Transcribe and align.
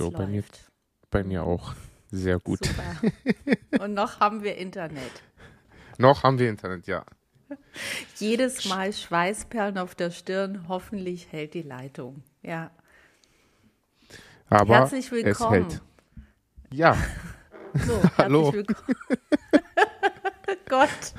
so, 0.00 0.10
bei 0.10 0.26
mir, 0.26 0.42
bei 1.10 1.22
mir 1.24 1.44
auch 1.44 1.74
sehr 2.10 2.38
gut. 2.38 2.64
Super. 2.64 3.00
Und 3.84 3.94
noch 3.94 4.20
haben 4.20 4.42
wir 4.42 4.56
Internet. 4.56 5.22
noch 5.98 6.22
haben 6.22 6.38
wir 6.38 6.48
Internet, 6.48 6.86
ja. 6.86 7.04
Jedes 8.16 8.64
Mal 8.68 8.92
Schweißperlen 8.92 9.76
auf 9.78 9.94
der 9.94 10.10
Stirn, 10.10 10.66
hoffentlich 10.68 11.30
hält 11.32 11.54
die 11.54 11.62
Leitung. 11.62 12.22
Ja. 12.42 12.70
Aber 14.48 14.74
Herzlich 14.76 15.10
willkommen. 15.12 15.66
es 15.68 15.74
hält. 15.74 15.82
Ja, 16.72 16.96
So, 17.74 18.02
Hallo. 18.18 18.44
herzlich 18.52 18.66
willkommen. 18.68 18.96
Gott. 20.68 21.14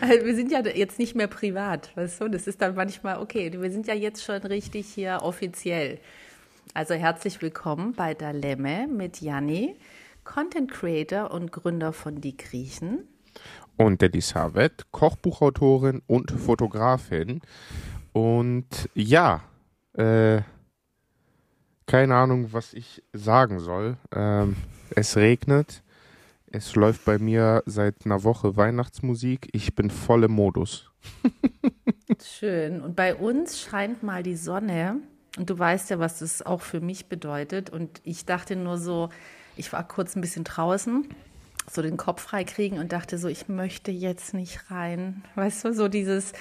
Weil 0.00 0.24
wir 0.24 0.34
sind 0.34 0.50
ja 0.52 0.60
jetzt 0.60 0.98
nicht 0.98 1.14
mehr 1.14 1.28
privat, 1.28 1.96
weißt 1.96 2.20
du? 2.20 2.28
Das 2.28 2.46
ist 2.46 2.60
dann 2.60 2.74
manchmal, 2.74 3.18
okay, 3.20 3.52
wir 3.52 3.70
sind 3.70 3.86
ja 3.86 3.94
jetzt 3.94 4.22
schon 4.24 4.40
richtig 4.42 4.86
hier 4.92 5.20
offiziell. 5.22 5.98
Also 6.74 6.94
herzlich 6.94 7.42
willkommen 7.42 7.92
bei 7.92 8.14
Dalemme 8.14 8.86
mit 8.88 9.20
Janni, 9.20 9.76
Content 10.24 10.70
Creator 10.70 11.30
und 11.30 11.52
Gründer 11.52 11.92
von 11.92 12.20
Die 12.20 12.36
Griechen. 12.36 13.08
und 13.76 14.02
Elisabeth, 14.02 14.86
Kochbuchautorin 14.90 16.02
und 16.06 16.30
Fotografin. 16.30 17.40
Und 18.12 18.66
ja, 18.94 19.42
äh, 19.94 20.42
keine 21.86 22.14
Ahnung, 22.14 22.52
was 22.52 22.72
ich 22.74 23.02
sagen 23.12 23.58
soll. 23.58 23.96
Ähm, 24.14 24.56
es 24.94 25.16
regnet. 25.16 25.82
Es 26.46 26.74
läuft 26.74 27.04
bei 27.06 27.18
mir 27.18 27.62
seit 27.66 28.04
einer 28.04 28.24
Woche 28.24 28.56
Weihnachtsmusik. 28.56 29.48
Ich 29.52 29.74
bin 29.74 29.90
voll 29.90 30.24
im 30.24 30.32
Modus. 30.32 30.90
Schön. 32.22 32.82
Und 32.82 32.94
bei 32.94 33.14
uns 33.14 33.58
scheint 33.60 34.02
mal 34.02 34.22
die 34.22 34.36
Sonne. 34.36 35.00
Und 35.38 35.48
du 35.48 35.58
weißt 35.58 35.90
ja, 35.90 35.98
was 35.98 36.18
das 36.18 36.44
auch 36.44 36.60
für 36.60 36.80
mich 36.80 37.06
bedeutet. 37.06 37.70
Und 37.70 38.00
ich 38.04 38.24
dachte 38.26 38.56
nur 38.56 38.76
so, 38.78 39.08
ich 39.56 39.72
war 39.72 39.86
kurz 39.86 40.14
ein 40.16 40.20
bisschen 40.20 40.44
draußen, 40.44 41.08
so 41.70 41.80
den 41.82 41.96
Kopf 41.96 42.22
freikriegen 42.22 42.78
und 42.78 42.92
dachte 42.92 43.18
so, 43.18 43.28
ich 43.28 43.48
möchte 43.48 43.90
jetzt 43.90 44.34
nicht 44.34 44.70
rein. 44.70 45.22
Weißt 45.34 45.64
du, 45.64 45.72
so 45.72 45.88
dieses, 45.88 46.32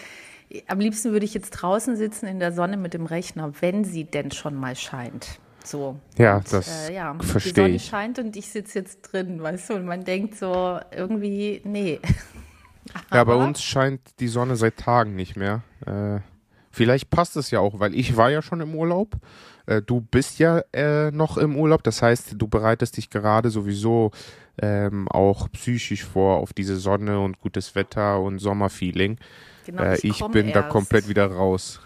am 0.67 0.79
liebsten 0.79 1.11
würde 1.11 1.25
ich 1.25 1.33
jetzt 1.33 1.51
draußen 1.51 1.95
sitzen 1.95 2.25
in 2.25 2.39
der 2.39 2.51
Sonne 2.51 2.77
mit 2.77 2.93
dem 2.93 3.05
Rechner, 3.05 3.53
wenn 3.61 3.83
sie 3.85 4.03
denn 4.03 4.31
schon 4.31 4.55
mal 4.55 4.75
scheint. 4.75 5.39
So. 5.63 5.99
Ja, 6.17 6.37
Und, 6.37 6.51
das 6.51 6.89
äh, 6.89 6.95
ja, 6.95 7.13
Die 7.13 7.25
verstehe 7.25 7.53
Sonne 7.53 7.75
ich. 7.75 7.85
scheint 7.85 8.19
und 8.19 8.35
ich 8.35 8.49
sitze 8.49 8.79
jetzt 8.79 9.01
drin, 9.03 9.41
weißt 9.41 9.69
du, 9.69 9.73
und 9.75 9.85
man 9.85 10.03
denkt 10.03 10.35
so 10.35 10.79
irgendwie, 10.91 11.61
nee. 11.63 11.99
Ja, 13.13 13.23
bei 13.23 13.35
uns 13.35 13.61
scheint 13.61 14.01
die 14.19 14.27
Sonne 14.27 14.55
seit 14.55 14.77
Tagen 14.77 15.15
nicht 15.15 15.37
mehr. 15.37 15.61
Äh, 15.85 16.19
vielleicht 16.71 17.09
passt 17.09 17.35
es 17.37 17.51
ja 17.51 17.59
auch, 17.59 17.79
weil 17.79 17.93
ich 17.95 18.17
war 18.17 18.29
ja 18.31 18.41
schon 18.41 18.61
im 18.61 18.73
Urlaub. 18.75 19.15
Äh, 19.65 19.81
du 19.81 20.01
bist 20.01 20.39
ja 20.39 20.61
äh, 20.73 21.11
noch 21.11 21.37
im 21.37 21.55
Urlaub. 21.55 21.83
Das 21.83 22.01
heißt, 22.01 22.35
du 22.37 22.47
bereitest 22.47 22.97
dich 22.97 23.09
gerade 23.09 23.49
sowieso 23.49 24.11
ähm, 24.61 25.07
auch 25.07 25.49
psychisch 25.51 26.03
vor 26.03 26.37
auf 26.37 26.53
diese 26.53 26.75
Sonne 26.77 27.19
und 27.19 27.39
gutes 27.39 27.75
Wetter 27.75 28.19
und 28.19 28.39
Sommerfeeling. 28.39 29.17
Genau, 29.65 29.83
Äh, 29.83 29.97
ich 30.01 30.19
komm 30.19 30.31
bin 30.31 30.47
da 30.51 30.61
erst. 30.61 30.69
komplett 30.69 31.07
wieder 31.07 31.27
raus. 31.31 31.79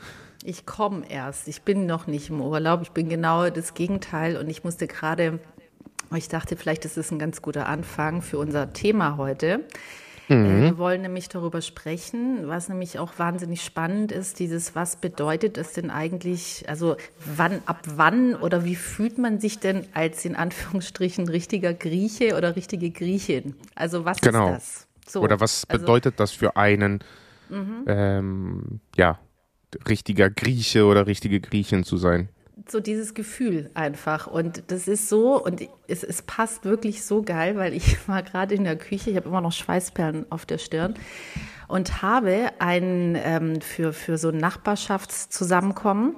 Ich 0.44 0.66
komme 0.66 1.09
erst. 1.09 1.47
Ich 1.47 1.64
bin 1.64 1.86
noch 1.86 2.08
nicht 2.08 2.30
im 2.30 2.39
Urlaub. 2.42 2.81
Ich 2.83 2.92
bin 2.92 3.09
genau 3.09 3.49
das 3.49 3.73
Gegenteil. 3.73 4.38
Und 4.38 4.49
ich 4.49 4.64
musste 4.64 4.88
gerade, 4.88 5.39
ich 6.16 6.27
dachte, 6.30 6.55
vielleicht 6.55 6.86
ist 6.86 6.97
es 6.97 7.11
ein 7.11 7.20
ganz 7.20 7.42
guter 7.42 7.67
Anfang 7.67 8.22
für 8.22 8.38
unser 8.38 8.72
Thema 8.72 9.17
heute. 9.17 9.61
Äh, 10.30 10.34
Wir 10.62 10.78
wollen 10.78 11.02
nämlich 11.04 11.30
darüber 11.30 11.62
sprechen, 11.62 12.48
was 12.48 12.70
nämlich 12.70 12.98
auch 13.00 13.18
wahnsinnig 13.20 13.62
spannend 13.64 14.12
ist, 14.12 14.40
dieses, 14.40 14.76
was 14.76 14.95
bedeutet 14.95 15.58
es 15.58 15.73
denn 15.73 15.89
eigentlich, 15.92 16.66
also 16.67 16.95
wann, 17.26 17.61
ab 17.66 17.82
wann 17.95 18.36
oder 18.36 18.66
wie 18.66 18.76
fühlt 18.76 19.17
man 19.17 19.39
sich 19.39 19.60
denn 19.60 19.86
als 19.94 20.26
in 20.26 20.36
Anführungsstrichen 20.36 21.27
richtiger 21.30 21.73
Grieche 21.73 22.36
oder 22.38 22.55
richtige 22.55 22.89
Griechin? 22.92 23.55
Also 23.76 24.05
was 24.05 24.20
Genau. 24.22 24.54
ist 24.54 24.55
das? 24.58 24.88
So, 25.08 25.22
Oder 25.22 25.39
was 25.39 25.66
also- 25.70 25.82
Mhm. 25.83 25.86
bedeutet 25.86 26.20
das 26.20 26.32
für 26.32 26.55
einen, 26.58 26.99
ähm, 27.88 28.80
ja, 28.95 29.20
richtiger 29.88 30.30
Grieche 30.30 30.86
oder 30.86 31.05
richtige 31.05 31.39
Griechin 31.39 31.83
zu 31.83 31.98
sein? 31.98 32.30
So 32.71 32.80
dieses 32.80 33.14
Gefühl 33.14 33.70
einfach. 33.73 34.27
Und 34.27 34.64
das 34.67 34.87
ist 34.87 35.09
so, 35.09 35.43
und 35.43 35.61
es, 35.87 36.03
es 36.03 36.21
passt 36.21 36.65
wirklich 36.65 37.03
so 37.03 37.21
geil, 37.21 37.55
weil 37.55 37.73
ich 37.73 37.98
war 38.08 38.23
gerade 38.23 38.55
in 38.55 38.64
der 38.64 38.76
Küche, 38.76 39.11
ich 39.11 39.15
habe 39.15 39.30
immer 39.30 39.42
noch 39.42 39.52
Schweißperlen 39.52 40.31
auf 40.31 40.45
der 40.45 40.58
Stirn 40.58 40.95
und 41.67 42.02
habe 42.02 42.49
einen 42.59 43.15
ähm, 43.15 43.61
für, 43.61 43.93
für 43.93 44.17
so 44.17 44.30
ein 44.30 44.37
Nachbarschaftszusammenkommen, 44.37 46.15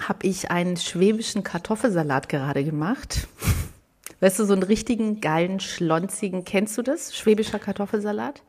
habe 0.00 0.26
ich 0.26 0.50
einen 0.50 0.76
schwäbischen 0.76 1.42
Kartoffelsalat 1.42 2.28
gerade 2.28 2.64
gemacht. 2.64 3.28
Weißt 4.20 4.38
du, 4.38 4.44
so 4.44 4.54
einen 4.54 4.62
richtigen 4.62 5.20
geilen, 5.20 5.60
schlonzigen, 5.60 6.44
kennst 6.44 6.78
du 6.78 6.82
das? 6.82 7.14
Schwäbischer 7.14 7.58
Kartoffelsalat? 7.58 8.42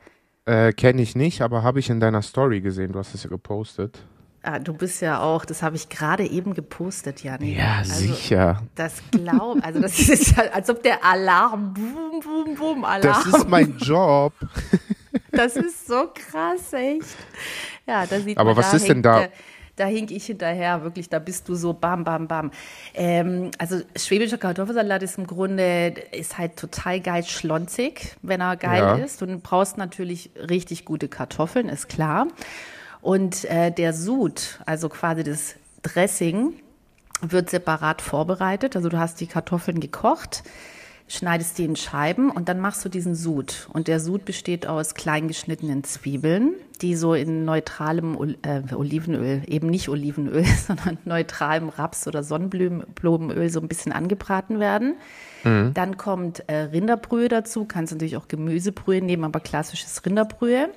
Äh, 0.46 0.72
Kenne 0.72 1.02
ich 1.02 1.16
nicht, 1.16 1.42
aber 1.42 1.62
habe 1.64 1.80
ich 1.80 1.90
in 1.90 2.00
deiner 2.00 2.22
Story 2.22 2.62
gesehen. 2.62 2.94
Du 2.94 3.00
hast 3.00 3.14
es 3.14 3.24
ja 3.24 3.30
gepostet. 3.30 4.00
Ah, 4.50 4.60
du 4.60 4.72
bist 4.74 5.02
ja 5.02 5.20
auch, 5.20 5.44
das 5.44 5.62
habe 5.62 5.76
ich 5.76 5.90
gerade 5.90 6.26
eben 6.26 6.54
gepostet, 6.54 7.22
Janik. 7.22 7.58
Ja, 7.58 7.80
Also, 7.80 7.96
sicher. 7.96 8.62
Das 8.76 8.94
glaub, 9.12 9.58
also 9.62 9.82
das 9.82 10.00
ist 10.10 10.38
ja, 10.38 10.44
als 10.54 10.70
ob 10.70 10.82
der 10.84 11.04
Alarm, 11.04 11.74
boom, 11.74 12.22
boom, 12.22 12.56
boom, 12.56 12.86
Alarm. 12.86 13.24
Das 13.26 13.26
ist 13.42 13.50
mein 13.50 13.78
Job. 13.78 14.34
Das 15.32 15.56
ist 15.56 15.88
so 15.88 16.10
krass, 16.14 16.74
echt. 16.74 17.02
Ja, 17.86 18.06
da 18.06 18.20
sieht 18.20 18.38
Aber 18.38 18.52
man, 18.52 18.58
was 18.58 18.72
da 18.72 18.78
ist 18.78 18.88
denn 18.88 19.02
da? 19.04 19.20
der- 19.20 19.32
Da 19.76 19.86
hink 19.86 20.10
ich 20.12 20.26
hinterher, 20.26 20.84
wirklich, 20.84 21.10
da 21.10 21.20
bist 21.20 21.48
du 21.50 21.54
so 21.56 21.74
bam, 21.74 22.04
bam, 22.04 22.28
bam. 22.28 22.52
Ähm, 22.96 23.52
also 23.60 23.82
schwäbischer 23.96 24.38
Kartoffelsalat 24.38 25.04
ist 25.04 25.18
im 25.18 25.28
Grunde, 25.28 25.94
ist 26.12 26.38
halt 26.38 26.56
total 26.58 27.00
geil 27.02 27.24
schlonzig, 27.24 28.16
wenn 28.22 28.42
er 28.42 28.56
geil 28.58 28.80
Ja. 28.82 28.96
ist. 28.96 29.22
Und 29.22 29.30
du 29.30 29.38
brauchst 29.40 29.78
natürlich 29.78 30.32
richtig 30.50 30.86
gute 30.86 31.08
Kartoffeln, 31.08 31.70
ist 31.70 31.88
klar. 31.90 32.28
Und 33.08 33.46
äh, 33.46 33.72
der 33.72 33.94
Sud, 33.94 34.60
also 34.66 34.90
quasi 34.90 35.24
das 35.24 35.56
Dressing, 35.82 36.52
wird 37.22 37.50
separat 37.50 38.02
vorbereitet. 38.02 38.76
Also 38.76 38.90
du 38.90 39.00
hast 39.00 39.22
die 39.22 39.28
Kartoffeln 39.28 39.80
gekocht, 39.80 40.44
schneidest 41.08 41.58
die 41.58 41.64
in 41.64 41.78
Scheiben 41.78 42.30
und 42.30 42.50
dann 42.50 42.60
machst 42.60 42.84
du 42.84 42.90
diesen 42.90 43.16
Sud. 43.16 43.70
Und 43.72 43.88
der 43.88 44.02
Sud 44.02 44.26
besteht 44.26 44.68
aus 44.68 44.94
klein 44.94 45.30
geschnittenen 45.30 45.86
Zwiebeln, 45.86 46.56
die 46.82 46.98
so 46.98 47.14
in 47.14 47.46
neutralem 47.46 48.36
äh, 48.42 48.74
Olivenöl, 48.76 49.42
eben 49.48 49.70
nicht 49.70 49.88
Olivenöl, 49.88 50.44
sondern 50.68 50.98
neutralem 51.06 51.70
Raps- 51.70 52.10
oder 52.10 52.24
Sonnenblumenöl 52.24 53.50
so 53.50 53.62
ein 53.62 53.70
bisschen 53.70 53.94
angebraten 53.94 54.60
werden. 54.60 54.96
Dann 55.74 55.96
kommt 55.96 56.44
äh, 56.48 56.56
Rinderbrühe 56.56 57.30
dazu, 57.30 57.64
kannst 57.64 57.94
natürlich 57.94 58.18
auch 58.18 58.28
Gemüsebrühe 58.28 59.02
nehmen, 59.02 59.24
aber 59.24 59.40
klassisches 59.40 60.06
Rinderbrühe. 60.06 60.72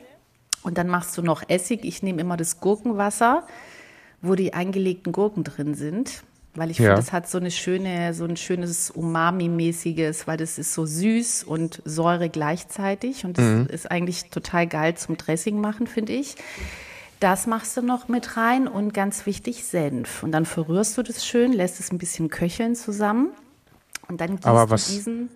Und 0.63 0.77
dann 0.79 0.89
machst 0.89 1.17
du 1.17 1.23
noch 1.23 1.43
Essig. 1.49 1.85
Ich 1.85 2.03
nehme 2.03 2.21
immer 2.21 2.37
das 2.37 2.61
Gurkenwasser, 2.61 3.47
wo 4.23 4.35
die 4.35 4.53
eingelegten 4.55 5.13
Gurken 5.13 5.45
drin 5.45 5.75
sind. 5.75 6.23
Weil 6.55 6.71
ich 6.73 6.79
Ja. 6.79 6.87
finde, 6.87 7.01
das 7.03 7.13
hat 7.13 7.29
so 7.31 7.39
eine 7.39 7.51
schöne, 7.53 8.13
so 8.13 8.25
ein 8.25 8.37
schönes 8.37 8.91
Umami-mäßiges, 8.91 10.27
weil 10.27 10.37
das 10.37 10.59
ist 10.59 10.75
so 10.75 10.85
süß 10.85 11.45
und 11.45 11.81
Säure 11.85 12.29
gleichzeitig. 12.29 13.25
Und 13.25 13.39
das 13.39 13.67
ist 13.69 13.91
eigentlich 13.91 14.31
total 14.31 14.67
geil 14.67 14.97
zum 14.97 15.17
Dressing 15.17 15.61
machen, 15.61 15.87
finde 15.87 16.13
ich. 16.13 16.35
Das 17.21 17.47
machst 17.47 17.77
du 17.77 17.83
noch 17.83 18.09
mit 18.09 18.37
rein 18.37 18.67
und 18.67 18.93
ganz 18.95 19.27
wichtig 19.27 19.65
Senf. 19.65 20.23
Und 20.23 20.33
dann 20.33 20.45
verrührst 20.45 20.99
du 20.99 21.03
das 21.03 21.25
schön, 21.25 21.53
lässt 21.53 21.79
es 21.79 21.93
ein 21.93 21.99
bisschen 21.99 22.31
köcheln 22.31 22.75
zusammen. 22.75 23.29
Und 24.09 24.21
dann 24.21 24.37
gießt 24.37 24.47
Aber 24.47 24.71
was- 24.71 24.89
du 24.89 24.93
diesen 24.95 25.29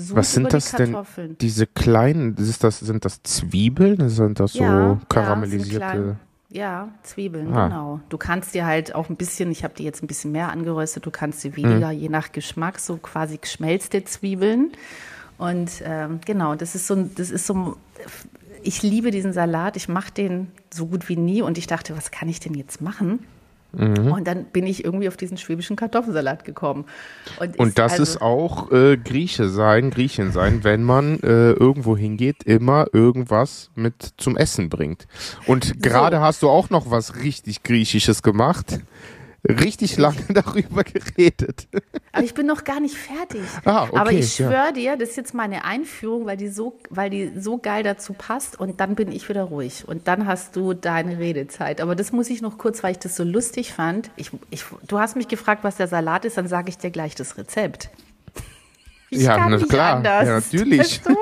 Sud 0.00 0.16
Was 0.16 0.32
sind 0.32 0.52
das 0.52 0.72
denn? 0.72 0.96
Diese 1.40 1.66
kleinen, 1.66 2.36
ist 2.36 2.64
das, 2.64 2.80
sind 2.80 3.04
das 3.04 3.22
Zwiebeln? 3.22 4.08
Sind 4.08 4.40
das 4.40 4.54
so 4.54 4.62
Ja, 4.64 4.98
karamellisierte? 5.08 5.76
klein. 5.78 6.16
Ja, 6.52 6.88
Zwiebeln, 7.04 7.52
Ah. 7.54 7.68
genau. 7.68 8.00
Du 8.08 8.18
kannst 8.18 8.54
dir 8.54 8.66
halt 8.66 8.94
auch 8.94 9.08
ein 9.08 9.14
bisschen, 9.16 9.52
ich 9.52 9.62
habe 9.62 9.74
die 9.76 9.84
jetzt 9.84 10.02
ein 10.02 10.08
bisschen 10.08 10.32
mehr 10.32 10.50
angeröstet, 10.50 11.06
du 11.06 11.10
kannst 11.12 11.44
Mhm. 11.44 11.50
die 11.52 11.56
weniger, 11.62 11.90
je 11.92 12.08
nach 12.08 12.32
Geschmack, 12.32 12.80
so 12.80 12.96
quasi 12.96 13.36
geschmelzte 13.36 14.02
Zwiebeln. 14.04 14.72
Und 15.38 15.70
ähm, 15.84 16.18
genau, 16.26 16.56
das 16.56 16.74
ist 16.74 16.86
so, 16.88 16.96
das 16.96 17.30
ist 17.30 17.46
so, 17.46 17.76
ich 18.62 18.82
liebe 18.82 19.10
diesen 19.12 19.32
Salat, 19.32 19.76
ich 19.76 19.88
mache 19.88 20.12
den 20.12 20.48
so 20.74 20.86
gut 20.86 21.08
wie 21.08 21.16
nie 21.16 21.40
und 21.40 21.56
ich 21.56 21.66
dachte, 21.68 21.96
was 21.96 22.10
kann 22.10 22.28
ich 22.28 22.40
denn 22.40 22.54
jetzt 22.54 22.80
machen? 22.82 23.20
Mhm. 23.72 24.12
Und 24.12 24.26
dann 24.26 24.44
bin 24.46 24.66
ich 24.66 24.84
irgendwie 24.84 25.08
auf 25.08 25.16
diesen 25.16 25.36
schwäbischen 25.36 25.76
Kartoffelsalat 25.76 26.44
gekommen. 26.44 26.84
Und 27.56 27.78
das 27.78 27.92
also, 27.92 28.02
ist 28.02 28.22
auch 28.22 28.70
äh, 28.72 28.96
Grieche 28.96 29.48
sein, 29.48 29.90
Griechin 29.90 30.32
sein, 30.32 30.64
wenn 30.64 30.82
man 30.82 31.20
äh, 31.20 31.52
irgendwo 31.52 31.96
hingeht, 31.96 32.42
immer 32.44 32.86
irgendwas 32.92 33.70
mit 33.74 34.14
zum 34.16 34.36
Essen 34.36 34.68
bringt. 34.68 35.06
Und 35.46 35.82
gerade 35.82 36.20
hast 36.20 36.42
du 36.42 36.48
auch 36.48 36.70
noch 36.70 36.90
was 36.90 37.22
richtig 37.22 37.62
Griechisches 37.62 38.22
gemacht. 38.22 38.80
Richtig 39.48 39.96
lange 39.96 40.20
darüber 40.28 40.84
geredet. 40.84 41.68
Aber 42.12 42.24
ich 42.24 42.34
bin 42.34 42.46
noch 42.46 42.64
gar 42.64 42.80
nicht 42.80 42.94
fertig. 42.96 43.42
Ah, 43.64 43.84
okay, 43.84 43.96
Aber 43.96 44.12
ich 44.12 44.38
ja. 44.38 44.48
schwöre 44.48 44.72
dir, 44.72 44.96
das 44.96 45.10
ist 45.10 45.16
jetzt 45.16 45.34
meine 45.34 45.64
Einführung, 45.64 46.26
weil 46.26 46.36
die, 46.36 46.48
so, 46.48 46.78
weil 46.90 47.10
die 47.10 47.32
so 47.38 47.58
geil 47.58 47.82
dazu 47.82 48.12
passt 48.12 48.58
und 48.58 48.80
dann 48.80 48.94
bin 48.94 49.12
ich 49.12 49.28
wieder 49.28 49.44
ruhig. 49.44 49.84
Und 49.86 50.08
dann 50.08 50.26
hast 50.26 50.56
du 50.56 50.74
deine 50.74 51.18
Redezeit. 51.18 51.80
Aber 51.80 51.94
das 51.96 52.12
muss 52.12 52.28
ich 52.30 52.42
noch 52.42 52.58
kurz, 52.58 52.82
weil 52.82 52.92
ich 52.92 52.98
das 52.98 53.16
so 53.16 53.24
lustig 53.24 53.72
fand. 53.72 54.10
Ich, 54.16 54.30
ich, 54.50 54.64
du 54.86 54.98
hast 54.98 55.16
mich 55.16 55.28
gefragt, 55.28 55.64
was 55.64 55.76
der 55.76 55.88
Salat 55.88 56.24
ist, 56.24 56.36
dann 56.36 56.48
sage 56.48 56.68
ich 56.68 56.78
dir 56.78 56.90
gleich 56.90 57.14
das 57.14 57.38
Rezept. 57.38 57.90
Ich 59.12 59.22
Ja, 59.22 59.36
kann 59.36 59.52
nicht 59.52 59.68
klar. 59.68 59.96
anders. 59.96 60.26
Ja, 60.26 60.34
natürlich. 60.34 61.00
Du? 61.04 61.16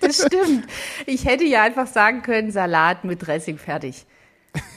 Das 0.00 0.16
stimmt. 0.16 0.66
Ich 1.06 1.26
hätte 1.26 1.44
ja 1.44 1.62
einfach 1.62 1.86
sagen 1.86 2.22
können, 2.22 2.50
Salat 2.50 3.04
mit 3.04 3.26
Dressing 3.26 3.58
fertig. 3.58 4.06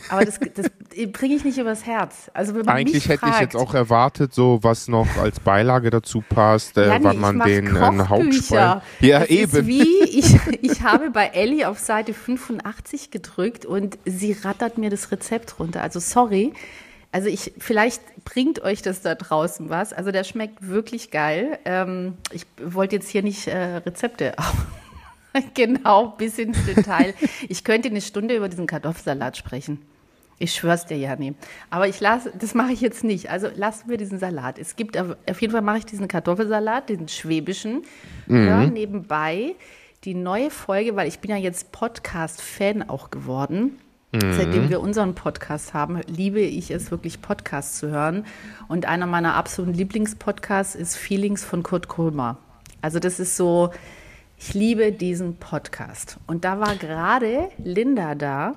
Aber 0.10 0.26
das, 0.26 0.40
das 0.56 0.72
bringe 1.12 1.36
ich 1.36 1.44
nicht 1.44 1.58
übers 1.58 1.86
Herz. 1.86 2.32
Also 2.34 2.56
wenn 2.56 2.66
man 2.66 2.76
Eigentlich 2.76 3.08
hätte 3.08 3.20
fragt, 3.20 3.36
ich 3.36 3.42
jetzt 3.42 3.56
auch 3.56 3.74
erwartet, 3.74 4.34
so 4.34 4.60
was 4.62 4.88
noch 4.88 5.08
als 5.18 5.40
Beilage 5.40 5.90
dazu 5.90 6.24
passt, 6.28 6.78
äh, 6.78 6.88
Ja, 6.88 7.00
nee, 7.00 7.06
wann 7.06 7.20
man 7.20 7.40
den 7.40 7.76
äh. 7.76 7.80
Hauptspeisen. 7.80 8.82
Ja, 9.02 9.20
das 9.20 9.30
eben. 9.30 9.68
Wie 9.68 10.04
ich, 10.04 10.36
ich 10.62 10.82
habe 10.82 11.12
bei 11.12 11.28
Ellie 11.28 11.68
auf 11.68 11.80
Seite 11.80 12.14
85 12.14 13.12
gedrückt 13.12 13.66
und 13.66 13.98
sie 14.06 14.32
rattert 14.32 14.78
mir 14.78 14.90
das 14.90 15.12
Rezept 15.12 15.60
runter. 15.60 15.82
Also 15.82 16.00
sorry. 16.00 16.54
Also 17.12 17.30
ich, 17.30 17.54
vielleicht 17.58 18.02
bringt 18.26 18.62
euch 18.62 18.82
das 18.82 19.02
da 19.02 19.16
draußen 19.16 19.70
was. 19.70 19.94
Also 19.94 20.12
der 20.12 20.24
schmeckt 20.24 20.68
wirklich 20.68 21.10
geil. 21.10 21.58
Ähm, 21.66 22.16
ich 22.32 22.46
wollte 22.64 22.96
jetzt 22.96 23.10
hier 23.10 23.24
nicht 23.24 23.48
äh, 23.48 23.78
Rezepte 23.78 24.34
genau 25.54 26.10
bis 26.18 26.38
ins 26.38 26.64
Detail. 26.66 27.14
Ich 27.50 27.64
könnte 27.64 27.90
eine 27.90 28.02
Stunde 28.02 28.36
über 28.36 28.50
diesen 28.50 28.68
Kartoffelsalat 28.68 29.38
sprechen. 29.38 29.82
Ich 30.40 30.54
schwör's 30.54 30.86
dir, 30.86 30.98
Jani. 30.98 31.34
Aber 31.72 31.88
ich 31.88 32.00
lasse, 32.00 32.32
das 32.38 32.54
mache 32.54 32.72
ich 32.72 32.82
jetzt 32.82 33.04
nicht. 33.04 33.32
Also 33.32 33.48
lassen 33.56 33.90
wir 33.90 33.98
diesen 33.98 34.20
Salat. 34.20 34.60
Es 34.60 34.76
gibt 34.76 34.96
auf 34.98 35.42
jeden 35.42 35.52
Fall 35.52 35.64
mache 35.64 35.80
ich 35.80 35.86
diesen 35.86 36.08
Kartoffelsalat, 36.08 36.90
den 36.90 37.08
schwäbischen. 37.08 37.82
Hör 38.28 38.68
nebenbei 38.68 39.56
die 40.04 40.14
neue 40.14 40.52
Folge, 40.52 40.96
weil 40.96 41.08
ich 41.08 41.20
bin 41.20 41.32
ja 41.32 41.38
jetzt 41.38 41.72
Podcast-Fan 41.72 42.88
auch 42.88 43.10
geworden. 43.10 43.80
Seitdem 44.14 44.70
wir 44.70 44.80
unseren 44.80 45.16
Podcast 45.16 45.74
haben, 45.74 46.02
liebe 46.08 46.40
ich 46.40 46.72
es 46.72 46.92
wirklich, 46.92 47.22
Podcasts 47.22 47.78
zu 47.78 47.90
hören. 47.90 48.26
Und 48.68 48.86
einer 48.86 49.06
meiner 49.06 49.36
absoluten 49.36 49.74
Lieblingspodcasts 49.74 50.76
ist 50.76 50.96
Feelings 50.96 51.44
von 51.44 51.62
Kurt 51.62 51.90
Krömer. 51.90 52.38
Also 52.82 53.00
das 53.00 53.20
ist 53.20 53.36
so, 53.36 53.72
ich 54.40 54.54
liebe 54.54 54.92
diesen 54.92 55.38
Podcast. 55.38 56.18
Und 56.28 56.46
da 56.46 56.60
war 56.60 56.76
gerade 56.76 57.50
Linda 57.58 58.16
da 58.16 58.56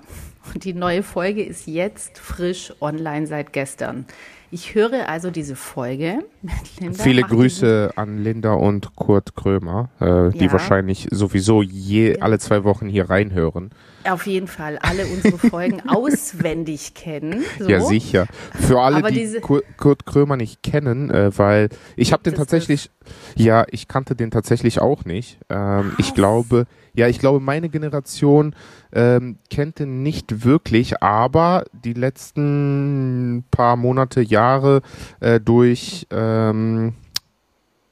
und 0.52 0.64
die 0.64 0.74
neue 0.74 1.02
Folge 1.02 1.42
ist 1.42 1.66
jetzt 1.66 2.18
frisch 2.18 2.72
online 2.80 3.26
seit 3.26 3.52
gestern. 3.52 4.06
Ich 4.52 4.74
höre 4.74 5.08
also 5.08 5.30
diese 5.30 5.54
Folge 5.54 6.24
mit 6.42 6.52
Linda. 6.80 7.02
Viele 7.02 7.22
Grüße 7.22 7.92
an 7.94 8.18
Linda 8.18 8.52
und 8.54 8.96
Kurt 8.96 9.36
Krömer, 9.36 9.90
äh, 10.00 10.30
die 10.36 10.46
Ja. 10.46 10.52
wahrscheinlich 10.52 11.06
sowieso 11.12 11.62
je 11.62 12.18
alle 12.18 12.38
zwei 12.40 12.64
Wochen 12.64 12.88
hier 12.88 13.08
reinhören. 13.08 13.70
Auf 14.08 14.26
jeden 14.26 14.48
Fall 14.48 14.78
alle 14.78 15.06
unsere 15.06 15.38
Folgen 15.38 15.80
auswendig 15.88 16.94
kennen. 16.94 17.44
So. 17.58 17.68
Ja, 17.68 17.80
sicher. 17.80 18.26
Für 18.58 18.80
alle, 18.80 18.96
Aber 18.96 19.10
die 19.10 19.20
diese- 19.20 19.40
Kur- 19.40 19.62
Kurt 19.76 20.04
Krömer 20.06 20.36
nicht 20.36 20.62
kennen, 20.64 21.10
äh, 21.10 21.30
weil 21.38 21.68
ich 21.96 22.12
habe 22.12 22.22
den 22.24 22.34
tatsächlich, 22.34 22.90
ja, 23.36 23.64
ich 23.70 23.86
kannte 23.88 24.16
den 24.16 24.30
tatsächlich 24.32 24.80
auch 24.80 25.04
nicht. 25.04 25.38
Ähm, 25.48 25.92
ich 25.98 26.14
glaube, 26.14 26.66
ja, 26.94 27.06
ich 27.06 27.20
glaube, 27.20 27.38
meine 27.40 27.68
Generation 27.68 28.56
ähm, 28.92 29.38
kennt 29.50 29.78
den 29.78 30.02
nicht 30.02 30.44
wirklich, 30.44 31.02
aber 31.02 31.64
die 31.72 31.92
letzten 31.92 33.44
paar 33.50 33.76
Monate, 33.76 34.20
Jahre 34.20 34.82
äh, 35.20 35.40
durch, 35.40 36.06
ähm, 36.10 36.94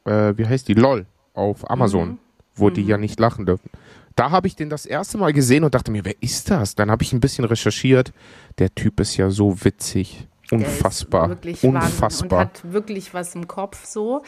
äh, 0.04 0.34
wie 0.36 0.46
heißt 0.46 0.68
die, 0.68 0.74
LOL 0.74 1.06
auf 1.34 1.70
Amazon, 1.70 2.08
Mhm. 2.10 2.18
wo 2.56 2.70
die 2.70 2.82
ja 2.82 2.96
nicht 2.98 3.20
lachen 3.20 3.46
dürfen. 3.46 3.70
Da 4.16 4.30
habe 4.32 4.48
ich 4.48 4.56
den 4.56 4.68
das 4.68 4.84
erste 4.86 5.16
Mal 5.18 5.32
gesehen 5.32 5.62
und 5.62 5.74
dachte 5.76 5.92
mir, 5.92 6.04
wer 6.04 6.20
ist 6.20 6.50
das? 6.50 6.74
Dann 6.74 6.90
habe 6.90 7.04
ich 7.04 7.12
ein 7.12 7.20
bisschen 7.20 7.44
recherchiert. 7.44 8.12
Der 8.58 8.74
Typ 8.74 8.98
ist 8.98 9.16
ja 9.16 9.30
so 9.30 9.64
witzig. 9.64 10.26
Unfassbar. 10.50 11.28
Wirklich 11.28 11.62
Wahnsinn 11.62 11.70
und 11.76 11.82
Unfassbar. 11.84 12.40
hat 12.40 12.72
wirklich 12.72 13.14
was 13.14 13.34
im 13.36 13.46
Kopf 13.46 13.84
so. 13.84 14.22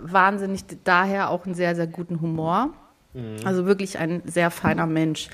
Wahnsinnig, 0.00 0.62
daher 0.84 1.28
auch 1.30 1.44
einen 1.44 1.54
sehr, 1.54 1.74
sehr 1.76 1.86
guten 1.86 2.20
Humor. 2.22 2.70
Mhm. 3.12 3.36
Also 3.44 3.66
wirklich 3.66 3.98
ein 3.98 4.22
sehr 4.24 4.50
feiner 4.50 4.86
Mensch. 4.86 5.28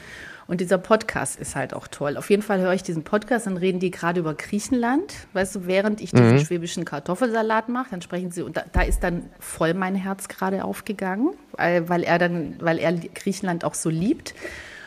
Und 0.47 0.61
dieser 0.61 0.79
Podcast 0.79 1.39
ist 1.39 1.55
halt 1.57 1.73
auch 1.75 1.87
toll. 1.89 2.17
Auf 2.17 2.29
jeden 2.31 2.43
Fall 2.43 2.61
höre 2.61 2.73
ich 2.75 2.83
diesen 2.83 3.05
Podcast, 3.05 3.47
dann 3.47 3.57
reden 3.57 3.79
die 3.81 3.91
gerade 3.91 4.21
über 4.21 4.35
Griechenland. 4.35 5.15
Weißt 5.33 5.55
du, 5.55 5.67
während 5.67 6.01
ich 6.01 6.13
Mhm. 6.13 6.19
diesen 6.19 6.39
schwäbischen 6.41 6.85
Kartoffelsalat 6.85 7.69
mache, 7.69 7.91
dann 7.91 8.03
sprechen 8.03 8.31
sie, 8.31 8.43
und 8.43 8.57
da, 8.57 8.65
da 8.73 8.83
ist 8.83 9.03
dann 9.03 9.31
voll 9.39 9.75
mein 9.75 9.95
Herz 9.95 10.29
gerade 10.29 10.65
aufgegangen, 10.65 11.31
weil, 11.53 11.89
weil 11.89 12.03
er 12.03 12.19
dann, 12.19 12.57
weil 12.61 12.79
er 12.79 12.93
Griechenland 12.93 13.65
auch 13.65 13.75
so 13.75 13.89
liebt. 13.89 14.35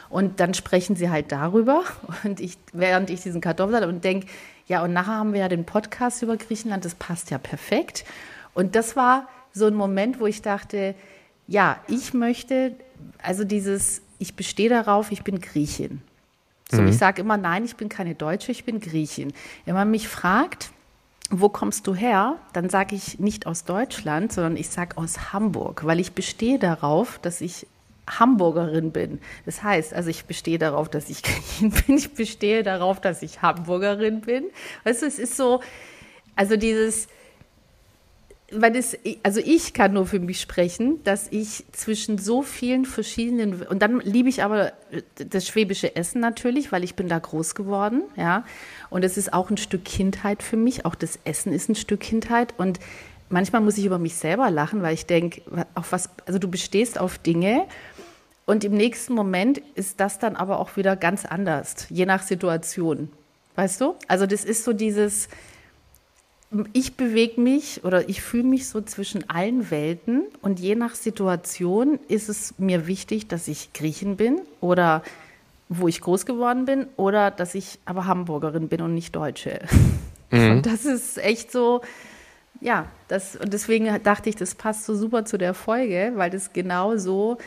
Und 0.10 0.40
dann 0.40 0.54
sprechen 0.54 0.96
sie 0.96 1.10
halt 1.10 1.32
darüber. 1.32 1.84
Und 2.24 2.40
ich, 2.40 2.58
während 2.74 3.10
ich 3.10 3.22
diesen 3.22 3.42
Kartoffelsalat 3.42 3.90
und 3.90 4.04
denke, 4.04 4.28
ja, 4.68 4.84
und 4.84 4.94
nachher 4.94 5.14
haben 5.18 5.34
wir 5.34 5.42
ja 5.42 5.48
den 5.48 5.66
Podcast 5.66 6.22
über 6.24 6.38
Griechenland, 6.38 6.86
das 6.86 6.96
passt 6.96 7.30
ja 7.32 7.38
perfekt. 7.38 8.04
Und 8.54 8.76
das 8.76 8.96
war 8.96 9.28
so 9.54 9.66
ein 9.68 9.76
Moment, 9.76 10.20
wo 10.20 10.26
ich 10.26 10.42
dachte, 10.42 10.96
ja, 11.48 11.78
ich 11.88 12.14
möchte, 12.14 12.76
also 13.22 13.44
dieses, 13.44 14.02
ich 14.20 14.36
bestehe 14.36 14.70
darauf, 14.70 15.12
ich 15.12 15.24
bin 15.24 15.40
Griechin. 15.40 16.02
So, 16.72 16.84
ich 16.84 16.98
sage 16.98 17.22
immer, 17.22 17.38
nein, 17.38 17.64
ich 17.64 17.76
bin 17.76 17.90
keine 17.90 18.16
Deutsche, 18.16 18.52
ich 18.52 18.66
bin 18.66 18.80
Griechin. 18.80 19.34
Wenn 19.66 19.76
man 19.76 19.92
mich 19.92 20.08
fragt, 20.08 20.72
wo 21.30 21.48
kommst 21.48 21.86
du 21.86 21.94
her? 21.94 22.38
Dann 22.54 22.70
sage 22.70 22.96
ich 22.96 23.20
nicht 23.20 23.46
aus 23.46 23.66
Deutschland, 23.66 24.34
sondern 24.34 24.58
ich 24.58 24.70
sage 24.70 24.98
aus 24.98 25.32
Hamburg, 25.32 25.86
weil 25.86 26.00
ich 26.00 26.14
bestehe 26.14 26.58
darauf, 26.58 27.20
dass 27.20 27.42
ich 27.42 27.68
Hamburgerin 28.08 28.92
bin. 28.92 29.20
Das 29.46 29.64
heißt, 29.64 29.94
also 29.94 30.10
ich 30.10 30.26
bestehe 30.26 30.58
darauf, 30.58 30.90
dass 30.90 31.10
ich 31.10 31.24
Griechin 31.24 31.72
bin, 31.72 31.98
ich 31.98 32.14
bestehe 32.14 32.64
darauf, 32.64 33.00
dass 33.00 33.22
ich 33.22 33.42
Hamburgerin 33.42 34.22
bin. 34.22 34.46
Weißt 34.84 35.04
du, 35.04 35.06
es 35.06 35.20
ist 35.20 35.38
so, 35.38 35.62
also 36.36 36.58
dieses, 36.58 37.08
weil 38.52 38.72
das, 38.72 38.96
also 39.24 39.40
ich 39.44 39.74
kann 39.74 39.94
nur 39.94 40.06
für 40.06 40.20
mich 40.20 40.40
sprechen, 40.40 41.04
dass 41.04 41.28
ich 41.32 41.66
zwischen 41.72 42.20
so 42.20 42.44
vielen 42.44 42.86
verschiedenen 42.86 43.64
und 43.64 43.82
dann 43.82 44.00
liebe 44.02 44.30
ich 44.30 44.44
aber 44.44 44.74
das 45.16 45.48
schwäbische 45.48 45.96
Essen 45.96 46.22
natürlich, 46.22 46.72
weil 46.72 46.84
ich 46.84 46.96
bin 46.96 47.08
da 47.08 47.18
groß 47.18 47.56
geworden, 47.56 48.04
ja. 48.16 48.46
Und 48.92 49.04
es 49.04 49.18
ist 49.18 49.34
auch 49.34 49.50
ein 49.50 49.58
Stück 49.58 49.84
Kindheit 49.84 50.44
für 50.44 50.58
mich. 50.58 50.86
Auch 50.86 50.96
das 50.96 51.18
Essen 51.24 51.54
ist 51.54 51.70
ein 51.70 51.76
Stück 51.76 52.02
Kindheit 52.02 52.54
und 52.58 52.80
manchmal 53.30 53.62
muss 53.62 53.80
ich 53.80 53.86
über 53.86 53.98
mich 53.98 54.16
selber 54.16 54.52
lachen, 54.52 54.84
weil 54.84 54.94
ich 54.94 55.08
denke, 55.08 55.42
auf 55.74 55.92
was, 55.92 56.12
also 56.28 56.38
du 56.38 56.48
bestehst 56.48 57.00
auf 57.00 57.18
Dinge 57.18 57.66
und 58.46 58.64
im 58.64 58.74
nächsten 58.74 59.14
Moment 59.14 59.58
ist 59.74 60.00
das 60.00 60.20
dann 60.20 60.36
aber 60.36 60.60
auch 60.60 60.78
wieder 60.78 60.96
ganz 60.96 61.26
anders, 61.26 61.88
je 61.90 62.06
nach 62.06 62.22
Situation. 62.22 63.10
Weißt 63.56 63.82
du? 63.82 63.96
Also 64.08 64.28
das 64.28 64.46
ist 64.46 64.66
so 64.66 64.74
dieses, 64.74 65.30
ich 66.74 66.96
bewege 66.96 67.42
mich 67.42 67.84
oder 67.84 68.08
ich 68.08 68.22
fühle 68.22 68.44
mich 68.44 68.68
so 68.68 68.82
zwischen 68.82 69.30
allen 69.30 69.72
Welten 69.72 70.24
und 70.42 70.60
je 70.60 70.76
nach 70.76 70.96
Situation 70.96 72.00
ist 72.08 72.30
es 72.30 72.54
mir 72.58 72.88
wichtig, 72.88 73.28
dass 73.28 73.48
ich 73.48 73.74
Griechin 73.74 74.16
bin 74.16 74.40
oder 74.62 75.04
wo 75.68 75.88
ich 75.88 76.02
groß 76.02 76.26
geworden 76.26 76.66
bin 76.66 76.88
oder 76.96 77.32
dass 77.32 77.56
ich 77.56 77.80
aber 77.86 78.06
Hamburgerin 78.06 78.68
bin 78.68 78.82
und 78.82 78.94
nicht 78.94 79.16
Deutsche. 79.16 79.60
Und 80.32 80.66
das 80.66 80.84
ist 80.84 81.18
echt 81.20 81.52
so, 81.52 81.82
ja, 82.60 82.88
das, 83.08 83.38
und 83.38 83.54
deswegen 83.54 83.86
dachte 84.04 84.28
ich, 84.28 84.36
das 84.36 84.56
passt 84.56 84.84
so 84.84 84.96
super 84.96 85.24
zu 85.24 85.38
der 85.38 85.54
Folge, 85.54 86.14
weil 86.16 86.30
das 86.30 86.52
genau 86.52 86.98
so 86.98 87.38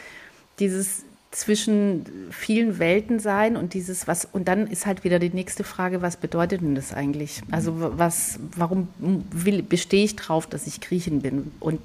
dieses 0.59 1.05
zwischen 1.31 2.07
vielen 2.31 2.79
Welten 2.79 3.19
sein 3.19 3.57
und 3.57 3.75
dieses 3.75 4.09
was 4.09 4.25
und 4.25 4.49
dann 4.49 4.67
ist 4.67 4.87
halt 4.87 5.05
wieder 5.05 5.19
die 5.19 5.29
nächste 5.29 5.63
Frage, 5.63 6.01
was 6.01 6.17
bedeutet 6.17 6.63
denn 6.63 6.75
das 6.75 6.95
eigentlich? 6.95 7.43
Also 7.51 7.75
was, 7.99 8.41
warum 8.57 8.89
will, 8.99 9.63
bestehe 9.63 10.05
ich 10.05 10.17
drauf, 10.17 10.47
dass 10.47 10.67
ich 10.67 10.81
Griechin 10.81 11.21
bin? 11.21 11.53
Und 11.61 11.81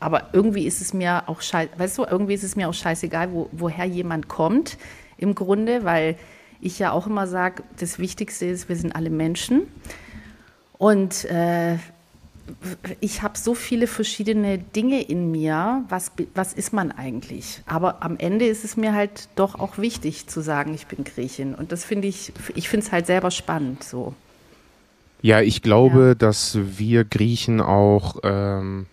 aber 0.00 0.28
irgendwie 0.32 0.66
ist 0.66 0.80
es 0.80 0.94
mir 0.94 1.28
auch 1.28 1.42
scheiße, 1.42 1.70
weißt 1.76 1.98
du, 1.98 2.04
irgendwie 2.04 2.34
ist 2.34 2.44
es 2.44 2.56
mir 2.56 2.68
auch 2.68 2.74
scheißegal, 2.74 3.32
wo, 3.32 3.48
woher 3.52 3.84
jemand 3.84 4.28
kommt 4.28 4.78
im 5.16 5.34
Grunde, 5.34 5.84
weil 5.84 6.16
ich 6.60 6.78
ja 6.78 6.90
auch 6.90 7.06
immer 7.06 7.26
sage, 7.28 7.62
das 7.78 7.98
Wichtigste 8.00 8.46
ist, 8.46 8.68
wir 8.68 8.76
sind 8.76 8.96
alle 8.96 9.10
Menschen 9.10 9.62
und 10.76 11.24
äh, 11.26 11.76
ich 13.00 13.22
habe 13.22 13.38
so 13.38 13.54
viele 13.54 13.86
verschiedene 13.86 14.58
Dinge 14.58 15.02
in 15.02 15.30
mir. 15.30 15.84
Was, 15.88 16.12
was 16.34 16.52
ist 16.52 16.72
man 16.72 16.92
eigentlich? 16.92 17.62
Aber 17.66 18.02
am 18.02 18.16
Ende 18.18 18.46
ist 18.46 18.64
es 18.64 18.76
mir 18.76 18.92
halt 18.94 19.28
doch 19.36 19.58
auch 19.58 19.78
wichtig 19.78 20.26
zu 20.26 20.40
sagen, 20.40 20.74
ich 20.74 20.86
bin 20.86 21.04
Griechin. 21.04 21.54
Und 21.54 21.72
das 21.72 21.84
finde 21.84 22.08
ich, 22.08 22.32
ich 22.54 22.68
finde 22.68 22.86
es 22.86 22.92
halt 22.92 23.06
selber 23.06 23.30
spannend 23.30 23.84
so. 23.84 24.14
Ja, 25.22 25.40
ich 25.40 25.62
glaube, 25.62 26.08
Ja. 26.08 26.14
dass 26.14 26.58
wir 26.60 27.04
Griechen 27.04 27.60
auch 27.60 28.16
ähm, 28.22 28.86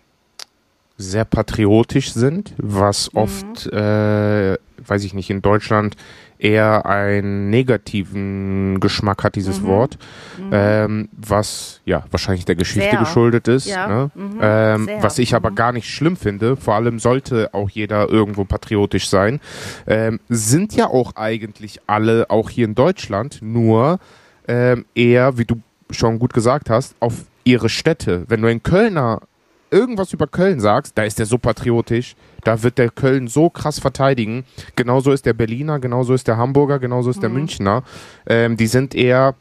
sehr 0.98 1.24
patriotisch 1.24 2.12
sind, 2.12 2.52
was 2.56 3.12
Mhm. 3.12 3.18
oft, 3.20 3.66
äh, 3.72 4.56
weiß 4.86 5.04
ich 5.04 5.14
nicht, 5.14 5.30
in 5.30 5.42
Deutschland 5.42 5.96
eher 6.38 6.86
einen 6.86 7.50
negativen 7.50 8.80
Geschmack 8.80 9.24
hat, 9.24 9.36
dieses 9.36 9.60
mhm. 9.60 9.66
Wort, 9.66 9.98
mhm. 10.38 10.50
Ähm, 10.52 11.08
was 11.12 11.80
ja 11.84 12.04
wahrscheinlich 12.10 12.44
der 12.44 12.54
Geschichte 12.54 12.90
Sehr. 12.90 12.98
geschuldet 12.98 13.48
ist. 13.48 13.66
Ja. 13.66 13.86
Ne? 13.86 14.10
Mhm. 14.14 14.38
Ähm, 14.40 14.88
was 15.00 15.18
ich 15.18 15.34
aber 15.34 15.50
mhm. 15.50 15.54
gar 15.54 15.72
nicht 15.72 15.88
schlimm 15.88 16.16
finde, 16.16 16.56
vor 16.56 16.74
allem 16.74 16.98
sollte 16.98 17.52
auch 17.52 17.70
jeder 17.70 18.08
irgendwo 18.08 18.44
patriotisch 18.44 19.08
sein, 19.08 19.40
ähm, 19.86 20.20
sind 20.28 20.74
ja 20.74 20.86
auch 20.88 21.16
eigentlich 21.16 21.80
alle, 21.86 22.30
auch 22.30 22.50
hier 22.50 22.66
in 22.66 22.74
Deutschland, 22.74 23.38
nur 23.42 23.98
ähm, 24.48 24.84
eher, 24.94 25.38
wie 25.38 25.44
du 25.44 25.60
schon 25.90 26.18
gut 26.18 26.32
gesagt 26.32 26.70
hast, 26.70 26.94
auf 27.00 27.24
ihre 27.44 27.68
Städte. 27.68 28.24
Wenn 28.28 28.42
du 28.42 28.48
ein 28.48 28.62
Kölner 28.62 29.20
irgendwas 29.70 30.12
über 30.12 30.26
Köln 30.26 30.60
sagst, 30.60 30.96
da 30.96 31.04
ist 31.04 31.18
der 31.18 31.26
so 31.26 31.38
patriotisch, 31.38 32.16
da 32.46 32.62
wird 32.62 32.78
der 32.78 32.90
Köln 32.90 33.28
so 33.28 33.50
krass 33.50 33.78
verteidigen. 33.78 34.44
Genauso 34.76 35.12
ist 35.12 35.26
der 35.26 35.34
Berliner, 35.34 35.80
genauso 35.80 36.14
ist 36.14 36.28
der 36.28 36.36
Hamburger, 36.36 36.78
genauso 36.78 37.10
ist 37.10 37.16
mhm. 37.16 37.22
der 37.22 37.30
Münchner. 37.30 37.82
Ähm, 38.26 38.56
die 38.56 38.66
sind 38.66 38.94
eher 38.94 39.34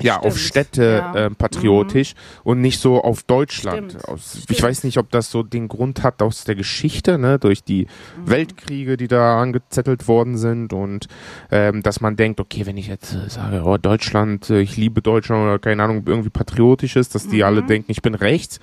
ja, 0.00 0.14
Stimmt. 0.14 0.26
auf 0.26 0.38
Städte 0.38 0.82
ja. 0.82 1.14
äh, 1.14 1.30
patriotisch 1.30 2.14
mhm. 2.14 2.40
und 2.50 2.60
nicht 2.60 2.80
so 2.80 3.02
auf 3.02 3.22
Deutschland. 3.24 4.04
Aus, 4.08 4.44
ich 4.48 4.62
weiß 4.62 4.84
nicht, 4.84 4.98
ob 4.98 5.10
das 5.10 5.30
so 5.30 5.42
den 5.42 5.68
Grund 5.68 6.02
hat 6.02 6.22
aus 6.22 6.44
der 6.44 6.54
Geschichte, 6.54 7.18
ne, 7.18 7.38
durch 7.38 7.62
die 7.62 7.86
mhm. 8.16 8.30
Weltkriege, 8.30 8.96
die 8.96 9.08
da 9.08 9.40
angezettelt 9.40 10.08
worden 10.08 10.36
sind 10.36 10.72
und 10.72 11.08
ähm, 11.50 11.82
dass 11.82 12.00
man 12.00 12.16
denkt, 12.16 12.40
okay, 12.40 12.66
wenn 12.66 12.76
ich 12.76 12.88
jetzt 12.88 13.14
äh, 13.14 13.28
sage, 13.28 13.62
oh, 13.64 13.76
Deutschland, 13.76 14.48
äh, 14.50 14.60
ich 14.60 14.76
liebe 14.76 15.02
Deutschland 15.02 15.42
oder 15.42 15.58
keine 15.58 15.82
Ahnung, 15.82 16.04
irgendwie 16.06 16.30
patriotisch 16.30 16.96
ist, 16.96 17.14
dass 17.14 17.28
die 17.28 17.38
mhm. 17.38 17.42
alle 17.44 17.62
denken, 17.62 17.90
ich 17.90 18.02
bin 18.02 18.14
rechts. 18.14 18.60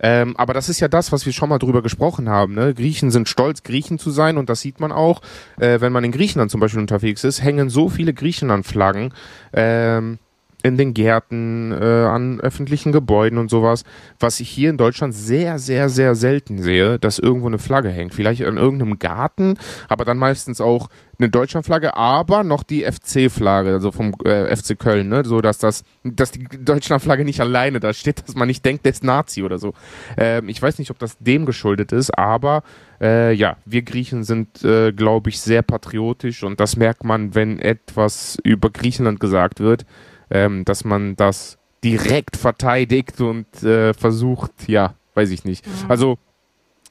Ähm, 0.00 0.36
aber 0.36 0.54
das 0.54 0.68
ist 0.68 0.80
ja 0.80 0.88
das, 0.88 1.12
was 1.12 1.26
wir 1.26 1.32
schon 1.32 1.48
mal 1.48 1.58
drüber 1.58 1.82
gesprochen 1.82 2.28
haben. 2.28 2.54
Ne? 2.54 2.74
Griechen 2.74 3.10
sind 3.10 3.28
stolz, 3.28 3.62
Griechen 3.62 3.98
zu 3.98 4.10
sein 4.10 4.36
und 4.36 4.48
das 4.48 4.60
sieht 4.60 4.80
man 4.80 4.92
auch, 4.92 5.22
äh, 5.58 5.80
wenn 5.80 5.92
man 5.92 6.04
in 6.04 6.12
Griechenland 6.12 6.50
zum 6.50 6.60
Beispiel 6.60 6.80
unterwegs 6.80 7.24
ist, 7.24 7.42
hängen 7.42 7.70
so 7.70 7.88
viele 7.88 8.12
Griechenland-Flaggen. 8.12 9.12
Ähm, 9.52 10.18
in 10.66 10.76
den 10.76 10.94
Gärten, 10.94 11.72
äh, 11.72 11.84
an 11.84 12.40
öffentlichen 12.40 12.92
Gebäuden 12.92 13.38
und 13.38 13.50
sowas, 13.50 13.84
was 14.18 14.40
ich 14.40 14.48
hier 14.48 14.70
in 14.70 14.76
Deutschland 14.76 15.14
sehr, 15.14 15.58
sehr, 15.58 15.88
sehr 15.88 16.14
selten 16.14 16.58
sehe, 16.58 16.98
dass 16.98 17.18
irgendwo 17.18 17.46
eine 17.46 17.58
Flagge 17.58 17.88
hängt. 17.88 18.14
Vielleicht 18.14 18.42
an 18.44 18.56
irgendeinem 18.56 18.98
Garten, 18.98 19.58
aber 19.88 20.04
dann 20.04 20.18
meistens 20.18 20.60
auch 20.60 20.88
eine 21.18 21.30
Deutschlandflagge, 21.30 21.96
aber 21.96 22.44
noch 22.44 22.62
die 22.62 22.84
FC-Flagge, 22.84 23.72
also 23.72 23.90
vom 23.90 24.12
äh, 24.24 24.54
FC 24.54 24.78
Köln, 24.78 25.08
ne? 25.08 25.24
so 25.24 25.40
dass 25.40 25.58
das, 25.58 25.84
dass 26.04 26.30
die 26.30 26.44
Deutschlandflagge 26.44 27.24
nicht 27.24 27.40
alleine 27.40 27.80
da 27.80 27.92
steht, 27.92 28.22
dass 28.26 28.34
man 28.34 28.48
nicht 28.48 28.64
denkt, 28.64 28.84
der 28.84 28.92
ist 28.92 29.04
Nazi 29.04 29.42
oder 29.42 29.58
so. 29.58 29.72
Ähm, 30.16 30.48
ich 30.48 30.60
weiß 30.60 30.78
nicht, 30.78 30.90
ob 30.90 30.98
das 30.98 31.16
dem 31.18 31.46
geschuldet 31.46 31.92
ist, 31.92 32.16
aber 32.18 32.62
äh, 33.00 33.32
ja, 33.32 33.56
wir 33.64 33.82
Griechen 33.82 34.24
sind, 34.24 34.62
äh, 34.64 34.92
glaube 34.92 35.30
ich, 35.30 35.40
sehr 35.40 35.62
patriotisch 35.62 36.42
und 36.42 36.60
das 36.60 36.76
merkt 36.76 37.04
man, 37.04 37.34
wenn 37.34 37.58
etwas 37.58 38.38
über 38.42 38.70
Griechenland 38.70 39.20
gesagt 39.20 39.60
wird 39.60 39.86
ähm, 40.30 40.64
dass 40.64 40.84
man 40.84 41.16
das 41.16 41.58
direkt 41.84 42.36
verteidigt 42.36 43.20
und 43.20 43.62
äh, 43.62 43.94
versucht, 43.94 44.52
ja, 44.66 44.94
weiß 45.14 45.30
ich 45.30 45.44
nicht. 45.44 45.66
Mhm. 45.66 45.72
Also 45.88 46.18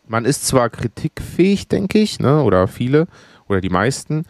man 0.08 0.26
ist 0.26 0.46
zwar 0.48 0.70
kritikfähig, 0.70 1.68
denke 1.68 2.00
ich, 2.00 2.20
ne, 2.20 2.44
oder 2.44 2.68
viele 2.68 3.08
oder 3.48 3.62
die 3.62 3.70
meisten, 3.70 4.26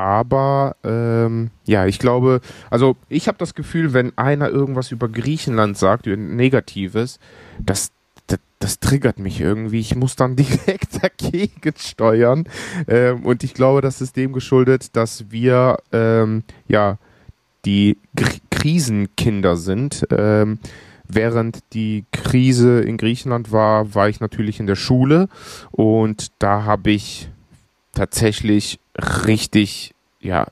aber 0.00 0.76
ähm, 0.82 1.50
ja, 1.66 1.84
ich 1.84 1.98
glaube, 1.98 2.40
also 2.70 2.96
ich 3.10 3.28
habe 3.28 3.36
das 3.36 3.54
Gefühl, 3.54 3.92
wenn 3.92 4.16
einer 4.16 4.48
irgendwas 4.48 4.92
über 4.92 5.10
Griechenland 5.10 5.76
sagt, 5.76 6.06
Negatives, 6.06 7.18
das, 7.58 7.92
das, 8.26 8.38
das, 8.60 8.80
triggert 8.80 9.18
mich 9.18 9.42
irgendwie. 9.42 9.78
Ich 9.78 9.94
muss 9.96 10.16
dann 10.16 10.36
direkt 10.36 11.02
dagegen 11.02 11.74
steuern. 11.76 12.44
Ähm, 12.88 13.26
und 13.26 13.44
ich 13.44 13.52
glaube, 13.52 13.82
das 13.82 14.00
ist 14.00 14.16
dem 14.16 14.32
geschuldet, 14.32 14.96
dass 14.96 15.30
wir 15.30 15.76
ähm, 15.92 16.44
ja 16.66 16.96
die 17.64 17.98
Krisenkinder 18.50 19.56
sind. 19.56 20.06
Ähm, 20.10 20.58
während 21.08 21.60
die 21.72 22.04
Krise 22.12 22.80
in 22.80 22.96
Griechenland 22.96 23.52
war, 23.52 23.94
war 23.94 24.08
ich 24.08 24.20
natürlich 24.20 24.60
in 24.60 24.66
der 24.66 24.76
Schule 24.76 25.28
und 25.70 26.28
da 26.38 26.64
habe 26.64 26.90
ich 26.90 27.28
tatsächlich 27.92 28.78
richtig, 29.26 29.94
ja, 30.20 30.46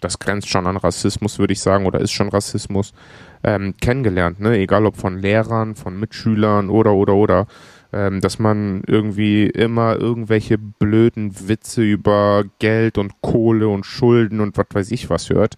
das 0.00 0.18
grenzt 0.18 0.48
schon 0.48 0.66
an 0.66 0.76
Rassismus, 0.76 1.38
würde 1.38 1.52
ich 1.52 1.60
sagen, 1.60 1.86
oder 1.86 2.00
ist 2.00 2.12
schon 2.12 2.28
Rassismus, 2.28 2.92
ähm, 3.44 3.74
kennengelernt, 3.80 4.40
ne? 4.40 4.58
Egal 4.58 4.86
ob 4.86 4.96
von 4.96 5.18
Lehrern, 5.18 5.74
von 5.74 5.98
Mitschülern 5.98 6.70
oder 6.70 6.94
oder 6.94 7.14
oder. 7.14 7.46
Ähm, 7.94 8.20
dass 8.20 8.38
man 8.38 8.82
irgendwie 8.86 9.46
immer 9.46 9.96
irgendwelche 9.96 10.56
blöden 10.56 11.48
Witze 11.48 11.82
über 11.82 12.44
Geld 12.58 12.96
und 12.96 13.20
Kohle 13.20 13.68
und 13.68 13.84
Schulden 13.84 14.40
und 14.40 14.56
was 14.56 14.66
weiß 14.72 14.90
ich 14.92 15.10
was 15.10 15.28
hört. 15.28 15.56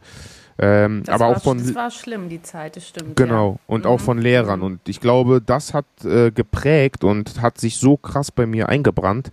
Ähm, 0.59 1.03
aber 1.09 1.21
war, 1.21 1.37
auch 1.37 1.43
von. 1.43 1.59
Das 1.59 1.75
war 1.75 1.91
schlimm, 1.91 2.29
die 2.29 2.43
Zeit, 2.43 2.77
das 2.77 2.89
stimmt. 2.89 3.17
Genau. 3.17 3.53
Ja. 3.53 3.59
Und 3.67 3.85
mhm. 3.85 3.91
auch 3.91 4.01
von 4.01 4.19
Lehrern. 4.19 4.63
Und 4.63 4.89
ich 4.89 5.01
glaube, 5.01 5.43
das 5.45 5.75
hat 5.75 5.87
äh, 6.05 6.31
geprägt 6.31 7.05
und 7.05 7.43
hat 7.43 7.59
sich 7.59 7.77
so 7.77 7.97
krass 7.97 8.31
bei 8.31 8.47
mir 8.47 8.69
eingebrannt, 8.69 9.31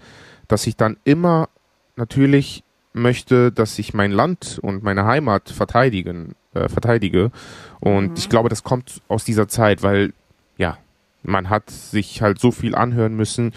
dass 0.48 0.66
ich 0.68 0.76
dann 0.76 0.98
immer 1.04 1.50
natürlich 1.96 2.64
möchte, 2.94 3.52
dass 3.52 3.78
ich 3.80 3.94
mein 3.94 4.12
Land 4.12 4.60
und 4.62 4.84
meine 4.84 5.06
Heimat 5.06 5.50
verteidigen, 5.50 6.36
äh, 6.54 6.68
verteidige. 6.68 7.32
Und 7.80 8.10
mhm. 8.10 8.16
ich 8.18 8.30
glaube, 8.30 8.50
das 8.50 8.64
kommt 8.64 9.02
aus 9.08 9.24
dieser 9.24 9.48
Zeit, 9.48 9.84
weil, 9.84 10.14
ja, 10.58 10.78
man 11.24 11.50
hat 11.50 11.70
sich 11.70 12.22
halt 12.22 12.40
so 12.40 12.52
viel 12.52 12.76
anhören 12.76 13.16
müssen. 13.16 13.54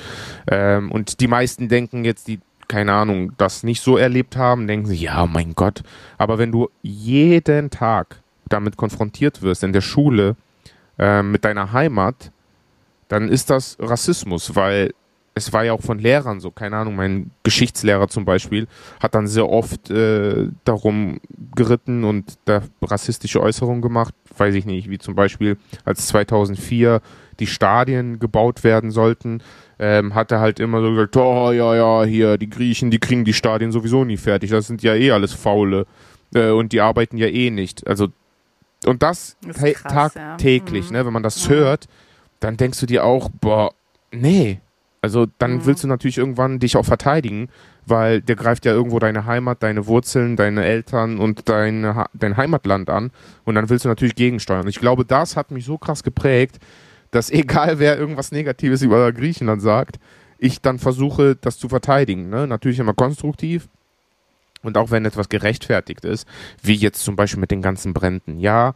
Ähm, 0.46 0.92
und 0.92 1.20
die 1.20 1.28
meisten 1.28 1.68
denken 1.68 2.04
jetzt, 2.04 2.28
die 2.28 2.40
keine 2.68 2.92
Ahnung, 2.92 3.32
das 3.36 3.62
nicht 3.62 3.82
so 3.82 3.96
erlebt 3.96 4.36
haben, 4.36 4.66
denken 4.66 4.86
sie, 4.86 4.96
ja, 4.96 5.26
mein 5.26 5.54
Gott. 5.54 5.82
Aber 6.18 6.38
wenn 6.38 6.52
du 6.52 6.68
jeden 6.82 7.70
Tag 7.70 8.20
damit 8.48 8.76
konfrontiert 8.76 9.42
wirst 9.42 9.64
in 9.64 9.72
der 9.72 9.80
Schule 9.80 10.36
äh, 10.98 11.22
mit 11.22 11.44
deiner 11.44 11.72
Heimat, 11.72 12.30
dann 13.08 13.28
ist 13.28 13.50
das 13.50 13.76
Rassismus, 13.80 14.54
weil 14.54 14.92
es 15.34 15.52
war 15.52 15.64
ja 15.64 15.72
auch 15.72 15.82
von 15.82 15.98
Lehrern 15.98 16.38
so, 16.40 16.50
keine 16.50 16.76
Ahnung, 16.76 16.94
mein 16.94 17.30
Geschichtslehrer 17.42 18.08
zum 18.08 18.24
Beispiel 18.24 18.68
hat 19.00 19.14
dann 19.14 19.26
sehr 19.26 19.48
oft 19.48 19.90
äh, 19.90 20.48
darum 20.64 21.20
geritten 21.54 22.04
und 22.04 22.38
da 22.44 22.62
rassistische 22.80 23.40
Äußerungen 23.40 23.82
gemacht, 23.82 24.14
weiß 24.36 24.54
ich 24.54 24.64
nicht, 24.64 24.88
wie 24.90 24.98
zum 24.98 25.14
Beispiel 25.16 25.56
als 25.84 26.06
2004 26.06 27.00
die 27.40 27.48
Stadien 27.48 28.20
gebaut 28.20 28.62
werden 28.62 28.92
sollten, 28.92 29.42
ähm, 29.78 30.14
hat 30.14 30.32
er 30.32 30.40
halt 30.40 30.60
immer 30.60 30.80
so 30.80 30.90
gesagt, 30.90 31.16
oh 31.16 31.52
ja, 31.52 31.74
ja, 31.74 32.04
hier, 32.04 32.38
die 32.38 32.50
Griechen, 32.50 32.90
die 32.90 32.98
kriegen 32.98 33.24
die 33.24 33.32
Stadien 33.32 33.72
sowieso 33.72 34.04
nie 34.04 34.16
fertig, 34.16 34.50
das 34.50 34.66
sind 34.66 34.82
ja 34.82 34.94
eh 34.94 35.10
alles 35.10 35.32
Faule 35.32 35.86
äh, 36.34 36.50
und 36.50 36.72
die 36.72 36.80
arbeiten 36.80 37.16
ja 37.16 37.26
eh 37.26 37.50
nicht. 37.50 37.86
Also, 37.86 38.08
und 38.86 39.02
das, 39.02 39.36
das 39.42 39.56
krass, 39.74 40.14
tagtäglich, 40.14 40.86
ja. 40.86 40.90
mhm. 40.90 40.96
ne, 40.98 41.06
wenn 41.06 41.12
man 41.12 41.22
das 41.22 41.48
mhm. 41.48 41.54
hört, 41.54 41.88
dann 42.40 42.56
denkst 42.56 42.80
du 42.80 42.86
dir 42.86 43.04
auch, 43.04 43.30
boah, 43.40 43.72
nee. 44.12 44.60
Also 45.00 45.26
dann 45.38 45.56
mhm. 45.56 45.66
willst 45.66 45.84
du 45.84 45.88
natürlich 45.88 46.16
irgendwann 46.16 46.58
dich 46.58 46.78
auch 46.78 46.84
verteidigen, 46.84 47.48
weil 47.84 48.22
der 48.22 48.36
greift 48.36 48.64
ja 48.64 48.72
irgendwo 48.72 48.98
deine 48.98 49.26
Heimat, 49.26 49.62
deine 49.62 49.86
Wurzeln, 49.86 50.36
deine 50.36 50.64
Eltern 50.64 51.18
und 51.18 51.48
deine, 51.48 52.06
dein 52.14 52.38
Heimatland 52.38 52.88
an 52.88 53.10
und 53.44 53.54
dann 53.54 53.68
willst 53.68 53.84
du 53.84 53.90
natürlich 53.90 54.14
gegensteuern. 54.14 54.66
Ich 54.66 54.80
glaube, 54.80 55.04
das 55.04 55.36
hat 55.36 55.50
mich 55.50 55.66
so 55.66 55.76
krass 55.76 56.02
geprägt, 56.02 56.58
dass 57.14 57.30
egal 57.30 57.78
wer 57.78 57.98
irgendwas 57.98 58.32
Negatives 58.32 58.82
über 58.82 59.12
Griechenland 59.12 59.62
sagt, 59.62 59.98
ich 60.38 60.60
dann 60.60 60.78
versuche, 60.78 61.36
das 61.36 61.58
zu 61.58 61.68
verteidigen. 61.68 62.28
Ne? 62.28 62.46
Natürlich 62.46 62.78
immer 62.78 62.94
konstruktiv 62.94 63.68
und 64.62 64.76
auch 64.76 64.90
wenn 64.90 65.04
etwas 65.04 65.28
gerechtfertigt 65.28 66.04
ist, 66.04 66.26
wie 66.62 66.74
jetzt 66.74 67.04
zum 67.04 67.16
Beispiel 67.16 67.40
mit 67.40 67.50
den 67.50 67.62
ganzen 67.62 67.94
Bränden. 67.94 68.38
Ja, 68.38 68.74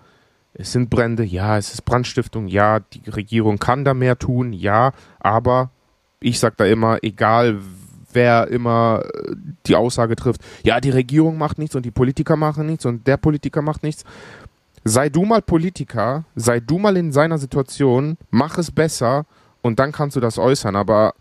es 0.54 0.72
sind 0.72 0.90
Brände, 0.90 1.24
ja, 1.24 1.58
es 1.58 1.72
ist 1.72 1.84
Brandstiftung, 1.84 2.48
ja, 2.48 2.80
die 2.80 3.08
Regierung 3.10 3.58
kann 3.58 3.84
da 3.84 3.94
mehr 3.94 4.18
tun, 4.18 4.52
ja, 4.52 4.92
aber 5.20 5.70
ich 6.20 6.38
sage 6.38 6.54
da 6.58 6.64
immer, 6.64 6.98
egal 7.02 7.60
wer 8.12 8.48
immer 8.48 9.02
äh, 9.04 9.34
die 9.66 9.76
Aussage 9.76 10.16
trifft, 10.16 10.40
ja, 10.64 10.80
die 10.80 10.90
Regierung 10.90 11.38
macht 11.38 11.58
nichts 11.58 11.76
und 11.76 11.84
die 11.84 11.90
Politiker 11.90 12.36
machen 12.36 12.66
nichts 12.66 12.86
und 12.86 13.06
der 13.06 13.16
Politiker 13.16 13.62
macht 13.62 13.82
nichts 13.82 14.04
sei 14.88 15.08
du 15.08 15.24
mal 15.24 15.42
Politiker, 15.42 16.24
sei 16.34 16.60
du 16.60 16.78
mal 16.78 16.96
in 16.96 17.12
seiner 17.12 17.38
Situation, 17.38 18.16
mach 18.30 18.58
es 18.58 18.70
besser 18.70 19.26
und 19.62 19.78
dann 19.78 19.92
kannst 19.92 20.16
du 20.16 20.20
das 20.20 20.38
äußern. 20.38 20.76
Aber 20.76 21.14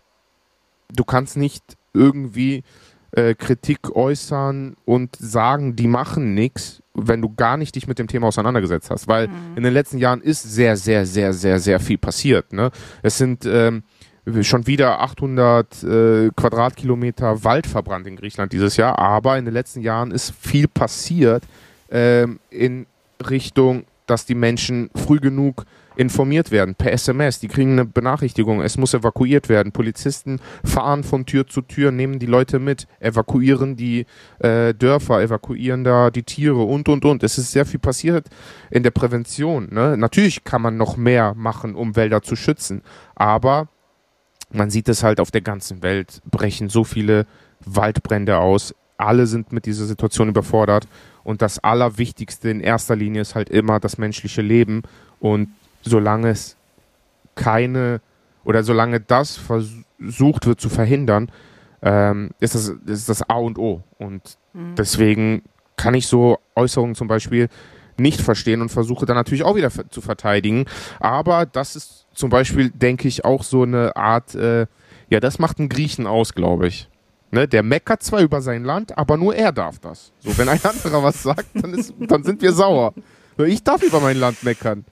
du 0.94 1.04
kannst 1.04 1.36
nicht 1.36 1.62
irgendwie 1.92 2.64
äh, 3.12 3.34
Kritik 3.34 3.94
äußern 3.94 4.76
und 4.84 5.16
sagen, 5.16 5.76
die 5.76 5.88
machen 5.88 6.34
nichts, 6.34 6.82
wenn 6.94 7.22
du 7.22 7.34
gar 7.34 7.56
nicht 7.56 7.74
dich 7.74 7.86
mit 7.86 7.98
dem 7.98 8.08
Thema 8.08 8.28
auseinandergesetzt 8.28 8.90
hast. 8.90 9.08
Weil 9.08 9.28
mhm. 9.28 9.56
in 9.56 9.62
den 9.62 9.72
letzten 9.72 9.98
Jahren 9.98 10.20
ist 10.20 10.42
sehr, 10.42 10.76
sehr, 10.76 11.06
sehr, 11.06 11.32
sehr, 11.32 11.58
sehr 11.60 11.80
viel 11.80 11.98
passiert. 11.98 12.52
Ne? 12.52 12.70
Es 13.02 13.18
sind 13.18 13.44
ähm, 13.46 13.82
schon 14.42 14.66
wieder 14.66 15.00
800 15.00 15.82
äh, 15.82 16.30
Quadratkilometer 16.36 17.44
Wald 17.44 17.66
verbrannt 17.66 18.06
in 18.06 18.16
Griechenland 18.16 18.52
dieses 18.52 18.76
Jahr, 18.76 18.98
aber 18.98 19.38
in 19.38 19.44
den 19.44 19.54
letzten 19.54 19.80
Jahren 19.80 20.10
ist 20.10 20.34
viel 20.34 20.68
passiert 20.68 21.44
ähm, 21.90 22.40
in 22.50 22.86
Richtung 23.28 23.84
dass 24.08 24.26
die 24.26 24.34
Menschen 24.34 24.90
früh 24.94 25.20
genug 25.20 25.64
informiert 25.96 26.50
werden 26.50 26.74
per 26.74 26.92
SMS. 26.92 27.40
Die 27.40 27.48
kriegen 27.48 27.72
eine 27.72 27.84
Benachrichtigung, 27.84 28.62
es 28.62 28.78
muss 28.78 28.94
evakuiert 28.94 29.48
werden. 29.48 29.72
Polizisten 29.72 30.40
fahren 30.64 31.04
von 31.04 31.26
Tür 31.26 31.46
zu 31.46 31.60
Tür, 31.60 31.90
nehmen 31.90 32.18
die 32.18 32.26
Leute 32.26 32.58
mit, 32.58 32.86
evakuieren 33.00 33.76
die 33.76 34.06
äh, 34.38 34.74
Dörfer, 34.74 35.20
evakuieren 35.20 35.84
da 35.84 36.10
die 36.10 36.22
Tiere 36.22 36.62
und 36.62 36.88
und 36.88 37.04
und. 37.04 37.22
Es 37.22 37.38
ist 37.38 37.52
sehr 37.52 37.66
viel 37.66 37.80
passiert 37.80 38.28
in 38.70 38.82
der 38.82 38.90
Prävention. 38.90 39.68
Ne? 39.70 39.96
Natürlich 39.96 40.44
kann 40.44 40.62
man 40.62 40.76
noch 40.76 40.96
mehr 40.96 41.34
machen, 41.34 41.74
um 41.74 41.96
Wälder 41.96 42.22
zu 42.22 42.36
schützen, 42.36 42.82
aber 43.14 43.68
man 44.50 44.70
sieht 44.70 44.88
es 44.88 45.02
halt 45.02 45.20
auf 45.20 45.30
der 45.30 45.42
ganzen 45.42 45.82
Welt, 45.82 46.22
brechen 46.24 46.70
so 46.70 46.84
viele 46.84 47.26
Waldbrände 47.64 48.38
aus. 48.38 48.74
Alle 48.98 49.26
sind 49.26 49.52
mit 49.52 49.64
dieser 49.64 49.86
Situation 49.86 50.28
überfordert. 50.28 50.86
Und 51.24 51.40
das 51.40 51.58
Allerwichtigste 51.58 52.50
in 52.50 52.60
erster 52.60 52.96
Linie 52.96 53.22
ist 53.22 53.34
halt 53.34 53.48
immer 53.48 53.80
das 53.80 53.96
menschliche 53.96 54.42
Leben. 54.42 54.82
Und 55.20 55.48
solange 55.82 56.28
es 56.28 56.56
keine 57.34 58.00
oder 58.44 58.62
solange 58.62 59.00
das 59.00 59.36
versucht 59.36 60.46
wird 60.46 60.60
zu 60.60 60.68
verhindern, 60.68 61.30
ähm, 61.82 62.30
ist, 62.40 62.54
das, 62.54 62.68
ist 62.86 63.08
das 63.08 63.22
A 63.28 63.34
und 63.34 63.58
O. 63.58 63.82
Und 63.98 64.38
mhm. 64.52 64.74
deswegen 64.76 65.42
kann 65.76 65.94
ich 65.94 66.06
so 66.06 66.38
Äußerungen 66.56 66.94
zum 66.94 67.08
Beispiel 67.08 67.48
nicht 67.98 68.20
verstehen 68.20 68.60
und 68.60 68.68
versuche 68.70 69.06
dann 69.06 69.16
natürlich 69.16 69.44
auch 69.44 69.56
wieder 69.56 69.70
zu 69.70 70.00
verteidigen. 70.00 70.66
Aber 71.00 71.46
das 71.46 71.76
ist 71.76 72.06
zum 72.14 72.30
Beispiel, 72.30 72.70
denke 72.70 73.08
ich, 73.08 73.24
auch 73.24 73.42
so 73.42 73.62
eine 73.62 73.96
Art, 73.96 74.34
äh, 74.34 74.66
ja, 75.10 75.20
das 75.20 75.38
macht 75.38 75.58
einen 75.58 75.68
Griechen 75.68 76.06
aus, 76.06 76.34
glaube 76.34 76.68
ich. 76.68 76.88
Ne, 77.30 77.46
der 77.46 77.62
meckert 77.62 78.02
zwar 78.02 78.20
über 78.20 78.40
sein 78.40 78.64
Land, 78.64 78.96
aber 78.96 79.16
nur 79.18 79.34
er 79.34 79.52
darf 79.52 79.78
das. 79.78 80.12
So, 80.20 80.36
wenn 80.38 80.48
ein 80.48 80.60
anderer 80.64 81.02
was 81.02 81.22
sagt, 81.22 81.46
dann, 81.54 81.74
ist, 81.74 81.92
dann 81.98 82.24
sind 82.24 82.40
wir 82.40 82.52
sauer. 82.52 82.94
Ich 83.46 83.62
darf 83.62 83.82
über 83.82 84.00
mein 84.00 84.18
Land 84.18 84.42
meckern. 84.42 84.84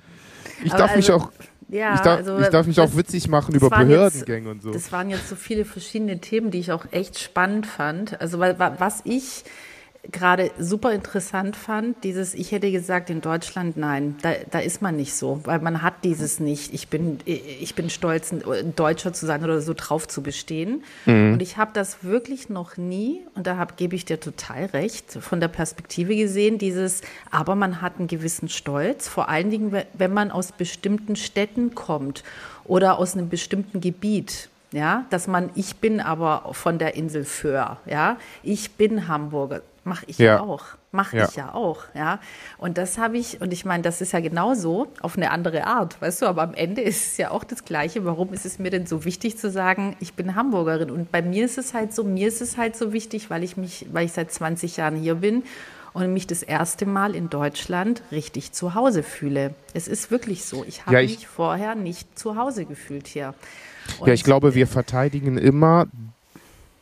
Ich 0.62 0.73
darf 0.73 0.93
also, 0.93 0.97
mich 0.97 1.11
auch. 1.12 1.31
Ja, 1.69 1.95
ich, 1.95 2.00
darf, 2.00 2.19
also, 2.19 2.38
ich 2.38 2.49
darf 2.49 2.66
mich 2.66 2.76
das, 2.76 2.93
auch 2.93 2.97
witzig 2.97 3.28
machen 3.28 3.55
über 3.55 3.71
Behördengänge 3.71 4.50
und 4.50 4.62
so. 4.62 4.71
Das 4.71 4.93
waren 4.93 5.11
jetzt 5.11 5.28
so 5.28 5.35
viele 5.35 5.64
verschiedene 5.64 6.21
Themen, 6.21 6.50
die 6.50 6.61
ich 6.61 6.71
auch 6.71 6.87
echt 6.93 7.19
spannend 7.19 7.66
fand. 7.66 8.21
Also 8.21 8.38
was 8.38 9.00
ich 9.05 9.45
gerade 10.12 10.50
super 10.58 10.92
interessant 10.92 11.56
fand, 11.56 12.02
dieses, 12.04 12.34
ich 12.34 12.52
hätte 12.52 12.70
gesagt, 12.70 13.10
in 13.10 13.20
Deutschland, 13.20 13.76
nein, 13.76 14.16
da, 14.22 14.32
da 14.50 14.58
ist 14.58 14.82
man 14.82 14.96
nicht 14.96 15.14
so, 15.14 15.40
weil 15.44 15.60
man 15.60 15.82
hat 15.82 16.04
dieses 16.04 16.40
nicht, 16.40 16.72
ich 16.75 16.88
bin, 16.88 17.18
ich 17.25 17.75
bin 17.75 17.90
stolz, 17.90 18.32
ein 18.32 18.75
Deutscher 18.76 19.12
zu 19.12 19.26
sein 19.26 19.42
oder 19.44 19.60
so 19.60 19.75
drauf 19.75 20.08
zu 20.08 20.22
bestehen. 20.22 20.84
Mhm. 21.06 21.34
Und 21.34 21.42
ich 21.42 21.56
habe 21.56 21.70
das 21.75 22.04
wirklich 22.04 22.48
noch 22.48 22.76
nie, 22.76 23.20
und 23.34 23.46
da 23.46 23.56
hab, 23.56 23.76
gebe 23.76 23.94
ich 23.96 24.04
dir 24.04 24.20
total 24.20 24.66
recht, 24.66 25.12
von 25.12 25.40
der 25.40 25.48
Perspektive 25.48 26.16
gesehen, 26.16 26.58
dieses, 26.58 27.02
aber 27.30 27.54
man 27.54 27.80
hat 27.80 27.98
einen 27.98 28.08
gewissen 28.08 28.48
Stolz, 28.48 29.08
vor 29.08 29.28
allen 29.28 29.50
Dingen, 29.50 29.76
wenn 29.94 30.12
man 30.12 30.30
aus 30.30 30.52
bestimmten 30.52 31.16
Städten 31.16 31.75
kommt 31.75 32.22
oder 32.64 32.98
aus 32.98 33.14
einem 33.14 33.28
bestimmten 33.28 33.80
Gebiet 33.80 34.48
ja, 34.72 35.06
dass 35.10 35.26
man, 35.28 35.50
ich 35.54 35.76
bin 35.76 36.00
aber 36.00 36.50
von 36.52 36.78
der 36.78 36.96
Insel 36.96 37.25
Föhr, 37.25 37.78
ja, 37.86 38.18
ich 38.42 38.72
bin 38.72 39.08
Hamburger, 39.08 39.62
mache 39.87 40.05
ich 40.09 40.19
ja, 40.19 40.40
auch, 40.40 40.64
mache 40.90 41.16
ja. 41.16 41.28
ich 41.28 41.37
ja 41.37 41.55
auch, 41.55 41.85
ja. 41.95 42.19
Und 42.59 42.76
das 42.76 42.99
habe 42.99 43.16
ich, 43.16 43.40
und 43.40 43.52
ich 43.52 43.64
meine, 43.64 43.83
das 43.83 44.00
ist 44.00 44.12
ja 44.12 44.21
genauso 44.21 44.88
auf 45.00 45.16
eine 45.16 45.31
andere 45.31 45.66
Art, 45.66 46.00
weißt 46.02 46.23
du, 46.23 46.26
aber 46.26 46.43
am 46.43 46.55
Ende 46.55 46.83
ist 46.83 47.12
es 47.12 47.16
ja 47.16 47.31
auch 47.31 47.45
das 47.45 47.64
Gleiche. 47.64 48.05
Warum 48.05 48.33
ist 48.33 48.45
es 48.45 48.59
mir 48.59 48.71
denn 48.71 48.87
so 48.87 49.05
wichtig 49.05 49.38
zu 49.38 49.50
sagen, 49.50 49.97
ich 50.00 50.14
bin 50.14 50.35
Hamburgerin? 50.35 50.90
Und 50.90 51.12
bei 51.12 51.23
mir 51.23 51.45
ist 51.45 51.57
es 51.57 51.73
halt 51.73 51.95
so, 51.95 52.05
mir 52.05 52.28
ist 52.28 52.43
es 52.43 52.57
halt 52.57 52.76
so 52.76 52.93
wichtig, 52.93 53.31
weil 53.31 53.45
ich 53.45 53.57
mich, 53.57 53.87
weil 53.93 54.07
ich 54.07 54.12
seit 54.12 54.33
20 54.33 54.76
Jahren 54.76 54.97
hier 54.97 55.14
bin 55.16 55.45
und 55.93 56.12
mich 56.12 56.26
das 56.26 56.43
erste 56.43 56.85
Mal 56.85 57.14
in 57.14 57.31
Deutschland 57.31 58.02
richtig 58.11 58.52
zu 58.52 58.75
Hause 58.75 59.02
fühle. 59.02 59.55
Es 59.73 59.88
ist 59.88 60.11
wirklich 60.11 60.45
so. 60.45 60.64
Ich 60.64 60.85
habe 60.85 60.97
ja, 60.97 61.02
mich 61.02 61.26
vorher 61.26 61.75
nicht 61.75 62.19
zu 62.19 62.37
Hause 62.37 62.66
gefühlt 62.66 63.07
hier. 63.07 63.35
Und 64.00 64.09
ja, 64.09 64.14
ich 64.14 64.25
glaube, 64.25 64.55
wir 64.55 64.66
verteidigen 64.66 65.38
immer 65.38 65.87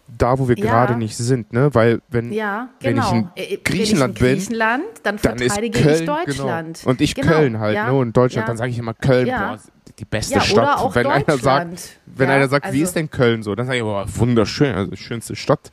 da, 0.07 0.39
wo 0.39 0.49
wir 0.49 0.57
ja. 0.59 0.65
gerade 0.65 0.97
nicht 0.97 1.17
sind, 1.17 1.53
ne? 1.53 1.75
Weil 1.75 2.01
wenn, 2.09 2.33
ja, 2.33 2.69
genau. 2.81 3.13
wenn 3.13 3.29
ich 3.35 3.53
in 3.53 3.65
Griechenland, 3.65 4.19
äh, 4.19 4.23
wenn 4.23 4.39
ich 4.39 4.49
in 4.49 4.59
Griechenland 4.59 4.85
bin, 4.95 5.03
dann 5.03 5.19
verteidige 5.19 5.79
dann 5.79 5.87
Köln, 5.87 6.01
ich. 6.01 6.07
Deutschland. 6.07 6.79
Genau. 6.79 6.91
Und 6.91 7.01
ich 7.01 7.15
genau. 7.15 7.29
Köln 7.29 7.59
halt, 7.59 7.75
ja. 7.75 7.87
ne? 7.87 7.95
Und 7.95 8.17
Deutschland, 8.17 8.49
dann 8.49 8.57
sage 8.57 8.71
ich 8.71 8.79
immer 8.79 8.95
Köln, 8.95 9.27
boah, 9.27 9.59
die 9.99 10.05
beste 10.05 10.41
Stadt. 10.41 10.79
Auch 10.79 10.95
wenn 10.95 11.07
einer 11.07 11.39
sagt, 11.39 12.01
wenn 12.07 12.29
einer 12.29 12.49
sagt, 12.49 12.67
also, 12.67 12.77
wie 12.77 12.83
ist 12.83 12.97
denn 12.97 13.11
Köln 13.11 13.43
so, 13.43 13.55
dann 13.55 13.67
sage 13.67 13.79
ich, 13.79 13.85
boah, 13.85 14.07
wunderschön, 14.17 14.75
also 14.75 14.95
schönste 14.97 15.37
Stadt. 15.37 15.73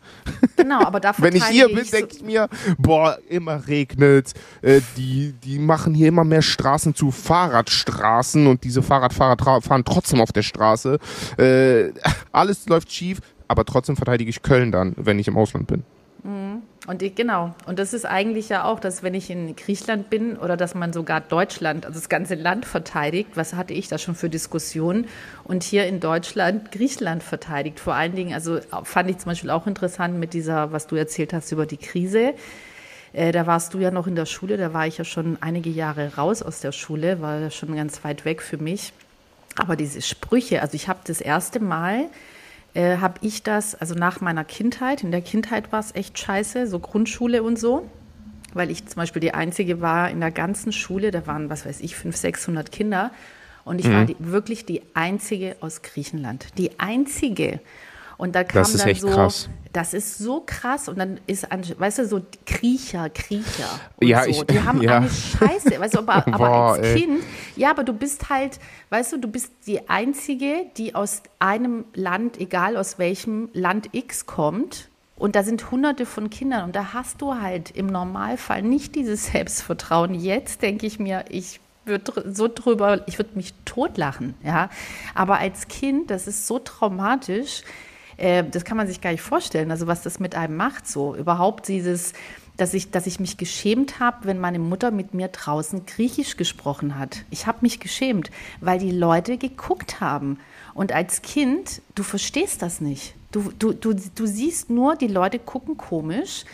Genau, 0.55 0.81
aber 0.81 0.99
da 0.99 1.13
Wenn 1.17 1.35
ich 1.35 1.45
hier 1.45 1.67
bin, 1.67 1.85
denke 1.91 2.15
ich 2.15 2.23
mir, 2.23 2.47
boah, 2.77 3.17
immer 3.29 3.67
regnet, 3.67 4.33
äh, 4.61 4.81
die, 4.97 5.33
die 5.43 5.59
machen 5.59 5.93
hier 5.93 6.07
immer 6.07 6.23
mehr 6.23 6.41
Straßen 6.41 6.95
zu 6.95 7.11
Fahrradstraßen 7.11 8.47
und 8.47 8.63
diese 8.63 8.81
Fahrradfahrer 8.81 9.61
fahren 9.61 9.83
trotzdem 9.85 10.21
auf 10.21 10.31
der 10.31 10.43
Straße. 10.43 10.99
Äh, 11.37 11.91
alles 12.31 12.67
läuft 12.67 12.91
schief 12.91 13.19
aber 13.51 13.65
trotzdem 13.65 13.97
verteidige 13.97 14.29
ich 14.29 14.41
Köln 14.43 14.71
dann, 14.71 14.93
wenn 14.95 15.19
ich 15.19 15.27
im 15.27 15.37
Ausland 15.37 15.67
bin. 15.67 15.83
Mhm. 16.23 16.61
Und 16.87 17.03
ich, 17.03 17.13
genau. 17.15 17.53
Und 17.67 17.79
das 17.79 17.93
ist 17.93 18.05
eigentlich 18.05 18.49
ja 18.49 18.63
auch, 18.63 18.79
dass 18.79 19.03
wenn 19.03 19.13
ich 19.13 19.29
in 19.29 19.55
Griechenland 19.55 20.09
bin 20.09 20.37
oder 20.37 20.55
dass 20.55 20.73
man 20.73 20.93
sogar 20.93 21.19
Deutschland, 21.19 21.85
also 21.85 21.99
das 21.99 22.09
ganze 22.09 22.35
Land 22.35 22.65
verteidigt, 22.65 23.31
was 23.35 23.53
hatte 23.53 23.73
ich 23.73 23.87
da 23.89 23.97
schon 23.97 24.15
für 24.15 24.29
Diskussionen? 24.29 25.07
Und 25.43 25.63
hier 25.63 25.85
in 25.85 25.99
Deutschland 25.99 26.71
Griechenland 26.71 27.23
verteidigt. 27.23 27.79
Vor 27.79 27.93
allen 27.93 28.15
Dingen, 28.15 28.33
also 28.33 28.59
fand 28.83 29.09
ich 29.09 29.17
zum 29.17 29.31
Beispiel 29.31 29.49
auch 29.49 29.67
interessant 29.67 30.17
mit 30.17 30.33
dieser, 30.33 30.71
was 30.71 30.87
du 30.87 30.95
erzählt 30.95 31.33
hast 31.33 31.51
über 31.51 31.65
die 31.65 31.77
Krise. 31.77 32.33
Äh, 33.13 33.31
da 33.31 33.45
warst 33.45 33.73
du 33.73 33.79
ja 33.79 33.91
noch 33.91 34.07
in 34.07 34.15
der 34.15 34.25
Schule, 34.25 34.55
da 34.55 34.73
war 34.73 34.87
ich 34.87 34.97
ja 34.97 35.03
schon 35.03 35.37
einige 35.41 35.69
Jahre 35.69 36.15
raus 36.15 36.41
aus 36.41 36.61
der 36.61 36.71
Schule, 36.71 37.21
war 37.21 37.39
ja 37.39 37.51
schon 37.51 37.75
ganz 37.75 38.03
weit 38.05 38.23
weg 38.23 38.41
für 38.41 38.57
mich. 38.57 38.93
Aber 39.57 39.75
diese 39.75 40.01
Sprüche, 40.01 40.61
also 40.61 40.75
ich 40.75 40.87
habe 40.87 41.01
das 41.03 41.19
erste 41.19 41.59
Mal 41.59 42.05
äh, 42.73 42.97
habe 42.97 43.15
ich 43.21 43.43
das, 43.43 43.75
also 43.75 43.95
nach 43.95 44.21
meiner 44.21 44.43
Kindheit, 44.43 45.03
in 45.03 45.11
der 45.11 45.21
Kindheit 45.21 45.71
war 45.71 45.79
es 45.79 45.93
echt 45.95 46.17
scheiße, 46.17 46.67
so 46.67 46.79
Grundschule 46.79 47.43
und 47.43 47.59
so, 47.59 47.89
weil 48.53 48.71
ich 48.71 48.85
zum 48.85 48.97
Beispiel 48.97 49.19
die 49.19 49.33
Einzige 49.33 49.81
war 49.81 50.09
in 50.09 50.19
der 50.19 50.31
ganzen 50.31 50.71
Schule, 50.71 51.11
da 51.11 51.27
waren, 51.27 51.49
was 51.49 51.65
weiß 51.65 51.81
ich, 51.81 51.95
500, 51.95 52.21
600 52.21 52.71
Kinder 52.71 53.11
und 53.65 53.79
ich 53.79 53.87
mhm. 53.87 53.93
war 53.93 54.05
die, 54.05 54.15
wirklich 54.19 54.65
die 54.65 54.81
Einzige 54.93 55.55
aus 55.59 55.81
Griechenland. 55.81 56.47
Die 56.57 56.79
Einzige. 56.79 57.59
Und 58.21 58.35
da 58.35 58.43
kam 58.43 58.61
das 58.61 58.75
ist 58.75 58.81
dann 58.81 58.89
echt 58.89 59.01
so, 59.01 59.07
krass. 59.07 59.49
das 59.73 59.95
ist 59.95 60.19
so 60.19 60.43
krass. 60.45 60.87
Und 60.87 60.99
dann 60.99 61.19
ist, 61.25 61.47
weißt 61.49 61.97
du, 61.97 62.05
so 62.05 62.21
Kriecher, 62.45 63.09
Kriecher 63.09 63.67
und 63.99 64.07
ja, 64.07 64.25
so. 64.25 64.29
Ich, 64.29 64.43
die 64.43 64.61
haben 64.61 64.79
ja. 64.83 64.97
eine 64.97 65.09
Scheiße, 65.09 65.79
weißt 65.79 65.95
du, 65.95 65.99
aber, 65.99 66.27
aber 66.27 66.37
Boah, 66.37 66.73
als 66.73 66.85
ey. 66.85 66.99
Kind, 66.99 67.23
ja, 67.55 67.71
aber 67.71 67.83
du 67.83 67.93
bist 67.93 68.29
halt, 68.29 68.59
weißt 68.91 69.13
du, 69.13 69.17
du 69.17 69.27
bist 69.27 69.51
die 69.65 69.89
Einzige, 69.89 70.67
die 70.77 70.93
aus 70.93 71.23
einem 71.39 71.85
Land, 71.95 72.39
egal 72.39 72.77
aus 72.77 72.99
welchem 72.99 73.49
Land 73.53 73.89
X 73.91 74.27
kommt, 74.27 74.89
und 75.15 75.35
da 75.35 75.41
sind 75.41 75.71
hunderte 75.71 76.05
von 76.05 76.29
Kindern 76.29 76.65
und 76.65 76.75
da 76.75 76.93
hast 76.93 77.23
du 77.23 77.41
halt 77.41 77.71
im 77.71 77.87
Normalfall 77.87 78.61
nicht 78.61 78.93
dieses 78.93 79.25
Selbstvertrauen. 79.31 80.13
Jetzt 80.13 80.61
denke 80.61 80.85
ich 80.85 80.99
mir, 80.99 81.25
ich 81.29 81.59
würde 81.85 82.31
so 82.31 82.47
drüber, 82.47 83.01
ich 83.07 83.17
würde 83.17 83.31
mich 83.33 83.55
totlachen, 83.65 84.35
ja. 84.43 84.69
Aber 85.15 85.39
als 85.39 85.67
Kind, 85.67 86.11
das 86.11 86.27
ist 86.27 86.45
so 86.45 86.59
traumatisch, 86.59 87.63
äh, 88.21 88.43
das 88.49 88.63
kann 88.63 88.77
man 88.77 88.87
sich 88.87 89.01
gar 89.01 89.11
nicht 89.11 89.21
vorstellen, 89.21 89.71
also 89.71 89.87
was 89.87 90.03
das 90.03 90.19
mit 90.19 90.35
einem 90.35 90.55
macht, 90.55 90.87
so 90.87 91.15
überhaupt 91.15 91.67
dieses, 91.67 92.13
dass 92.55 92.73
ich, 92.73 92.91
dass 92.91 93.07
ich 93.07 93.19
mich 93.19 93.37
geschämt 93.37 93.99
habe, 93.99 94.27
wenn 94.27 94.39
meine 94.39 94.59
Mutter 94.59 94.91
mit 94.91 95.13
mir 95.13 95.27
draußen 95.27 95.85
Griechisch 95.87 96.37
gesprochen 96.37 96.99
hat. 96.99 97.23
Ich 97.31 97.47
habe 97.47 97.59
mich 97.61 97.79
geschämt, 97.79 98.29
weil 98.59 98.77
die 98.77 98.91
Leute 98.91 99.37
geguckt 99.37 100.01
haben. 100.01 100.37
Und 100.75 100.91
als 100.91 101.23
Kind, 101.23 101.81
du 101.95 102.03
verstehst 102.03 102.61
das 102.61 102.79
nicht. 102.79 103.15
Du, 103.31 103.51
du, 103.57 103.73
du, 103.73 103.93
du 103.93 104.25
siehst 104.27 104.69
nur, 104.69 104.95
die 104.95 105.07
Leute 105.07 105.39
gucken 105.39 105.77
komisch 105.77 106.45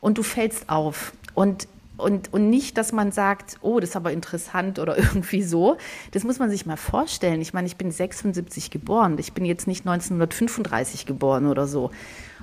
und 0.00 0.18
du 0.18 0.22
fällst 0.22 0.68
auf. 0.68 1.12
Und 1.34 1.66
und, 1.96 2.32
und 2.32 2.50
nicht, 2.50 2.76
dass 2.76 2.92
man 2.92 3.10
sagt, 3.12 3.56
oh, 3.62 3.80
das 3.80 3.90
ist 3.90 3.96
aber 3.96 4.12
interessant 4.12 4.78
oder 4.78 4.98
irgendwie 4.98 5.42
so. 5.42 5.76
Das 6.12 6.24
muss 6.24 6.38
man 6.38 6.50
sich 6.50 6.66
mal 6.66 6.76
vorstellen. 6.76 7.40
Ich 7.40 7.54
meine, 7.54 7.66
ich 7.66 7.76
bin 7.76 7.90
76 7.90 8.70
geboren. 8.70 9.16
Ich 9.18 9.32
bin 9.32 9.44
jetzt 9.44 9.66
nicht 9.66 9.86
1935 9.86 11.06
geboren 11.06 11.46
oder 11.46 11.66
so. 11.66 11.90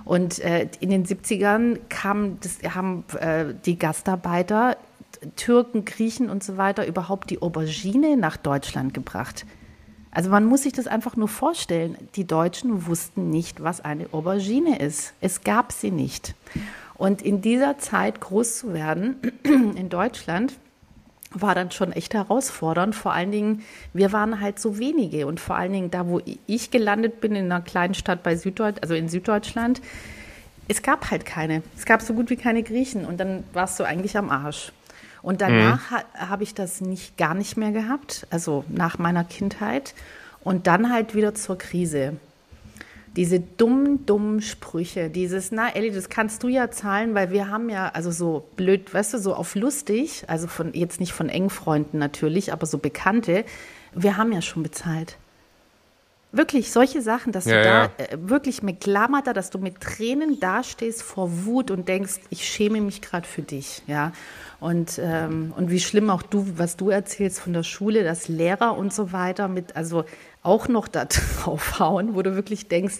Und 0.05 0.39
äh, 0.39 0.67
in 0.79 0.89
den 0.89 1.05
70ern 1.05 1.79
kam 1.89 2.37
das, 2.41 2.73
haben 2.73 3.05
äh, 3.19 3.53
die 3.65 3.77
Gastarbeiter, 3.77 4.77
Türken, 5.35 5.85
Griechen 5.85 6.29
und 6.29 6.43
so 6.43 6.57
weiter, 6.57 6.85
überhaupt 6.87 7.29
die 7.29 7.41
Aubergine 7.41 8.17
nach 8.17 8.37
Deutschland 8.37 8.93
gebracht. 8.93 9.45
Also 10.11 10.29
man 10.29 10.45
muss 10.45 10.63
sich 10.63 10.73
das 10.73 10.85
einfach 10.85 11.15
nur 11.15 11.27
vorstellen. 11.27 11.97
Die 12.15 12.27
Deutschen 12.27 12.85
wussten 12.85 13.29
nicht, 13.29 13.63
was 13.63 13.81
eine 13.81 14.07
Aubergine 14.11 14.79
ist. 14.79 15.13
Es 15.21 15.41
gab 15.41 15.71
sie 15.71 15.89
nicht. 15.89 16.35
Und 16.95 17.21
in 17.21 17.41
dieser 17.41 17.77
Zeit 17.77 18.19
groß 18.19 18.57
zu 18.59 18.73
werden 18.73 19.15
in 19.43 19.89
Deutschland, 19.89 20.53
war 21.31 21.55
dann 21.55 21.71
schon 21.71 21.91
echt 21.91 22.13
herausfordernd. 22.13 22.95
Vor 22.95 23.13
allen 23.13 23.31
Dingen, 23.31 23.63
wir 23.93 24.11
waren 24.11 24.39
halt 24.39 24.59
so 24.59 24.77
wenige 24.77 25.27
und 25.27 25.39
vor 25.39 25.55
allen 25.55 25.73
Dingen 25.73 25.91
da, 25.91 26.07
wo 26.07 26.21
ich 26.45 26.71
gelandet 26.71 27.21
bin, 27.21 27.35
in 27.35 27.45
einer 27.45 27.61
kleinen 27.61 27.93
Stadt 27.93 28.23
bei 28.23 28.35
Süddeutschland, 28.35 28.83
also 28.83 28.93
in 28.93 29.09
Süddeutschland, 29.09 29.81
es 30.67 30.81
gab 30.81 31.11
halt 31.11 31.25
keine. 31.25 31.61
Es 31.75 31.85
gab 31.85 32.01
so 32.01 32.13
gut 32.13 32.29
wie 32.29 32.35
keine 32.35 32.63
Griechen 32.63 33.05
und 33.05 33.19
dann 33.19 33.43
warst 33.53 33.79
du 33.79 33.83
eigentlich 33.83 34.17
am 34.17 34.29
Arsch. 34.29 34.71
Und 35.21 35.41
danach 35.41 35.91
mhm. 35.91 35.95
ha 35.95 36.03
habe 36.29 36.43
ich 36.43 36.53
das 36.53 36.81
nicht 36.81 37.17
gar 37.17 37.33
nicht 37.33 37.57
mehr 37.57 37.71
gehabt, 37.71 38.27
also 38.29 38.63
nach 38.69 38.97
meiner 38.97 39.23
Kindheit. 39.23 39.93
Und 40.41 40.67
dann 40.67 40.91
halt 40.91 41.15
wieder 41.15 41.33
zur 41.33 41.57
Krise. 41.57 42.17
Diese 43.15 43.39
dummen, 43.39 44.07
dummen 44.07 44.41
Sprüche, 44.41 45.09
dieses, 45.09 45.51
na 45.51 45.69
Elli, 45.75 45.91
das 45.91 46.09
kannst 46.09 46.41
du 46.41 46.47
ja 46.47 46.71
zahlen, 46.71 47.13
weil 47.13 47.29
wir 47.29 47.49
haben 47.49 47.69
ja, 47.69 47.89
also 47.89 48.09
so 48.09 48.47
blöd, 48.55 48.91
weißt 48.91 49.13
du, 49.13 49.19
so 49.19 49.35
auf 49.35 49.53
lustig, 49.53 50.23
also 50.27 50.47
von 50.47 50.73
jetzt 50.73 50.99
nicht 50.99 51.13
von 51.13 51.29
engen 51.29 51.51
Freunden 51.51 51.99
natürlich, 51.99 52.51
aber 52.51 52.65
so 52.65 52.79
Bekannte, 52.79 53.45
wir 53.93 54.17
haben 54.17 54.31
ja 54.31 54.41
schon 54.41 54.63
bezahlt. 54.63 55.17
Wirklich 56.35 56.71
solche 56.71 57.03
Sachen, 57.03 57.31
dass 57.31 57.45
ja, 57.45 57.57
du 57.57 57.63
da 57.63 57.83
ja. 57.83 57.89
äh, 57.97 58.17
wirklich 58.19 58.63
mit 58.63 58.81
Klammerter, 58.81 59.33
dass 59.33 59.51
du 59.51 59.59
mit 59.59 59.79
Tränen 59.79 60.39
dastehst 60.39 61.03
vor 61.03 61.45
Wut 61.45 61.69
und 61.69 61.87
denkst, 61.87 62.21
ich 62.31 62.49
schäme 62.49 62.81
mich 62.81 63.03
gerade 63.03 63.27
für 63.27 63.43
dich, 63.43 63.83
ja. 63.85 64.11
Und, 64.59 64.99
ähm, 64.99 65.53
und 65.55 65.69
wie 65.69 65.79
schlimm 65.79 66.09
auch 66.09 66.23
du, 66.23 66.47
was 66.57 66.75
du 66.75 66.89
erzählst 66.89 67.39
von 67.39 67.53
der 67.53 67.61
Schule, 67.61 68.03
dass 68.03 68.29
Lehrer 68.29 68.75
und 68.75 68.91
so 68.91 69.11
weiter 69.11 69.47
mit, 69.47 69.75
also 69.75 70.05
auch 70.43 70.67
noch 70.67 70.87
da 70.87 71.05
draufhauen, 71.43 72.15
wo 72.15 72.21
du 72.21 72.35
wirklich 72.35 72.67
denkst, 72.67 72.95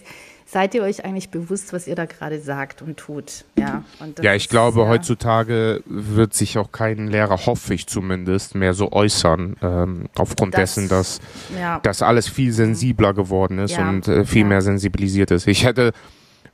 seid 0.46 0.74
ihr 0.74 0.82
euch 0.82 1.04
eigentlich 1.04 1.30
bewusst, 1.30 1.72
was 1.72 1.86
ihr 1.86 1.94
da 1.94 2.04
gerade 2.06 2.40
sagt 2.40 2.82
und 2.82 2.96
tut? 2.96 3.44
Ja, 3.58 3.84
und 4.00 4.22
ja 4.22 4.34
ich 4.34 4.48
glaube, 4.48 4.80
ja 4.80 4.88
heutzutage 4.88 5.82
wird 5.86 6.34
sich 6.34 6.58
auch 6.58 6.70
kein 6.72 7.08
Lehrer, 7.08 7.46
hoffe 7.46 7.74
ich 7.74 7.86
zumindest, 7.86 8.54
mehr 8.54 8.74
so 8.74 8.92
äußern, 8.92 9.56
ähm, 9.62 10.08
aufgrund 10.16 10.54
das, 10.54 10.74
dessen, 10.74 10.88
dass, 10.88 11.20
ja. 11.58 11.80
dass 11.80 12.02
alles 12.02 12.28
viel 12.28 12.52
sensibler 12.52 13.14
geworden 13.14 13.58
ist 13.58 13.76
ja, 13.76 13.88
und 13.88 14.06
äh, 14.08 14.24
viel 14.24 14.44
mehr 14.44 14.62
sensibilisiert 14.62 15.30
ist. 15.30 15.46
Ich 15.46 15.64
hätte 15.64 15.92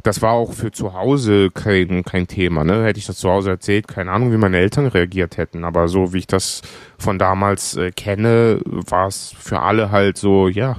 das 0.02 0.22
war 0.22 0.32
auch 0.32 0.52
für 0.52 0.70
zu 0.70 0.94
Hause 0.94 1.50
kein, 1.50 2.04
kein 2.04 2.26
Thema. 2.26 2.64
Ne? 2.64 2.84
Hätte 2.84 2.98
ich 2.98 3.06
das 3.06 3.18
zu 3.18 3.30
Hause 3.30 3.50
erzählt, 3.50 3.88
keine 3.88 4.10
Ahnung, 4.12 4.32
wie 4.32 4.36
meine 4.36 4.58
Eltern 4.58 4.86
reagiert 4.86 5.36
hätten. 5.36 5.64
Aber 5.64 5.88
so 5.88 6.12
wie 6.12 6.18
ich 6.18 6.26
das 6.26 6.62
von 6.98 7.18
damals 7.18 7.76
äh, 7.76 7.90
kenne, 7.90 8.60
war 8.64 9.08
es 9.08 9.34
für 9.38 9.60
alle 9.60 9.90
halt 9.90 10.16
so, 10.16 10.48
ja, 10.48 10.76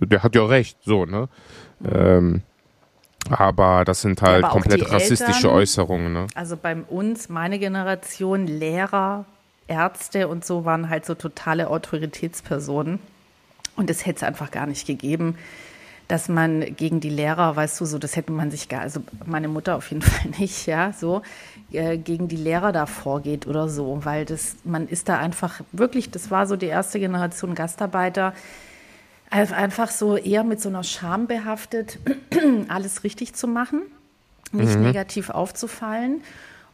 der 0.00 0.22
hat 0.22 0.34
ja 0.34 0.44
recht, 0.44 0.78
so, 0.84 1.06
ne? 1.06 1.28
Mhm. 1.80 1.88
Ähm, 1.94 2.42
aber 3.30 3.84
das 3.84 4.00
sind 4.00 4.22
halt 4.22 4.42
ja, 4.42 4.48
komplett 4.48 4.90
rassistische 4.90 5.48
Eltern, 5.48 5.50
Äußerungen. 5.50 6.12
Ne? 6.12 6.26
Also 6.34 6.56
bei 6.56 6.76
uns, 6.76 7.28
meine 7.28 7.58
Generation, 7.58 8.46
Lehrer, 8.46 9.26
Ärzte 9.66 10.28
und 10.28 10.44
so 10.46 10.64
waren 10.64 10.88
halt 10.88 11.04
so 11.04 11.14
totale 11.14 11.68
Autoritätspersonen. 11.68 13.00
Und 13.76 13.90
es 13.90 14.06
hätte 14.06 14.16
es 14.16 14.22
einfach 14.22 14.50
gar 14.50 14.66
nicht 14.66 14.86
gegeben 14.86 15.36
dass 16.08 16.28
man 16.28 16.74
gegen 16.74 17.00
die 17.00 17.10
Lehrer, 17.10 17.54
weißt 17.54 17.80
du, 17.80 17.84
so, 17.84 17.98
das 17.98 18.16
hätte 18.16 18.32
man 18.32 18.50
sich 18.50 18.68
gar, 18.70 18.80
also 18.80 19.00
meine 19.26 19.48
Mutter 19.48 19.76
auf 19.76 19.90
jeden 19.90 20.02
Fall 20.02 20.30
nicht, 20.38 20.66
ja, 20.66 20.92
so, 20.92 21.22
äh, 21.70 21.98
gegen 21.98 22.28
die 22.28 22.36
Lehrer 22.36 22.72
da 22.72 22.86
vorgeht 22.86 23.46
oder 23.46 23.68
so, 23.68 24.04
weil 24.04 24.24
das, 24.24 24.56
man 24.64 24.88
ist 24.88 25.08
da 25.08 25.18
einfach 25.18 25.60
wirklich, 25.70 26.10
das 26.10 26.30
war 26.30 26.46
so 26.46 26.56
die 26.56 26.66
erste 26.66 26.98
Generation 26.98 27.54
Gastarbeiter, 27.54 28.32
einfach 29.30 29.90
so 29.90 30.16
eher 30.16 30.42
mit 30.42 30.62
so 30.62 30.70
einer 30.70 30.82
Scham 30.82 31.26
behaftet, 31.26 31.98
alles 32.68 33.04
richtig 33.04 33.34
zu 33.34 33.46
machen, 33.46 33.82
nicht 34.52 34.76
mhm. 34.76 34.84
negativ 34.84 35.28
aufzufallen 35.28 36.22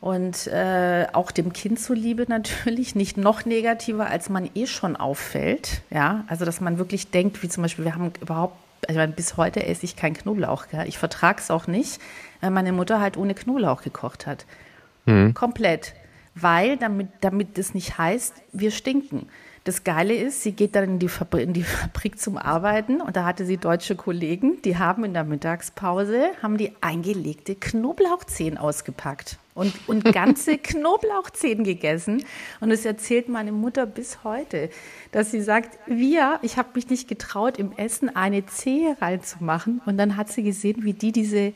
und 0.01 0.47
äh, 0.47 1.07
auch 1.13 1.33
dem 1.33 1.53
Kind 1.53 1.81
zuliebe 1.81 2.25
natürlich 2.29 2.95
nicht 2.95 3.17
noch 3.17 3.45
negativer, 3.45 4.07
als 4.07 4.29
man 4.29 4.49
eh 4.55 4.69
schon 4.69 4.95
auffällt. 4.95 5.83
Ja, 5.91 6.23
also 6.29 6.45
dass 6.45 6.61
man 6.61 6.79
wirklich 6.79 7.11
denkt, 7.11 7.43
wie 7.43 7.49
zum 7.49 7.63
Beispiel, 7.63 7.85
wir 7.85 7.97
haben 7.97 8.13
überhaupt 8.21 8.57
ich 8.89 8.97
meine, 8.97 9.13
bis 9.13 9.37
heute 9.37 9.65
esse 9.65 9.85
ich 9.85 9.97
keinen 9.97 10.15
Knoblauch. 10.15 10.69
Gell? 10.69 10.87
Ich 10.87 10.99
vertrage 10.99 11.41
es 11.41 11.51
auch 11.51 11.67
nicht, 11.67 12.01
weil 12.41 12.51
meine 12.51 12.73
Mutter 12.73 13.01
halt 13.01 13.17
ohne 13.17 13.35
Knoblauch 13.35 13.83
gekocht 13.83 14.27
hat. 14.27 14.47
Mhm. 15.07 15.35
Komplett. 15.35 15.95
Weil, 16.35 16.77
damit, 16.77 17.09
damit 17.21 17.59
das 17.59 17.75
nicht 17.75 17.99
heißt, 17.99 18.35
wir 18.53 18.71
stinken. 18.71 19.29
Das 19.65 19.83
Geile 19.83 20.15
ist, 20.15 20.43
sie 20.43 20.53
geht 20.53 20.75
dann 20.75 20.85
in 20.85 20.99
die, 20.99 21.09
Fabrik, 21.09 21.43
in 21.43 21.55
die 21.55 21.63
Fabrik 21.65 22.21
zum 22.21 22.37
Arbeiten 22.37 23.01
und 23.01 23.17
da 23.17 23.25
hatte 23.25 23.47
sie 23.47 23.57
deutsche 23.57 23.97
Kollegen, 23.97 24.61
die 24.63 24.77
haben 24.77 25.05
in 25.05 25.15
der 25.15 25.25
Mittagspause, 25.25 26.31
haben 26.43 26.59
die 26.59 26.73
eingelegte 26.83 27.55
Knoblauchzehen 27.55 28.59
ausgepackt 28.59 29.39
und, 29.55 29.73
und 29.87 30.05
ganze 30.13 30.59
Knoblauchzehen 30.59 31.65
gegessen. 31.65 32.25
Und 32.61 32.69
das 32.71 32.85
erzählt 32.85 33.31
meine 33.31 33.53
Mutter 33.53 33.87
bis 33.87 34.23
heute, 34.23 34.69
dass 35.13 35.31
sie 35.31 35.41
sagt, 35.41 35.79
wir, 35.87 36.41
ich 36.43 36.59
habe 36.59 36.69
mich 36.75 36.91
nicht 36.91 37.09
getraut, 37.09 37.59
im 37.59 37.73
Essen 37.73 38.15
eine 38.15 38.45
Zehe 38.45 38.97
reinzumachen. 39.01 39.81
Und 39.87 39.97
dann 39.97 40.17
hat 40.19 40.31
sie 40.31 40.43
gesehen, 40.43 40.85
wie 40.85 40.93
die 40.93 41.13
diese 41.13 41.55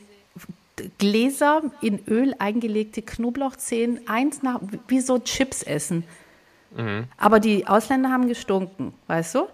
Gläser 0.99 1.62
in 1.83 2.01
Öl 2.07 2.35
eingelegte 2.38 3.03
Knoblauchzehen 3.03 4.01
eins 4.07 4.42
nach, 4.42 4.61
wie 4.87 5.01
so 5.01 5.18
Chips 5.18 5.62
essen. 5.62 6.05
Mhm. 6.79 7.05
Aber 7.19 7.41
die 7.41 7.67
Ausländer 7.67 8.11
haben 8.11 8.29
gestunken, 8.29 8.95
weißt 9.09 9.35
du? 9.35 9.49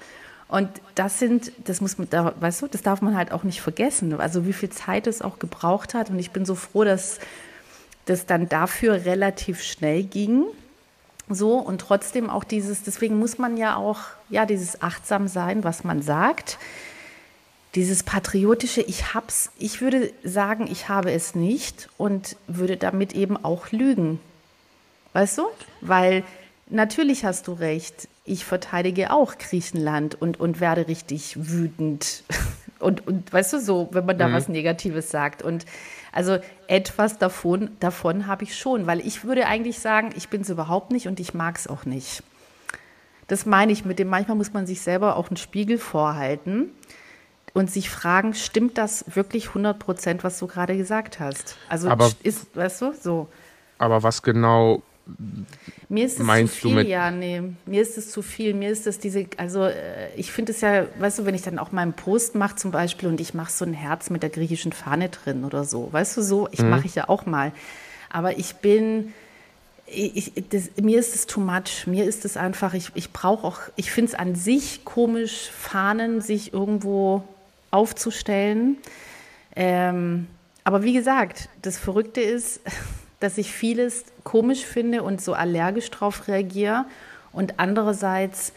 Und 0.46 0.68
das 0.94 1.18
sind, 1.18 1.50
das 1.64 1.80
muss 1.80 1.98
man, 1.98 2.08
da, 2.10 2.34
weißt 2.38 2.62
du, 2.62 2.68
das 2.68 2.82
darf 2.82 3.02
man 3.02 3.16
halt 3.16 3.32
auch 3.32 3.42
nicht 3.42 3.60
vergessen. 3.60 4.20
Also 4.20 4.46
wie 4.46 4.52
viel 4.52 4.70
Zeit 4.70 5.06
es 5.06 5.22
auch 5.22 5.38
gebraucht 5.38 5.94
hat. 5.94 6.10
Und 6.10 6.18
ich 6.18 6.30
bin 6.30 6.44
so 6.44 6.54
froh, 6.54 6.84
dass 6.84 7.18
das 8.04 8.26
dann 8.26 8.48
dafür 8.48 9.04
relativ 9.04 9.62
schnell 9.62 10.04
ging. 10.04 10.44
So 11.30 11.56
und 11.56 11.80
trotzdem 11.80 12.28
auch 12.28 12.44
dieses, 12.44 12.82
deswegen 12.82 13.18
muss 13.18 13.38
man 13.38 13.56
ja 13.56 13.76
auch, 13.76 14.00
ja, 14.28 14.44
dieses 14.44 14.82
achtsam 14.82 15.26
sein, 15.26 15.64
was 15.64 15.82
man 15.82 16.02
sagt. 16.02 16.58
Dieses 17.74 18.02
patriotische, 18.02 18.82
ich 18.82 19.14
hab's, 19.14 19.50
ich 19.58 19.80
würde 19.80 20.12
sagen, 20.22 20.68
ich 20.70 20.88
habe 20.90 21.10
es 21.10 21.34
nicht 21.34 21.88
und 21.96 22.36
würde 22.46 22.76
damit 22.76 23.14
eben 23.14 23.42
auch 23.42 23.72
lügen. 23.72 24.20
Weißt 25.14 25.38
du? 25.38 25.46
Weil 25.80 26.22
Natürlich 26.68 27.24
hast 27.24 27.48
du 27.48 27.52
recht. 27.52 28.08
Ich 28.24 28.44
verteidige 28.44 29.12
auch 29.12 29.36
Griechenland 29.38 30.20
und, 30.20 30.40
und 30.40 30.60
werde 30.60 30.88
richtig 30.88 31.36
wütend. 31.50 32.24
Und, 32.80 33.06
und 33.06 33.32
weißt 33.32 33.54
du 33.54 33.60
so, 33.60 33.88
wenn 33.92 34.04
man 34.04 34.18
da 34.18 34.28
mhm. 34.28 34.34
was 34.34 34.48
Negatives 34.50 35.08
sagt. 35.08 35.40
Und 35.40 35.64
also 36.12 36.38
etwas 36.66 37.16
davon, 37.16 37.70
davon 37.80 38.26
habe 38.26 38.44
ich 38.44 38.58
schon, 38.58 38.86
weil 38.86 39.00
ich 39.00 39.24
würde 39.24 39.46
eigentlich 39.46 39.78
sagen, 39.78 40.10
ich 40.16 40.28
bin 40.28 40.42
es 40.42 40.50
überhaupt 40.50 40.90
nicht 40.90 41.08
und 41.08 41.18
ich 41.18 41.32
mag 41.32 41.56
es 41.56 41.66
auch 41.66 41.86
nicht. 41.86 42.22
Das 43.26 43.46
meine 43.46 43.72
ich 43.72 43.86
mit 43.86 43.98
dem, 43.98 44.08
manchmal 44.08 44.36
muss 44.36 44.52
man 44.52 44.66
sich 44.66 44.82
selber 44.82 45.16
auch 45.16 45.28
einen 45.28 45.38
Spiegel 45.38 45.78
vorhalten 45.78 46.70
und 47.54 47.70
sich 47.70 47.88
fragen, 47.88 48.34
stimmt 48.34 48.76
das 48.76 49.04
wirklich 49.14 49.48
100 49.48 49.78
Prozent, 49.78 50.24
was 50.24 50.38
du 50.38 50.46
gerade 50.46 50.76
gesagt 50.76 51.20
hast? 51.20 51.56
Also 51.68 51.88
aber, 51.88 52.10
ist, 52.22 52.54
weißt 52.54 52.82
du, 52.82 52.92
so. 52.92 53.28
Aber 53.78 54.02
was 54.02 54.22
genau 54.22 54.82
mir 55.88 56.06
ist 56.06 56.18
es 56.18 56.26
Meinst 56.26 56.60
zu 56.60 56.68
viel, 56.68 56.86
ja, 56.86 57.10
nee. 57.10 57.42
Mir 57.66 57.82
ist 57.82 57.98
es 57.98 58.10
zu 58.10 58.22
viel. 58.22 58.54
Mir 58.54 58.70
ist 58.70 58.86
es 58.86 58.98
diese, 58.98 59.26
also 59.36 59.64
äh, 59.64 60.14
ich 60.16 60.32
finde 60.32 60.52
es 60.52 60.60
ja, 60.62 60.86
weißt 60.98 61.18
du, 61.18 61.26
wenn 61.26 61.34
ich 61.34 61.42
dann 61.42 61.58
auch 61.58 61.72
meinen 61.72 61.92
Post 61.92 62.34
mache 62.34 62.56
zum 62.56 62.70
Beispiel 62.70 63.08
und 63.08 63.20
ich 63.20 63.34
mache 63.34 63.52
so 63.52 63.64
ein 63.64 63.74
Herz 63.74 64.08
mit 64.08 64.22
der 64.22 64.30
griechischen 64.30 64.72
Fahne 64.72 65.10
drin 65.10 65.44
oder 65.44 65.64
so, 65.64 65.92
weißt 65.92 66.16
du, 66.16 66.22
so, 66.22 66.48
ich 66.52 66.62
mhm. 66.62 66.70
mache 66.70 66.86
ich 66.86 66.94
ja 66.94 67.08
auch 67.08 67.26
mal. 67.26 67.52
Aber 68.08 68.38
ich 68.38 68.54
bin, 68.56 69.12
ich, 69.86 70.32
das, 70.50 70.70
mir 70.80 70.98
ist 70.98 71.14
es 71.14 71.26
too 71.26 71.40
much. 71.40 71.86
Mir 71.86 72.04
ist 72.04 72.24
es 72.24 72.36
einfach, 72.36 72.72
ich, 72.72 72.90
ich 72.94 73.12
brauche 73.12 73.46
auch, 73.46 73.60
ich 73.76 73.90
finde 73.90 74.12
es 74.12 74.18
an 74.18 74.34
sich 74.34 74.84
komisch, 74.84 75.50
Fahnen 75.50 76.22
sich 76.22 76.54
irgendwo 76.54 77.24
aufzustellen. 77.70 78.78
Ähm, 79.54 80.28
aber 80.64 80.82
wie 80.82 80.94
gesagt, 80.94 81.50
das 81.60 81.76
Verrückte 81.76 82.22
ist, 82.22 82.60
dass 83.20 83.36
ich 83.36 83.52
vieles 83.52 84.04
komisch 84.24 84.64
finde 84.64 85.02
und 85.02 85.20
so 85.20 85.34
allergisch 85.34 85.90
drauf 85.90 86.26
reagiere. 86.26 86.86
Und 87.32 87.58
andererseits 87.58 88.52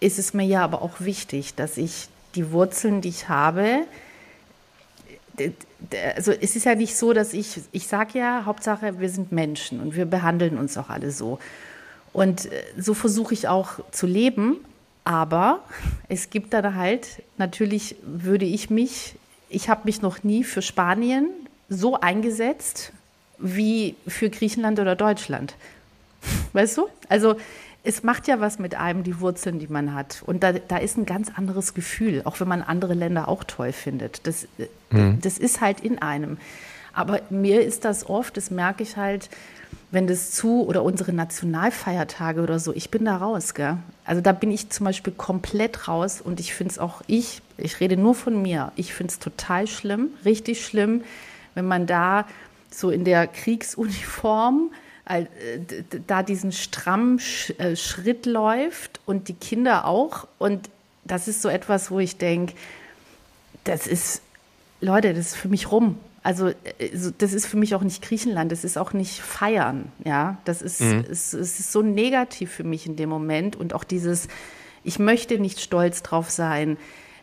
ist 0.00 0.18
es 0.18 0.34
mir 0.34 0.44
ja 0.44 0.62
aber 0.62 0.82
auch 0.82 1.00
wichtig, 1.00 1.54
dass 1.54 1.76
ich 1.76 2.08
die 2.34 2.52
Wurzeln, 2.52 3.00
die 3.00 3.08
ich 3.08 3.28
habe, 3.28 3.80
also 6.16 6.32
es 6.32 6.56
ist 6.56 6.64
ja 6.64 6.74
nicht 6.74 6.96
so, 6.96 7.12
dass 7.12 7.32
ich, 7.32 7.60
ich 7.72 7.86
sage 7.86 8.18
ja, 8.18 8.44
Hauptsache, 8.44 9.00
wir 9.00 9.08
sind 9.08 9.32
Menschen 9.32 9.80
und 9.80 9.94
wir 9.96 10.04
behandeln 10.04 10.58
uns 10.58 10.76
auch 10.76 10.90
alle 10.90 11.10
so. 11.10 11.38
Und 12.12 12.46
äh, 12.46 12.62
so 12.76 12.94
versuche 12.94 13.34
ich 13.34 13.48
auch 13.48 13.80
zu 13.90 14.06
leben, 14.06 14.56
aber 15.04 15.62
es 16.08 16.30
gibt 16.30 16.52
dann 16.52 16.74
halt, 16.74 17.22
natürlich 17.36 17.96
würde 18.02 18.44
ich 18.44 18.70
mich, 18.70 19.14
ich 19.48 19.68
habe 19.68 19.82
mich 19.84 20.02
noch 20.02 20.22
nie 20.24 20.44
für 20.44 20.62
Spanien 20.62 21.30
so 21.68 22.00
eingesetzt, 22.00 22.92
wie 23.38 23.94
für 24.06 24.30
Griechenland 24.30 24.78
oder 24.78 24.96
Deutschland. 24.96 25.54
Weißt 26.52 26.76
du? 26.76 26.88
Also 27.08 27.36
es 27.84 28.02
macht 28.02 28.28
ja 28.28 28.40
was 28.40 28.58
mit 28.58 28.74
einem, 28.74 29.02
die 29.02 29.20
Wurzeln, 29.20 29.58
die 29.58 29.68
man 29.68 29.94
hat. 29.94 30.22
Und 30.26 30.42
da, 30.42 30.52
da 30.52 30.78
ist 30.78 30.98
ein 30.98 31.06
ganz 31.06 31.30
anderes 31.34 31.74
Gefühl, 31.74 32.22
auch 32.24 32.40
wenn 32.40 32.48
man 32.48 32.62
andere 32.62 32.94
Länder 32.94 33.28
auch 33.28 33.44
toll 33.44 33.72
findet. 33.72 34.26
Das, 34.26 34.46
mhm. 34.90 35.18
das 35.22 35.38
ist 35.38 35.60
halt 35.60 35.80
in 35.80 35.98
einem. 35.98 36.38
Aber 36.92 37.20
mir 37.30 37.62
ist 37.62 37.84
das 37.84 38.08
oft, 38.08 38.36
das 38.36 38.50
merke 38.50 38.82
ich 38.82 38.96
halt, 38.96 39.30
wenn 39.90 40.06
das 40.06 40.32
zu 40.32 40.66
oder 40.66 40.82
unsere 40.82 41.12
Nationalfeiertage 41.12 42.42
oder 42.42 42.58
so, 42.58 42.74
ich 42.74 42.90
bin 42.90 43.04
da 43.04 43.16
raus, 43.16 43.54
gell? 43.54 43.78
Also 44.04 44.20
da 44.20 44.32
bin 44.32 44.50
ich 44.50 44.68
zum 44.70 44.84
Beispiel 44.84 45.12
komplett 45.16 45.88
raus 45.88 46.20
und 46.20 46.40
ich 46.40 46.52
finde 46.54 46.72
es 46.72 46.78
auch, 46.78 47.02
ich, 47.06 47.40
ich 47.56 47.80
rede 47.80 47.96
nur 47.96 48.14
von 48.14 48.42
mir, 48.42 48.72
ich 48.76 48.92
finde 48.92 49.12
es 49.12 49.18
total 49.18 49.66
schlimm, 49.66 50.08
richtig 50.24 50.64
schlimm, 50.64 51.04
wenn 51.54 51.66
man 51.66 51.86
da 51.86 52.26
so 52.70 52.90
in 52.90 53.04
der 53.04 53.26
Kriegsuniform 53.26 54.70
äh, 55.08 55.24
da 56.06 56.22
diesen 56.22 56.52
strammen 56.52 57.20
äh, 57.58 57.76
Schritt 57.76 58.26
läuft 58.26 59.00
und 59.06 59.28
die 59.28 59.34
Kinder 59.34 59.86
auch. 59.86 60.28
Und 60.38 60.68
das 61.04 61.28
ist 61.28 61.40
so 61.42 61.48
etwas, 61.48 61.90
wo 61.90 61.98
ich 61.98 62.18
denke, 62.18 62.54
das 63.64 63.86
ist, 63.86 64.22
Leute, 64.80 65.14
das 65.14 65.28
ist 65.28 65.36
für 65.36 65.48
mich 65.48 65.70
rum. 65.70 65.98
Also 66.22 66.50
das 67.18 67.32
ist 67.32 67.46
für 67.46 67.56
mich 67.56 67.74
auch 67.74 67.82
nicht 67.82 68.02
Griechenland, 68.02 68.52
das 68.52 68.64
ist 68.64 68.76
auch 68.76 68.92
nicht 68.92 69.20
Feiern, 69.20 69.90
ja. 70.04 70.36
Das 70.44 70.60
ist, 70.60 70.80
mhm. 70.82 71.04
es, 71.10 71.32
es 71.32 71.58
ist 71.58 71.72
so 71.72 71.80
negativ 71.80 72.50
für 72.52 72.64
mich 72.64 72.86
in 72.86 72.96
dem 72.96 73.08
Moment 73.08 73.56
und 73.56 73.72
auch 73.72 73.84
dieses, 73.84 74.28
ich 74.84 74.98
möchte 74.98 75.38
nicht 75.38 75.60
stolz 75.60 76.02
drauf 76.02 76.28
sein, 76.28 76.76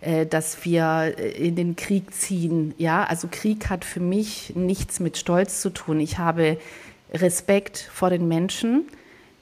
äh, 0.05 0.27
dass 0.27 0.63
wir 0.65 1.15
äh, 1.17 1.31
in 1.31 1.55
den 1.55 1.75
Krieg 1.75 2.13
ziehen. 2.13 2.75
Ja, 2.77 3.03
also 3.05 3.27
Krieg 3.29 3.69
hat 3.69 3.83
für 3.83 3.99
mich 3.99 4.53
nichts 4.55 4.99
mit 4.99 5.17
Stolz 5.17 5.61
zu 5.61 5.71
tun. 5.71 5.99
Ich 5.99 6.19
habe 6.19 6.59
Respekt 7.11 7.89
vor 7.91 8.11
den 8.11 8.27
Menschen, 8.27 8.85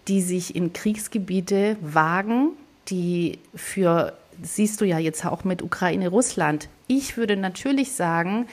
die 0.07 0.21
sich 0.21 0.55
in 0.55 0.71
Kriegsgebiete 0.71 1.75
wagen, 1.81 2.51
die 2.87 3.39
für, 3.53 4.13
siehst 4.41 4.79
du 4.79 4.85
ja 4.85 4.99
jetzt 4.99 5.25
auch 5.25 5.43
mit 5.43 5.61
Ukraine, 5.61 6.07
Russland. 6.07 6.69
Ich 6.87 7.17
würde 7.17 7.35
natürlich 7.35 7.91
sagen, 7.91 8.47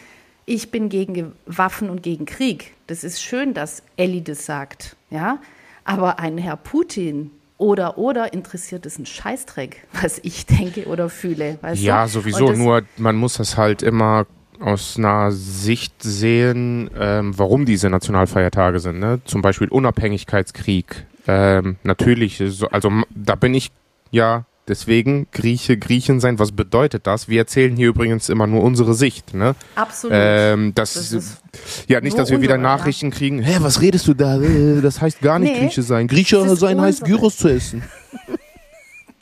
ich 0.46 0.73
bin 0.73 0.88
gegen 0.88 1.33
Waffen 1.46 1.90
und 1.90 2.03
gegen 2.03 2.27
Krieg. 2.27 2.75
Das 2.88 3.05
ist 3.05 3.23
schön, 3.23 3.55
dass 3.55 3.85
Elli 3.96 4.23
das 4.23 4.46
sagt, 4.46 4.96
ja. 5.11 5.40
Aber 5.85 6.18
ein 6.18 6.38
Herr 6.38 6.57
Putin, 6.57 7.31
oder, 7.61 7.99
oder 7.99 8.33
interessiert 8.33 8.87
es 8.87 8.96
einen 8.96 9.07
Scheißdreck, 9.07 9.87
was 10.01 10.18
ich 10.23 10.46
denke 10.46 10.87
oder 10.87 11.09
fühle. 11.09 11.59
ja, 11.75 12.05
du? 12.05 12.11
sowieso. 12.11 12.53
Nur 12.53 12.83
man 12.96 13.16
muss 13.16 13.35
das 13.35 13.57
halt 13.57 13.83
immer 13.83 14.27
aus 14.61 14.96
einer 14.99 15.31
Sicht 15.33 15.94
sehen, 16.03 16.90
ähm, 16.99 17.38
warum 17.38 17.64
diese 17.64 17.88
Nationalfeiertage 17.88 18.81
sind. 18.81 18.99
Ne? 18.99 19.20
Zum 19.25 19.42
Beispiel 19.42 19.68
Unabhängigkeitskrieg. 19.68 21.07
Ähm, 21.27 21.77
natürlich, 21.83 22.42
also 22.70 22.90
da 23.11 23.35
bin 23.35 23.55
ich 23.55 23.70
ja 24.11 24.44
Deswegen 24.70 25.26
Grieche, 25.33 25.76
Griechen 25.76 26.20
sein, 26.20 26.38
was 26.38 26.52
bedeutet 26.52 27.04
das? 27.09 27.28
Wir 27.28 27.40
erzählen 27.40 27.74
hier 27.74 27.88
übrigens 27.88 28.28
immer 28.28 28.46
nur 28.46 28.62
unsere 28.62 28.94
Sicht. 28.94 29.35
Ne? 29.35 29.56
Absolut. 29.74 30.16
Ähm, 30.16 30.72
das, 30.76 30.94
das 30.94 31.11
ist 31.11 31.42
ja 31.88 32.00
nicht, 32.00 32.16
dass 32.16 32.30
wir 32.30 32.40
wieder 32.40 32.56
Nachrichten 32.56 33.11
ja. 33.11 33.16
kriegen. 33.16 33.42
Hä, 33.42 33.56
was 33.62 33.80
redest 33.80 34.06
du 34.06 34.14
da? 34.14 34.40
Äh, 34.40 34.80
das 34.80 35.00
heißt 35.00 35.22
gar 35.22 35.40
nicht 35.40 35.54
nee, 35.54 35.59
Grieche 35.59 35.83
sein. 35.83 36.06
Grieche 36.06 36.54
sein 36.54 36.80
heißt 36.80 37.04
Gyros 37.04 37.38
zu 37.38 37.48
essen. 37.48 37.83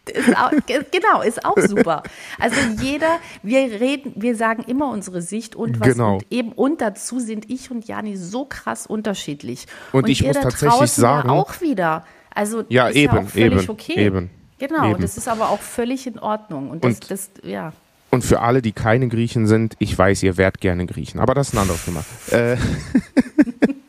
Ist 0.06 0.37
auch, 0.38 0.50
genau, 0.66 1.20
ist 1.20 1.44
auch 1.44 1.58
super. 1.58 2.02
Also 2.38 2.56
jeder, 2.80 3.18
wir 3.42 3.58
reden, 3.58 4.14
wir 4.16 4.37
sagen 4.37 4.62
immer 4.66 4.88
unsere 4.90 5.20
Sicht 5.20 5.54
und 5.54 5.80
was 5.80 5.88
genau. 5.88 6.14
und 6.14 6.26
eben 6.30 6.52
und 6.52 6.80
dazu 6.80 7.20
sind 7.20 7.50
ich 7.50 7.70
und 7.70 7.87
Jani 7.87 8.16
so 8.16 8.46
krass 8.46 8.87
unterschiedlich. 8.87 9.66
Und, 9.92 10.04
und 10.04 10.08
ich 10.08 10.22
muss 10.22 10.40
tatsächlich 10.40 10.92
sagen, 10.92 11.28
ja 11.28 11.34
auch 11.34 11.61
wieder. 11.61 12.06
Also 12.34 12.64
ja, 12.70 12.88
eben, 12.88 13.28
ja 13.34 13.44
eben, 13.44 13.68
okay. 13.68 14.06
eben. 14.06 14.30
Genau, 14.59 14.90
Eben. 14.90 15.01
das 15.01 15.16
ist 15.16 15.29
aber 15.29 15.51
auch 15.51 15.61
völlig 15.61 16.07
in 16.07 16.18
Ordnung. 16.18 16.71
Und, 16.71 16.85
das, 16.85 16.94
und, 16.94 17.11
das, 17.11 17.31
ja. 17.42 17.73
und 18.11 18.25
für 18.25 18.40
alle, 18.40 18.62
die 18.62 18.73
keine 18.73 19.09
Griechen 19.09 19.47
sind, 19.47 19.75
ich 19.79 19.97
weiß, 19.97 20.23
ihr 20.23 20.37
wärt 20.37 20.61
gerne 20.61 20.87
Griechen, 20.87 21.21
aber 21.21 21.35
das 21.35 21.49
ist 21.49 21.55
ein 21.55 21.59
anderes 21.59 21.85
Thema. 21.85 22.05
Äh, 22.31 22.57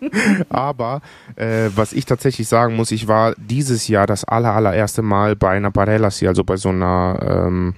aber 0.50 1.02
äh, 1.36 1.70
was 1.76 1.94
ich 1.94 2.06
tatsächlich 2.06 2.48
sagen 2.48 2.76
muss, 2.76 2.92
ich 2.92 3.08
war 3.08 3.36
dieses 3.38 3.88
Jahr 3.88 4.08
das 4.08 4.24
aller, 4.24 4.54
allererste 4.54 5.02
Mal 5.02 5.36
bei 5.36 5.50
einer 5.50 5.72
Barellassi, 5.72 6.28
also 6.28 6.44
bei 6.44 6.58
so 6.58 6.70
einer. 6.70 7.46
Ähm, 7.48 7.76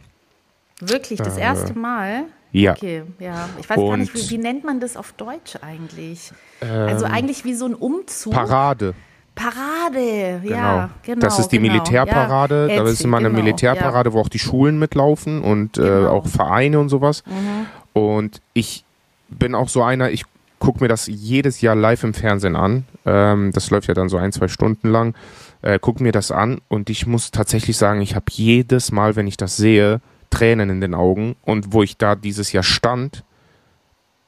Wirklich, 0.79 1.19
das 1.19 1.37
äh, 1.37 1.41
erste 1.41 1.73
Mal? 1.77 2.25
Ja. 2.51 2.73
Okay, 2.73 3.03
ja. 3.19 3.49
Ich 3.59 3.69
weiß 3.69 3.77
und, 3.77 3.89
gar 3.89 3.97
nicht, 3.97 4.13
wie, 4.13 4.29
wie, 4.29 4.37
nennt 4.37 4.63
man 4.63 4.79
das 4.79 4.97
auf 4.97 5.13
Deutsch 5.13 5.57
eigentlich? 5.61 6.31
Ähm, 6.61 6.69
also 6.87 7.05
eigentlich 7.05 7.45
wie 7.45 7.53
so 7.53 7.65
ein 7.65 7.75
Umzug. 7.75 8.33
Parade. 8.33 8.93
Parade, 9.35 10.41
genau. 10.43 10.55
ja, 10.55 10.89
genau. 11.03 11.21
Das 11.21 11.39
ist 11.39 11.49
die 11.49 11.59
genau. 11.59 11.73
Militärparade. 11.73 12.67
Ja, 12.69 12.83
da 12.83 12.89
ist 12.89 13.03
immer 13.03 13.17
eine 13.17 13.29
genau, 13.29 13.43
Militärparade, 13.43 14.09
ja. 14.09 14.13
wo 14.13 14.19
auch 14.19 14.29
die 14.29 14.39
Schulen 14.39 14.77
mitlaufen 14.77 15.41
und 15.41 15.77
äh, 15.77 15.81
genau. 15.81 16.09
auch 16.09 16.27
Vereine 16.27 16.79
und 16.79 16.89
sowas. 16.89 17.23
Mhm. 17.25 17.65
Und 17.93 18.41
ich 18.53 18.83
bin 19.29 19.55
auch 19.55 19.69
so 19.69 19.83
einer, 19.83 20.11
ich 20.11 20.25
gucke 20.59 20.83
mir 20.83 20.87
das 20.87 21.07
jedes 21.07 21.61
Jahr 21.61 21.75
live 21.75 22.03
im 22.03 22.13
Fernsehen 22.13 22.55
an. 22.55 22.85
Ähm, 23.05 23.51
das 23.53 23.69
läuft 23.69 23.87
ja 23.87 23.93
dann 23.93 24.09
so 24.09 24.17
ein, 24.17 24.31
zwei 24.31 24.47
Stunden 24.47 24.89
lang. 24.89 25.15
Äh, 25.61 25.79
guck 25.81 26.01
mir 26.01 26.11
das 26.11 26.31
an 26.31 26.59
und 26.69 26.89
ich 26.89 27.07
muss 27.07 27.31
tatsächlich 27.31 27.77
sagen, 27.77 28.01
ich 28.01 28.15
habe 28.15 28.25
jedes 28.29 28.91
Mal, 28.91 29.15
wenn 29.15 29.27
ich 29.27 29.37
das 29.37 29.57
sehe, 29.57 30.01
Tränen 30.29 30.69
in 30.69 30.81
den 30.81 30.93
Augen. 30.93 31.35
Und 31.43 31.73
wo 31.73 31.83
ich 31.83 31.97
da 31.97 32.15
dieses 32.15 32.51
Jahr 32.51 32.63
stand, 32.63 33.23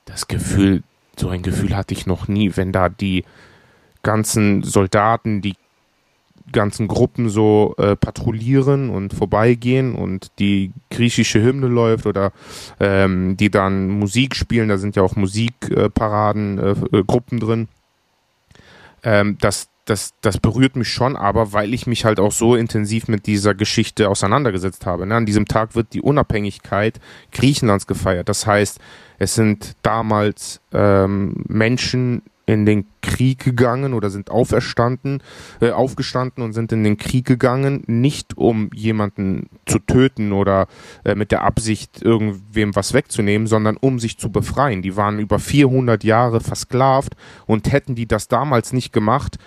das 0.06 0.28
Gefühl, 0.28 0.84
so 1.18 1.30
ein 1.30 1.42
Gefühl 1.42 1.76
hatte 1.76 1.94
ich 1.94 2.06
noch 2.06 2.28
nie, 2.28 2.52
wenn 2.56 2.72
da 2.72 2.90
die 2.90 3.24
ganzen 4.04 4.64
Soldaten, 4.64 5.42
die 5.42 5.56
ganzen 6.52 6.88
Gruppen 6.88 7.30
so 7.30 7.74
äh, 7.78 7.96
patrouillieren 7.96 8.90
und 8.90 9.14
vorbeigehen 9.14 9.96
und 9.96 10.32
die 10.40 10.72
griechische 10.90 11.42
Hymne 11.42 11.68
läuft 11.68 12.06
oder 12.06 12.32
ähm, 12.80 13.38
die 13.38 13.50
dann 13.50 13.90
Musik 13.90 14.36
spielen, 14.36 14.70
da 14.70 14.78
sind 14.78 14.96
ja 14.96 15.04
auch 15.04 15.16
Musikparaden, 15.16 16.58
äh, 16.60 16.98
äh, 16.98 17.04
Gruppen 17.06 17.40
drin. 17.40 17.68
Ähm, 19.04 19.38
das, 19.40 19.70
das, 19.86 20.14
das 20.22 20.38
berührt 20.38 20.76
mich 20.76 20.90
schon, 20.90 21.16
aber 21.16 21.54
weil 21.54 21.74
ich 21.74 21.88
mich 21.88 22.06
halt 22.06 22.20
auch 22.20 22.32
so 22.32 22.56
intensiv 22.56 23.08
mit 23.08 23.26
dieser 23.26 23.54
Geschichte 23.54 24.10
auseinandergesetzt 24.10 24.86
habe. 24.86 25.06
Ne? 25.06 25.16
An 25.16 25.26
diesem 25.26 25.46
Tag 25.46 25.76
wird 25.76 25.94
die 25.94 26.02
Unabhängigkeit 26.02 27.00
Griechenlands 27.32 27.88
gefeiert. 27.88 28.30
Das 28.30 28.46
heißt, 28.48 28.80
es 29.18 29.36
sind 29.36 29.76
damals 29.82 30.62
ähm, 30.74 31.44
Menschen 31.48 32.22
in 32.46 32.66
den 32.66 32.86
Krieg 33.02 33.40
gegangen 33.40 33.94
oder 33.94 34.10
sind 34.10 34.30
auferstanden, 34.30 35.24
äh, 35.62 35.72
aufgestanden 35.72 36.44
und 36.44 36.54
sind 36.54 36.72
in 36.72 36.84
den 36.84 36.98
Krieg 36.98 37.26
gegangen, 37.26 37.84
nicht 37.88 38.38
um 38.38 38.70
jemanden 38.74 39.50
zu 39.66 39.80
töten 39.80 40.34
oder 40.34 40.68
äh, 41.06 41.16
mit 41.16 41.32
der 41.32 41.44
Absicht, 41.44 42.02
irgendwem 42.02 42.76
was 42.76 42.94
wegzunehmen, 42.94 43.48
sondern 43.48 43.78
um 43.78 44.00
sich 44.00 44.18
zu 44.18 44.30
befreien. 44.30 44.82
Die 44.82 44.98
waren 44.98 45.20
über 45.20 45.40
400 45.40 46.04
Jahre 46.04 46.42
versklavt 46.42 47.16
und 47.46 47.72
hätten 47.72 47.96
die 47.96 48.08
das 48.08 48.28
damals 48.28 48.74
nicht 48.74 48.92
gemacht, 48.92 49.38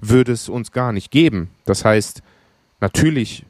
würde 0.00 0.32
es 0.32 0.48
uns 0.48 0.70
gar 0.70 0.92
nicht 0.92 1.10
geben. 1.10 1.50
Das 1.64 1.84
heißt, 1.84 2.22
natürlich 2.80 3.44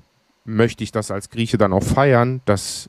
möchte 0.47 0.83
ich 0.83 0.93
das 0.93 1.11
als 1.11 1.29
Grieche 1.29 1.59
dann 1.59 1.75
auch 1.75 1.83
feiern, 1.83 2.41
dass 2.47 2.89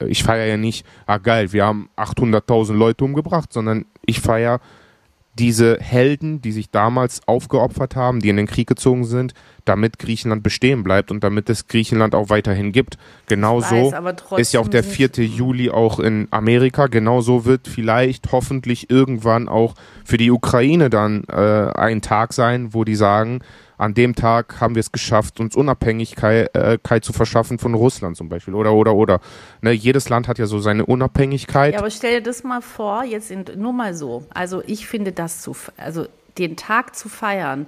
äh, 0.00 0.06
ich 0.06 0.24
feiere 0.24 0.46
ja 0.46 0.56
nicht, 0.56 0.84
ah 1.06 1.18
geil, 1.18 1.52
wir 1.52 1.64
haben 1.64 1.88
800.000 1.96 2.72
Leute 2.72 3.04
umgebracht, 3.04 3.52
sondern 3.52 3.86
ich 4.04 4.20
feiere 4.20 4.60
diese 5.38 5.78
Helden, 5.80 6.40
die 6.40 6.52
sich 6.52 6.70
damals 6.70 7.20
aufgeopfert 7.26 7.94
haben, 7.94 8.20
die 8.20 8.30
in 8.30 8.36
den 8.36 8.46
Krieg 8.46 8.66
gezogen 8.66 9.04
sind, 9.04 9.34
damit 9.64 9.98
Griechenland 9.98 10.42
bestehen 10.42 10.82
bleibt 10.82 11.10
und 11.10 11.22
damit 11.22 11.50
es 11.50 11.66
Griechenland 11.66 12.14
auch 12.14 12.30
weiterhin 12.30 12.72
gibt. 12.72 12.96
Genauso 13.26 13.92
ist 14.36 14.54
ja 14.54 14.60
auch 14.60 14.68
der 14.68 14.84
4. 14.84 15.24
Juli 15.24 15.70
auch 15.70 16.00
in 16.00 16.28
Amerika. 16.30 16.86
Genauso 16.86 17.44
wird 17.44 17.68
vielleicht 17.68 18.32
hoffentlich 18.32 18.90
irgendwann 18.90 19.48
auch 19.48 19.74
für 20.04 20.16
die 20.16 20.30
Ukraine 20.30 20.88
dann 20.88 21.24
äh, 21.24 21.34
ein 21.34 22.00
Tag 22.00 22.32
sein, 22.32 22.72
wo 22.72 22.84
die 22.84 22.96
sagen, 22.96 23.40
an 23.78 23.94
dem 23.94 24.14
Tag 24.14 24.60
haben 24.60 24.74
wir 24.74 24.80
es 24.80 24.92
geschafft, 24.92 25.40
uns 25.40 25.54
Unabhängigkeit 25.54 26.54
äh, 26.54 27.00
zu 27.00 27.12
verschaffen 27.12 27.58
von 27.58 27.74
Russland 27.74 28.16
zum 28.16 28.28
Beispiel. 28.28 28.54
Oder, 28.54 28.72
oder, 28.72 28.94
oder. 28.94 29.20
Ne, 29.60 29.72
jedes 29.72 30.08
Land 30.08 30.28
hat 30.28 30.38
ja 30.38 30.46
so 30.46 30.58
seine 30.58 30.86
Unabhängigkeit. 30.86 31.74
Ja, 31.74 31.80
aber 31.80 31.90
stell 31.90 32.20
dir 32.20 32.22
das 32.22 32.42
mal 32.44 32.62
vor, 32.62 33.04
jetzt 33.04 33.30
in, 33.30 33.44
nur 33.56 33.72
mal 33.72 33.94
so. 33.94 34.24
Also 34.32 34.62
ich 34.66 34.86
finde 34.86 35.12
das 35.12 35.40
zu, 35.42 35.54
also 35.76 36.06
den 36.38 36.56
Tag 36.56 36.96
zu 36.96 37.08
feiern, 37.08 37.66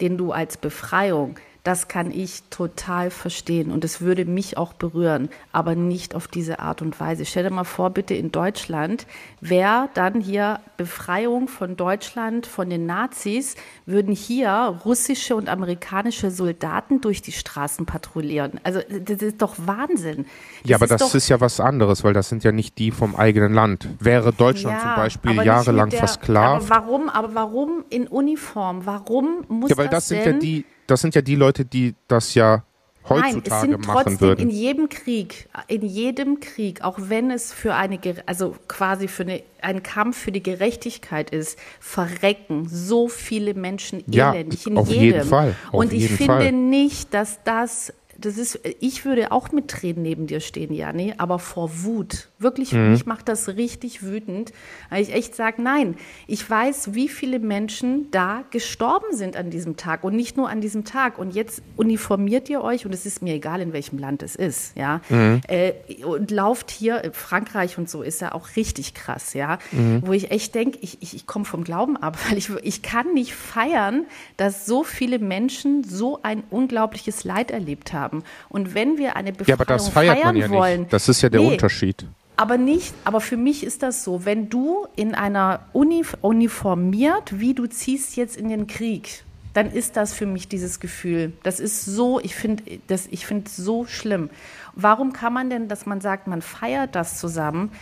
den 0.00 0.16
du 0.16 0.32
als 0.32 0.56
Befreiung 0.56 1.36
das 1.64 1.88
kann 1.88 2.10
ich 2.10 2.42
total 2.50 3.10
verstehen 3.10 3.70
und 3.70 3.84
es 3.84 4.00
würde 4.00 4.24
mich 4.24 4.56
auch 4.56 4.72
berühren, 4.72 5.28
aber 5.52 5.74
nicht 5.74 6.14
auf 6.14 6.28
diese 6.28 6.60
Art 6.60 6.82
und 6.82 6.98
Weise. 7.00 7.24
Stell 7.24 7.44
dir 7.44 7.50
mal 7.50 7.64
vor, 7.64 7.90
bitte 7.90 8.14
in 8.14 8.32
Deutschland, 8.32 9.06
wäre 9.40 9.88
dann 9.94 10.20
hier 10.20 10.60
Befreiung 10.76 11.48
von 11.48 11.76
Deutschland 11.76 12.46
von 12.46 12.70
den 12.70 12.86
Nazis, 12.86 13.56
würden 13.86 14.14
hier 14.14 14.78
russische 14.84 15.36
und 15.36 15.48
amerikanische 15.48 16.30
Soldaten 16.30 17.00
durch 17.00 17.22
die 17.22 17.32
Straßen 17.32 17.86
patrouillieren. 17.86 18.60
Also 18.62 18.80
das 18.88 19.22
ist 19.22 19.42
doch 19.42 19.56
Wahnsinn. 19.58 20.26
Das 20.62 20.70
ja, 20.70 20.76
aber 20.76 20.86
ist 20.86 21.00
das 21.00 21.14
ist 21.14 21.28
ja 21.28 21.40
was 21.40 21.60
anderes, 21.60 22.04
weil 22.04 22.14
das 22.14 22.28
sind 22.28 22.44
ja 22.44 22.52
nicht 22.52 22.78
die 22.78 22.90
vom 22.90 23.16
eigenen 23.16 23.52
Land. 23.52 23.88
Wäre 24.00 24.32
Deutschland 24.32 24.78
ja, 24.78 24.82
zum 24.82 25.02
Beispiel 25.02 25.42
jahrelang 25.44 25.90
der, 25.90 25.98
versklavt. 25.98 26.70
Aber 26.70 26.86
warum, 26.86 27.08
aber 27.08 27.34
warum 27.34 27.84
in 27.90 28.06
Uniform? 28.06 28.86
Warum 28.86 29.44
muss 29.48 29.70
ja, 29.70 29.76
weil 29.76 29.88
das, 29.88 30.08
das 30.08 30.08
sind 30.08 30.24
ja 30.24 30.32
die 30.32 30.64
das 30.88 31.00
sind 31.00 31.14
ja 31.14 31.22
die 31.22 31.36
Leute, 31.36 31.64
die 31.64 31.94
das 32.08 32.34
ja 32.34 32.64
heutzutage 33.08 33.34
Nein, 33.36 33.42
es 33.44 33.60
sind 33.60 33.86
machen 33.86 34.02
trotzdem 34.04 34.20
würden. 34.20 34.40
in 34.42 34.50
jedem 34.50 34.88
Krieg, 34.88 35.48
in 35.66 35.82
jedem 35.82 36.40
Krieg, 36.40 36.82
auch 36.82 36.98
wenn 37.00 37.30
es 37.30 37.52
für 37.52 37.74
eine, 37.74 37.98
also 38.26 38.56
quasi 38.66 39.08
für 39.08 39.22
eine, 39.22 39.42
ein 39.62 39.82
Kampf 39.82 40.18
für 40.18 40.32
die 40.32 40.42
Gerechtigkeit 40.42 41.30
ist, 41.30 41.58
verrecken 41.80 42.68
so 42.68 43.08
viele 43.08 43.54
Menschen 43.54 44.00
elendig 44.12 44.64
ja, 44.64 44.70
in 44.70 44.78
auf 44.78 44.88
jedem. 44.88 45.02
Jeden 45.02 45.24
Fall, 45.28 45.54
auf 45.68 45.74
Und 45.74 45.92
ich 45.92 46.08
finde 46.08 46.26
Fall. 46.26 46.52
nicht, 46.52 47.14
dass 47.14 47.42
das 47.44 47.92
das 48.18 48.36
ist, 48.36 48.58
ich 48.80 49.04
würde 49.04 49.30
auch 49.30 49.52
mit 49.52 49.68
Tränen 49.68 50.02
neben 50.02 50.26
dir 50.26 50.40
stehen, 50.40 50.74
Jani, 50.74 51.14
aber 51.18 51.38
vor 51.38 51.84
Wut. 51.84 52.28
Wirklich, 52.40 52.72
mhm. 52.72 52.90
mich 52.90 53.06
macht 53.06 53.28
das 53.28 53.48
richtig 53.48 54.02
wütend, 54.02 54.52
weil 54.90 55.02
ich 55.02 55.12
echt 55.14 55.36
sage, 55.36 55.62
nein, 55.62 55.96
ich 56.26 56.48
weiß, 56.48 56.94
wie 56.94 57.08
viele 57.08 57.38
Menschen 57.38 58.10
da 58.10 58.42
gestorben 58.50 59.16
sind 59.16 59.36
an 59.36 59.50
diesem 59.50 59.76
Tag 59.76 60.02
und 60.02 60.16
nicht 60.16 60.36
nur 60.36 60.48
an 60.48 60.60
diesem 60.60 60.84
Tag. 60.84 61.18
Und 61.18 61.34
jetzt 61.34 61.62
uniformiert 61.76 62.48
ihr 62.50 62.60
euch, 62.62 62.86
und 62.86 62.92
es 62.92 63.06
ist 63.06 63.22
mir 63.22 63.34
egal, 63.34 63.60
in 63.60 63.72
welchem 63.72 63.98
Land 63.98 64.24
es 64.24 64.34
ist, 64.34 64.76
ja, 64.76 65.00
mhm. 65.08 65.40
äh, 65.46 65.72
und 66.04 66.32
lauft 66.32 66.72
hier, 66.72 67.10
Frankreich 67.12 67.78
und 67.78 67.88
so 67.88 68.02
ist 68.02 68.20
ja 68.20 68.32
auch 68.32 68.56
richtig 68.56 68.94
krass, 68.94 69.34
ja, 69.34 69.58
mhm. 69.70 70.02
wo 70.04 70.12
ich 70.12 70.32
echt 70.32 70.56
denke, 70.56 70.78
ich, 70.82 70.98
ich, 71.02 71.14
ich 71.14 71.26
komme 71.26 71.44
vom 71.44 71.62
Glauben 71.62 71.96
ab, 71.96 72.18
weil 72.28 72.36
ich, 72.36 72.50
ich 72.62 72.82
kann 72.82 73.14
nicht 73.14 73.34
feiern, 73.34 74.06
dass 74.36 74.66
so 74.66 74.82
viele 74.82 75.20
Menschen 75.20 75.84
so 75.84 76.18
ein 76.24 76.42
unglaubliches 76.50 77.22
Leid 77.22 77.52
erlebt 77.52 77.92
haben. 77.92 78.07
Und 78.48 78.74
wenn 78.74 78.98
wir 78.98 79.16
eine 79.16 79.32
Befreiung 79.32 79.48
ja, 79.48 79.54
aber 79.54 79.64
das 79.64 79.88
feiert 79.88 80.24
man 80.24 80.36
ja 80.36 80.50
wollen, 80.50 80.80
nicht. 80.80 80.92
Das 80.92 81.08
ist 81.08 81.22
ja 81.22 81.28
der 81.28 81.40
nee, 81.40 81.52
Unterschied. 81.52 82.06
Aber 82.36 82.56
nicht, 82.56 82.94
aber 83.04 83.20
für 83.20 83.36
mich 83.36 83.64
ist 83.64 83.82
das 83.82 84.04
so, 84.04 84.24
wenn 84.24 84.48
du 84.48 84.86
in 84.94 85.14
einer 85.14 85.60
Uni 85.72 86.04
uniformiert, 86.20 87.40
wie 87.40 87.52
du 87.52 87.66
ziehst 87.66 88.16
jetzt 88.16 88.36
in 88.36 88.48
den 88.48 88.68
Krieg, 88.68 89.24
dann 89.54 89.72
ist 89.72 89.96
das 89.96 90.14
für 90.14 90.26
mich 90.26 90.46
dieses 90.46 90.78
Gefühl. 90.78 91.32
Das 91.42 91.58
ist 91.58 91.84
so, 91.84 92.20
ich 92.20 92.36
finde 92.36 92.62
das, 92.86 93.08
ich 93.10 93.26
finde 93.26 93.50
so 93.50 93.86
schlimm. 93.86 94.30
Warum 94.74 95.12
kann 95.12 95.32
man 95.32 95.50
denn, 95.50 95.66
dass 95.66 95.84
man 95.84 96.00
sagt, 96.00 96.28
man 96.28 96.42
feiert 96.42 96.94
das 96.94 97.18
zusammen, 97.18 97.72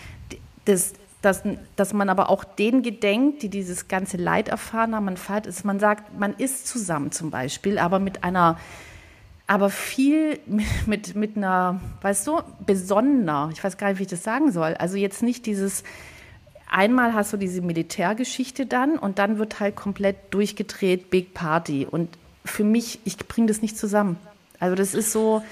das, 0.64 0.94
dass, 1.20 1.42
dass 1.76 1.92
man 1.92 2.08
aber 2.08 2.30
auch 2.30 2.44
denen 2.44 2.82
gedenkt, 2.82 3.42
die 3.42 3.50
dieses 3.50 3.88
ganze 3.88 4.16
Leid 4.16 4.48
erfahren 4.48 4.94
haben, 4.94 5.04
man 5.04 5.18
feiert 5.18 5.46
es, 5.46 5.64
man 5.64 5.80
sagt, 5.80 6.18
man 6.18 6.34
ist 6.34 6.66
zusammen 6.66 7.12
zum 7.12 7.30
Beispiel, 7.30 7.78
aber 7.78 7.98
mit 7.98 8.24
einer, 8.24 8.58
aber 9.46 9.70
viel 9.70 10.38
mit, 10.86 11.14
mit 11.14 11.36
einer, 11.36 11.80
weißt 12.02 12.26
du, 12.26 12.40
besonnener, 12.64 13.50
ich 13.52 13.62
weiß 13.62 13.76
gar 13.76 13.88
nicht, 13.90 13.98
wie 13.98 14.02
ich 14.02 14.08
das 14.08 14.22
sagen 14.22 14.50
soll. 14.50 14.74
Also 14.74 14.96
jetzt 14.96 15.22
nicht 15.22 15.46
dieses, 15.46 15.84
einmal 16.68 17.14
hast 17.14 17.32
du 17.32 17.36
diese 17.36 17.62
Militärgeschichte 17.62 18.66
dann 18.66 18.98
und 18.98 19.18
dann 19.18 19.38
wird 19.38 19.60
halt 19.60 19.76
komplett 19.76 20.16
durchgedreht, 20.30 21.10
Big 21.10 21.32
Party. 21.34 21.86
Und 21.88 22.08
für 22.44 22.64
mich, 22.64 22.98
ich 23.04 23.18
bringe 23.18 23.46
das 23.46 23.62
nicht 23.62 23.78
zusammen. 23.78 24.16
Also 24.58 24.74
das 24.74 24.94
ist 24.94 25.12
so. 25.12 25.42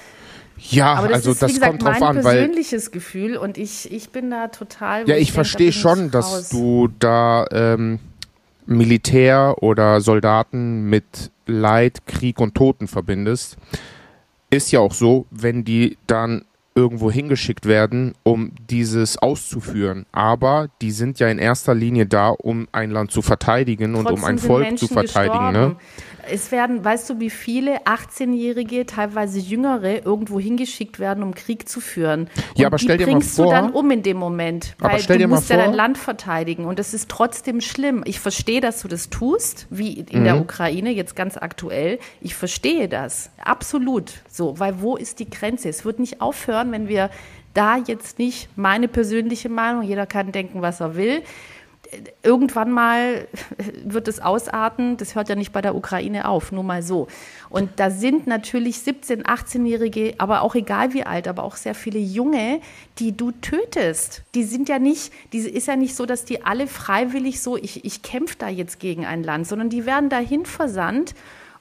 Ja, 0.56 0.94
aber 0.94 1.08
das 1.08 1.16
also 1.18 1.32
ist, 1.32 1.42
das 1.42 1.52
gesagt, 1.52 1.70
kommt 1.70 1.82
drauf 1.82 2.00
mein 2.00 2.16
an, 2.16 2.22
persönliches 2.22 2.90
Gefühl 2.90 3.36
und 3.36 3.58
ich, 3.58 3.92
ich 3.92 4.10
bin 4.10 4.30
da 4.30 4.48
total. 4.48 5.08
Ja, 5.08 5.16
ich, 5.16 5.22
ich 5.22 5.32
verstehe 5.32 5.72
schon, 5.72 6.10
dass 6.10 6.48
du 6.48 6.88
da 7.00 7.44
ähm, 7.50 7.98
Militär 8.66 9.56
oder 9.60 10.00
Soldaten 10.00 10.88
mit 10.88 11.32
Leid, 11.46 12.06
Krieg 12.06 12.40
und 12.40 12.54
Toten 12.54 12.88
verbindest. 12.88 13.56
Ist 14.50 14.70
ja 14.72 14.80
auch 14.80 14.92
so, 14.92 15.26
wenn 15.30 15.64
die 15.64 15.98
dann 16.06 16.44
irgendwo 16.74 17.10
hingeschickt 17.10 17.66
werden, 17.66 18.14
um 18.24 18.52
dieses 18.68 19.16
auszuführen. 19.18 20.06
Aber 20.10 20.68
die 20.82 20.90
sind 20.90 21.20
ja 21.20 21.28
in 21.28 21.38
erster 21.38 21.74
Linie 21.74 22.06
da, 22.06 22.30
um 22.30 22.68
ein 22.72 22.90
Land 22.90 23.12
zu 23.12 23.22
verteidigen 23.22 23.92
Trotzdem 23.92 24.12
und 24.12 24.18
um 24.18 24.24
ein 24.24 24.38
Volk 24.38 24.64
Menschen 24.64 24.88
zu 24.88 24.92
verteidigen. 24.92 25.52
Ne? 25.52 25.76
Es 26.30 26.52
werden, 26.52 26.84
weißt 26.84 27.10
du, 27.10 27.20
wie 27.20 27.30
viele 27.30 27.82
18-Jährige, 27.82 28.86
teilweise 28.86 29.38
Jüngere, 29.38 30.04
irgendwo 30.04 30.40
hingeschickt 30.40 30.98
werden, 30.98 31.22
um 31.22 31.34
Krieg 31.34 31.68
zu 31.68 31.80
führen. 31.80 32.22
Und 32.22 32.30
ja, 32.56 32.66
aber 32.66 32.78
stell 32.78 32.98
dir 32.98 33.06
mal 33.06 33.12
vor. 33.12 33.20
bringst 33.20 33.38
du 33.38 33.44
dann 33.44 33.70
um 33.70 33.90
in 33.90 34.02
dem 34.02 34.16
Moment, 34.16 34.76
weil 34.78 35.00
du 35.02 35.28
musst 35.28 35.50
ja 35.50 35.56
dein 35.56 35.72
Land 35.74 35.98
verteidigen 35.98 36.64
und 36.64 36.78
das 36.78 36.94
ist 36.94 37.08
trotzdem 37.08 37.60
schlimm. 37.60 38.02
Ich 38.06 38.20
verstehe, 38.20 38.60
dass 38.60 38.82
du 38.82 38.88
das 38.88 39.10
tust, 39.10 39.66
wie 39.70 39.92
in 39.92 40.20
mhm. 40.20 40.24
der 40.24 40.40
Ukraine 40.40 40.90
jetzt 40.90 41.16
ganz 41.16 41.36
aktuell. 41.36 41.98
Ich 42.20 42.34
verstehe 42.34 42.88
das 42.88 43.30
absolut 43.38 44.12
so, 44.28 44.58
weil 44.58 44.80
wo 44.80 44.96
ist 44.96 45.18
die 45.20 45.28
Grenze? 45.28 45.68
Es 45.68 45.84
wird 45.84 45.98
nicht 45.98 46.20
aufhören, 46.20 46.72
wenn 46.72 46.88
wir 46.88 47.10
da 47.54 47.76
jetzt 47.76 48.18
nicht 48.18 48.48
meine 48.56 48.88
persönliche 48.88 49.48
Meinung, 49.48 49.82
jeder 49.82 50.06
kann 50.06 50.32
denken, 50.32 50.60
was 50.60 50.80
er 50.80 50.96
will, 50.96 51.22
irgendwann 52.22 52.70
mal 52.70 53.26
wird 53.84 54.08
es 54.08 54.20
ausarten. 54.20 54.96
Das 54.96 55.14
hört 55.14 55.28
ja 55.28 55.34
nicht 55.34 55.52
bei 55.52 55.60
der 55.60 55.74
Ukraine 55.74 56.28
auf, 56.28 56.52
nur 56.52 56.64
mal 56.64 56.82
so. 56.82 57.08
Und 57.50 57.70
da 57.76 57.90
sind 57.90 58.26
natürlich 58.26 58.76
17-, 58.76 59.24
18-Jährige, 59.24 60.14
aber 60.18 60.42
auch 60.42 60.54
egal 60.54 60.92
wie 60.92 61.04
alt, 61.04 61.28
aber 61.28 61.42
auch 61.42 61.56
sehr 61.56 61.74
viele 61.74 61.98
Junge, 61.98 62.60
die 62.98 63.16
du 63.16 63.32
tötest. 63.32 64.22
Die 64.34 64.44
sind 64.44 64.68
ja 64.68 64.78
nicht, 64.78 65.12
die 65.32 65.38
ist 65.38 65.68
ja 65.68 65.76
nicht 65.76 65.94
so, 65.94 66.06
dass 66.06 66.24
die 66.24 66.44
alle 66.44 66.66
freiwillig 66.66 67.40
so, 67.40 67.56
ich, 67.56 67.84
ich 67.84 68.02
kämpfe 68.02 68.36
da 68.38 68.48
jetzt 68.48 68.80
gegen 68.80 69.04
ein 69.06 69.22
Land, 69.22 69.46
sondern 69.46 69.70
die 69.70 69.86
werden 69.86 70.08
dahin 70.08 70.46
versandt. 70.46 71.14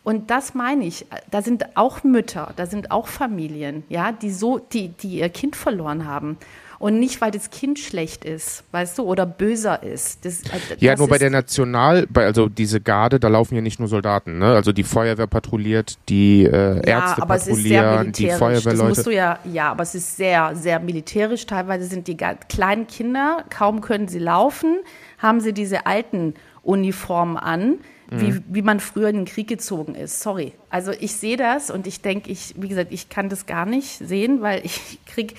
Und 0.03 0.31
das 0.31 0.53
meine 0.53 0.85
ich. 0.85 1.05
Da 1.31 1.41
sind 1.41 1.77
auch 1.77 2.03
Mütter, 2.03 2.51
da 2.57 2.65
sind 2.65 2.91
auch 2.91 3.07
Familien, 3.07 3.83
ja, 3.87 4.11
die 4.11 4.31
so, 4.31 4.59
die, 4.59 4.89
die 4.89 5.19
ihr 5.19 5.29
Kind 5.29 5.55
verloren 5.55 6.05
haben. 6.05 6.37
Und 6.83 6.99
nicht, 6.99 7.21
weil 7.21 7.31
das 7.31 7.49
Kind 7.49 7.79
schlecht 7.79 8.25
ist, 8.25 8.65
weißt 8.71 8.97
du, 8.97 9.03
oder 9.03 9.25
böser 9.25 9.83
ist. 9.83 10.25
Das, 10.25 10.41
das 10.41 10.81
ja, 10.81 10.97
nur 10.97 11.07
bei 11.07 11.17
der 11.17 11.29
National, 11.29 12.05
bei, 12.09 12.25
also 12.25 12.49
diese 12.49 12.81
Garde, 12.81 13.21
da 13.21 13.29
laufen 13.29 13.55
ja 13.55 13.61
nicht 13.61 13.79
nur 13.79 13.87
Soldaten, 13.87 14.37
ne? 14.37 14.47
Also 14.47 14.73
die 14.73 14.83
Feuerwehr 14.83 15.27
patrouilliert, 15.27 15.97
die 16.09 16.43
äh, 16.43 16.85
ja, 16.85 16.99
Ärzte 16.99 17.21
aber 17.21 17.35
patrouillieren, 17.35 18.11
die 18.11 18.29
Feuerwehrleute. 18.31 18.77
Das 18.77 18.97
musst 18.97 19.07
du 19.07 19.11
ja, 19.11 19.39
ja, 19.45 19.71
aber 19.71 19.83
es 19.83 19.95
ist 19.95 20.17
sehr, 20.17 20.57
sehr 20.57 20.81
militärisch. 20.81 21.45
Teilweise 21.45 21.85
sind 21.85 22.09
die 22.09 22.17
kleinen 22.17 22.85
Kinder, 22.87 23.45
kaum 23.49 23.79
können 23.79 24.09
sie 24.09 24.19
laufen, 24.19 24.79
haben 25.19 25.39
sie 25.39 25.53
diese 25.53 25.85
alten 25.85 26.33
Uniformen 26.63 27.37
an. 27.37 27.75
Wie, 28.11 28.31
mhm. 28.31 28.43
wie 28.49 28.61
man 28.61 28.79
früher 28.79 29.07
in 29.07 29.15
den 29.15 29.25
Krieg 29.25 29.47
gezogen 29.47 29.95
ist. 29.95 30.19
Sorry. 30.19 30.51
Also 30.69 30.91
ich 30.91 31.13
sehe 31.13 31.35
das 31.35 31.71
und 31.71 31.87
ich 31.87 32.01
denke, 32.01 32.29
ich, 32.29 32.53
wie 32.57 32.67
gesagt, 32.67 32.91
ich 32.91 33.09
kann 33.09 33.27
das 33.29 33.47
gar 33.47 33.65
nicht 33.65 33.97
sehen, 33.97 34.41
weil 34.41 34.61
ich 34.65 34.99
kriege 35.07 35.33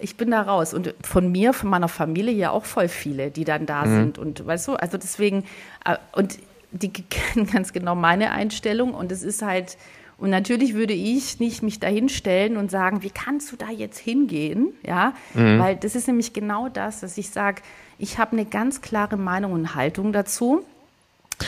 ich 0.00 0.16
bin 0.16 0.30
da 0.30 0.42
raus. 0.42 0.74
Und 0.74 0.94
von 1.02 1.30
mir, 1.30 1.52
von 1.52 1.70
meiner 1.70 1.88
Familie 1.88 2.34
ja 2.34 2.50
auch 2.50 2.64
voll 2.64 2.88
viele, 2.88 3.30
die 3.30 3.44
dann 3.44 3.66
da 3.66 3.84
mhm. 3.84 3.96
sind. 3.96 4.18
Und 4.18 4.46
weißt 4.46 4.68
du, 4.68 4.74
also 4.74 4.98
deswegen, 4.98 5.44
äh, 5.84 5.96
und 6.12 6.38
die 6.72 6.90
kennen 7.10 7.46
ganz 7.46 7.72
genau 7.72 7.94
meine 7.94 8.32
Einstellung. 8.32 8.94
Und 8.94 9.12
es 9.12 9.22
ist 9.22 9.42
halt, 9.42 9.76
und 10.18 10.30
natürlich 10.30 10.74
würde 10.74 10.92
ich 10.92 11.40
nicht 11.40 11.62
mich 11.62 11.80
dahin 11.80 12.08
stellen 12.08 12.56
und 12.56 12.70
sagen, 12.70 13.02
wie 13.02 13.10
kannst 13.10 13.52
du 13.52 13.56
da 13.56 13.70
jetzt 13.70 13.98
hingehen? 13.98 14.68
Ja, 14.86 15.14
mhm. 15.34 15.58
weil 15.58 15.76
das 15.76 15.94
ist 15.94 16.06
nämlich 16.08 16.32
genau 16.32 16.68
das, 16.68 17.00
dass 17.00 17.16
ich 17.16 17.30
sage, 17.30 17.62
ich 17.98 18.18
habe 18.18 18.32
eine 18.32 18.44
ganz 18.44 18.82
klare 18.82 19.16
Meinung 19.16 19.52
und 19.52 19.74
Haltung 19.74 20.12
dazu. 20.12 20.64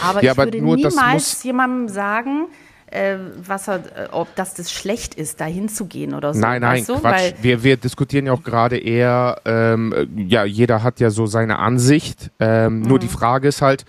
Aber 0.03 0.23
ja, 0.23 0.33
ich 0.33 0.38
aber 0.38 0.47
würde 0.47 0.62
niemals 0.62 1.43
jemandem 1.43 1.88
sagen, 1.88 2.47
äh, 2.93 3.19
was 3.47 3.69
er, 3.69 3.77
äh, 3.77 4.09
ob 4.13 4.35
das 4.37 4.55
das 4.55 4.71
schlecht 4.71 5.15
ist, 5.15 5.41
da 5.41 5.45
hinzugehen 5.45 6.15
oder 6.15 6.35
so. 6.35 6.41
Nein, 6.41 6.61
nein, 6.61 6.79
weißt 6.79 6.89
du? 6.89 6.99
Quatsch. 6.99 7.05
Weil 7.05 7.35
wir, 7.43 7.63
wir 7.65 7.77
diskutieren 7.77 8.27
ja 8.27 8.33
auch 8.33 8.43
gerade 8.43 8.79
eher, 8.79 9.41
ähm, 9.45 9.95
ja, 10.17 10.45
jeder 10.45 10.83
hat 10.83 11.01
ja 11.01 11.11
so 11.11 11.27
seine 11.27 11.59
Ansicht. 11.59 12.31
Ähm, 12.41 12.81
mhm. 12.81 12.83
Nur 12.83 12.99
die 12.99 13.09
Frage 13.09 13.49
ist 13.49 13.63
halt, 13.63 13.85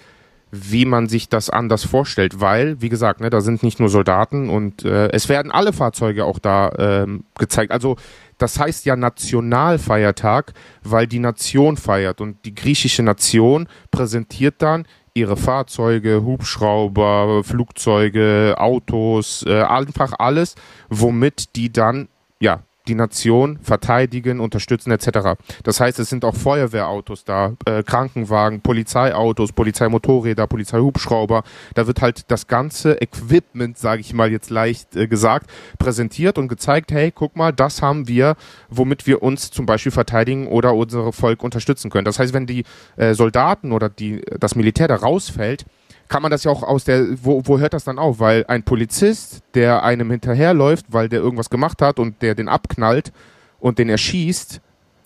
wie 0.56 0.86
man 0.86 1.10
sich 1.10 1.30
das 1.30 1.50
anders 1.50 1.84
vorstellt, 1.84 2.40
weil, 2.40 2.80
wie 2.80 2.90
gesagt, 2.90 3.22
ne, 3.22 3.32
da 3.32 3.42
sind 3.42 3.64
nicht 3.64 3.80
nur 3.80 3.90
Soldaten 3.90 4.50
und 4.50 4.86
äh, 4.86 5.10
es 5.12 5.28
werden 5.28 5.52
alle 5.52 5.74
Fahrzeuge 5.74 6.26
auch 6.26 6.38
da 6.38 6.72
ähm, 6.78 7.24
gezeigt. 7.40 7.72
Also 7.72 7.96
das 8.38 8.60
heißt 8.60 8.86
ja 8.86 8.96
Nationalfeiertag, 8.96 10.54
weil 10.84 11.08
die 11.08 11.18
Nation 11.18 11.76
feiert 11.76 12.22
und 12.22 12.46
die 12.46 12.54
griechische 12.54 13.02
Nation 13.02 13.68
präsentiert 13.90 14.56
dann 14.60 14.86
ihre 15.14 15.38
Fahrzeuge, 15.38 16.24
Hubschrauber, 16.24 17.44
Flugzeuge, 17.44 18.56
Autos, 18.58 19.46
äh, 19.48 19.62
einfach 19.62 20.14
alles, 20.18 20.56
womit 20.90 21.56
die 21.56 21.72
dann 21.72 22.08
ja 22.40 22.64
die 22.88 22.96
Nation 22.96 23.60
verteidigen, 23.62 24.40
unterstützen 24.40 24.92
etc. 24.92 25.40
Das 25.64 25.80
heißt, 25.80 26.00
es 26.00 26.10
sind 26.10 26.26
auch 26.26 26.36
Feuerwehrautos 26.36 27.24
da, 27.24 27.54
äh, 27.66 27.84
Krankenwagen, 27.84 28.62
Polizeiautos, 28.62 29.54
Polizeimotorräder, 29.54 30.48
Polizeihubschrauber. 30.48 31.44
Da 31.76 31.88
wird 31.88 32.02
halt 32.02 32.30
das 32.30 32.48
ganze 32.48 33.02
Equipment, 33.02 33.78
sage 33.78 34.02
ich 34.02 34.14
mal 34.14 34.32
jetzt 34.32 34.50
leicht 34.50 34.96
äh, 34.96 35.08
gesagt, 35.08 35.50
präsentiert 35.80 36.38
und 36.38 36.48
gezeigt, 36.48 36.92
hey, 36.92 37.12
guck 37.12 37.36
mal, 37.36 37.54
das 37.54 37.82
haben 37.82 38.08
wir, 38.08 38.36
womit 38.70 39.08
wir 39.08 39.24
uns 39.24 39.52
zum 39.52 39.66
Beispiel 39.66 39.92
verteidigen 39.92 40.48
oder 40.48 40.74
unser 40.74 41.14
Volk 41.14 41.44
unterstützen 41.44 41.90
können. 41.90 42.06
Das 42.06 42.20
heißt, 42.20 42.34
wenn 42.34 42.46
die 42.46 42.64
äh, 42.98 43.14
Soldaten 43.14 43.72
oder 43.72 43.90
die, 43.90 44.22
das 44.40 44.56
Militär 44.56 44.88
da 44.88 44.96
rausfällt, 44.96 45.66
kann 46.14 46.22
man 46.22 46.30
das 46.30 46.44
ja 46.44 46.52
auch 46.52 46.62
aus 46.62 46.84
der, 46.84 47.08
wo, 47.24 47.42
wo 47.44 47.58
hört 47.58 47.74
das 47.74 47.86
dann 47.86 47.98
auf? 47.98 48.20
Weil 48.20 48.46
ein 48.48 48.62
Polizist, 48.62 49.42
der 49.56 49.82
einem 49.82 50.12
hinterherläuft, 50.12 50.86
weil 50.90 51.10
der 51.10 51.22
irgendwas 51.22 51.50
gemacht 51.50 51.82
hat 51.82 51.98
und 51.98 52.22
der 52.22 52.36
den 52.36 52.48
abknallt 52.48 53.12
und 53.60 53.80
den 53.80 53.90
erschießt, 53.90 54.62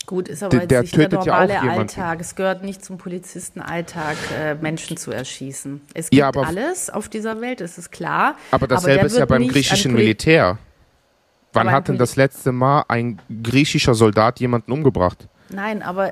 Gut, 0.05 0.27
ist 0.27 0.43
aber 0.43 0.65
der, 0.65 0.81
jetzt 0.81 0.97
nicht 0.97 1.09
der 1.13 1.19
normale 1.19 1.53
ja 1.53 1.61
Alltag. 1.61 2.19
Es 2.19 2.35
gehört 2.35 2.61
nicht 2.61 2.83
zum 2.83 2.97
Polizistenalltag, 2.97 4.17
äh, 4.37 4.55
Menschen 4.55 4.97
zu 4.97 5.11
erschießen. 5.11 5.79
Es 5.93 6.09
gibt 6.09 6.19
ja, 6.19 6.29
alles 6.29 6.89
auf 6.89 7.07
dieser 7.07 7.39
Welt, 7.39 7.61
das 7.61 7.77
ist 7.77 7.89
klar. 7.89 8.35
Aber 8.51 8.67
dasselbe 8.67 8.99
aber 8.99 9.07
ist 9.07 9.17
ja 9.17 9.25
beim 9.25 9.47
griechischen 9.47 9.93
Militär. 9.93 10.57
Wann 11.53 11.71
hat 11.71 11.87
denn 11.87 11.97
das 11.97 12.17
letzte 12.17 12.51
Mal 12.51 12.83
ein 12.89 13.21
griechischer 13.43 13.95
Soldat 13.95 14.41
jemanden 14.41 14.73
umgebracht? 14.73 15.29
Nein, 15.47 15.81
aber. 15.83 16.09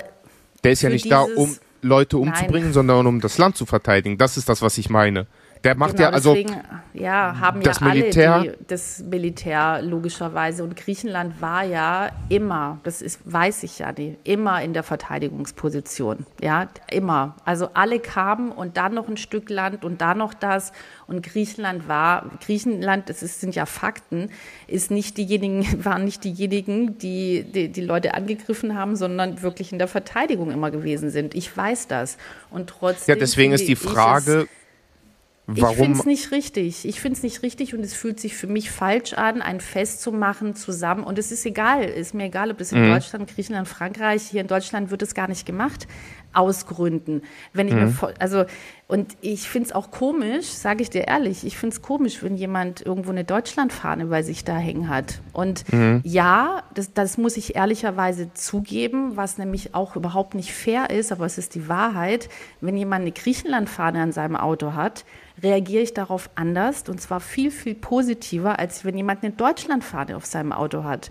Der 0.64 0.72
ist 0.72 0.80
ja 0.80 0.88
nicht 0.88 1.10
da, 1.10 1.20
um 1.20 1.54
Leute 1.86 2.18
umzubringen, 2.18 2.68
Nein. 2.68 2.74
sondern 2.74 3.06
um 3.06 3.20
das 3.20 3.38
Land 3.38 3.56
zu 3.56 3.66
verteidigen. 3.66 4.18
Das 4.18 4.36
ist 4.36 4.48
das, 4.48 4.62
was 4.62 4.78
ich 4.78 4.90
meine. 4.90 5.26
Der 5.64 5.76
macht 5.76 5.96
genau, 5.96 6.08
ja 6.08 6.10
also 6.10 6.34
deswegen, 6.34 6.60
ja 6.92 7.40
haben 7.40 7.60
das 7.60 7.80
ja 7.80 7.88
Militär, 7.88 8.34
alle 8.34 8.50
die, 8.50 8.66
das 8.66 9.02
Militär 9.02 9.82
logischerweise 9.82 10.62
und 10.62 10.76
Griechenland 10.76 11.40
war 11.40 11.64
ja 11.64 12.10
immer, 12.28 12.78
das 12.84 13.02
ist 13.02 13.20
weiß 13.24 13.62
ich 13.62 13.78
ja 13.78 13.92
nicht, 13.92 14.18
immer 14.24 14.62
in 14.62 14.72
der 14.72 14.82
Verteidigungsposition, 14.82 16.26
ja 16.42 16.68
immer. 16.90 17.36
Also 17.44 17.70
alle 17.74 17.98
kamen 17.98 18.52
und 18.52 18.76
dann 18.76 18.94
noch 18.94 19.08
ein 19.08 19.16
Stück 19.16 19.50
Land 19.50 19.84
und 19.84 20.00
dann 20.00 20.18
noch 20.18 20.34
das 20.34 20.72
und 21.06 21.22
Griechenland 21.22 21.88
war 21.88 22.30
Griechenland, 22.44 23.08
das 23.08 23.22
ist, 23.22 23.40
sind 23.40 23.54
ja 23.54 23.66
Fakten, 23.66 24.30
ist 24.66 24.90
nicht 24.90 25.16
diejenigen 25.16 25.84
waren 25.84 26.04
nicht 26.04 26.24
diejenigen, 26.24 26.98
die, 26.98 27.44
die 27.44 27.68
die 27.68 27.80
Leute 27.80 28.14
angegriffen 28.14 28.76
haben, 28.76 28.96
sondern 28.96 29.42
wirklich 29.42 29.72
in 29.72 29.78
der 29.78 29.88
Verteidigung 29.88 30.50
immer 30.50 30.70
gewesen 30.70 31.10
sind. 31.10 31.34
Ich 31.34 31.54
weiß 31.56 31.88
das 31.88 32.18
und 32.50 32.68
trotzdem. 32.68 33.14
Ja, 33.14 33.18
deswegen 33.18 33.52
ist 33.52 33.68
die 33.68 33.76
Frage 33.76 34.48
Warum? 35.48 35.70
Ich 35.70 35.76
finde 35.76 35.98
es 35.98 36.06
nicht 36.06 36.30
richtig. 36.32 36.84
Ich 36.86 37.00
finde 37.00 37.16
es 37.16 37.22
nicht 37.22 37.42
richtig 37.42 37.74
und 37.74 37.80
es 37.80 37.94
fühlt 37.94 38.18
sich 38.18 38.34
für 38.34 38.48
mich 38.48 38.70
falsch 38.70 39.12
an, 39.12 39.42
ein 39.42 39.60
Fest 39.60 40.02
zu 40.02 40.10
machen 40.10 40.56
zusammen. 40.56 41.04
Und 41.04 41.20
es 41.20 41.30
ist 41.30 41.46
egal, 41.46 41.84
ist 41.84 42.14
mir 42.14 42.24
egal, 42.24 42.50
ob 42.50 42.58
das 42.58 42.72
in 42.72 42.82
mhm. 42.82 42.92
Deutschland, 42.92 43.32
Griechenland, 43.32 43.68
Frankreich, 43.68 44.22
hier 44.22 44.40
in 44.40 44.48
Deutschland 44.48 44.90
wird 44.90 45.02
es 45.02 45.14
gar 45.14 45.28
nicht 45.28 45.46
gemacht 45.46 45.86
aus 46.36 46.66
Gründen. 46.66 47.22
Wenn 47.52 47.68
ich 47.68 47.74
mhm. 47.74 47.96
mir, 48.00 48.14
also, 48.18 48.44
und 48.88 49.16
ich 49.20 49.48
finde 49.48 49.68
es 49.68 49.74
auch 49.74 49.90
komisch, 49.90 50.46
sage 50.46 50.82
ich 50.82 50.90
dir 50.90 51.08
ehrlich, 51.08 51.44
ich 51.44 51.56
finde 51.56 51.74
es 51.74 51.82
komisch, 51.82 52.22
wenn 52.22 52.36
jemand 52.36 52.84
irgendwo 52.84 53.10
eine 53.10 53.24
Deutschlandfahne 53.24 54.06
bei 54.06 54.22
sich 54.22 54.44
da 54.44 54.56
hängen 54.56 54.88
hat. 54.88 55.20
Und 55.32 55.72
mhm. 55.72 56.02
ja, 56.04 56.62
das, 56.74 56.92
das 56.92 57.18
muss 57.18 57.36
ich 57.36 57.56
ehrlicherweise 57.56 58.32
zugeben, 58.34 59.16
was 59.16 59.38
nämlich 59.38 59.74
auch 59.74 59.96
überhaupt 59.96 60.34
nicht 60.34 60.52
fair 60.52 60.90
ist, 60.90 61.10
aber 61.10 61.26
es 61.26 61.38
ist 61.38 61.54
die 61.54 61.68
Wahrheit. 61.68 62.28
Wenn 62.60 62.76
jemand 62.76 63.02
eine 63.02 63.12
Griechenlandfahne 63.12 64.00
an 64.00 64.12
seinem 64.12 64.36
Auto 64.36 64.74
hat, 64.74 65.04
reagiere 65.42 65.82
ich 65.82 65.92
darauf 65.92 66.30
anders 66.34 66.84
und 66.88 67.00
zwar 67.00 67.20
viel, 67.20 67.50
viel 67.50 67.74
positiver, 67.74 68.58
als 68.58 68.84
wenn 68.84 68.96
jemand 68.96 69.22
eine 69.22 69.32
Deutschlandfahne 69.32 70.16
auf 70.16 70.24
seinem 70.24 70.52
Auto 70.52 70.84
hat. 70.84 71.10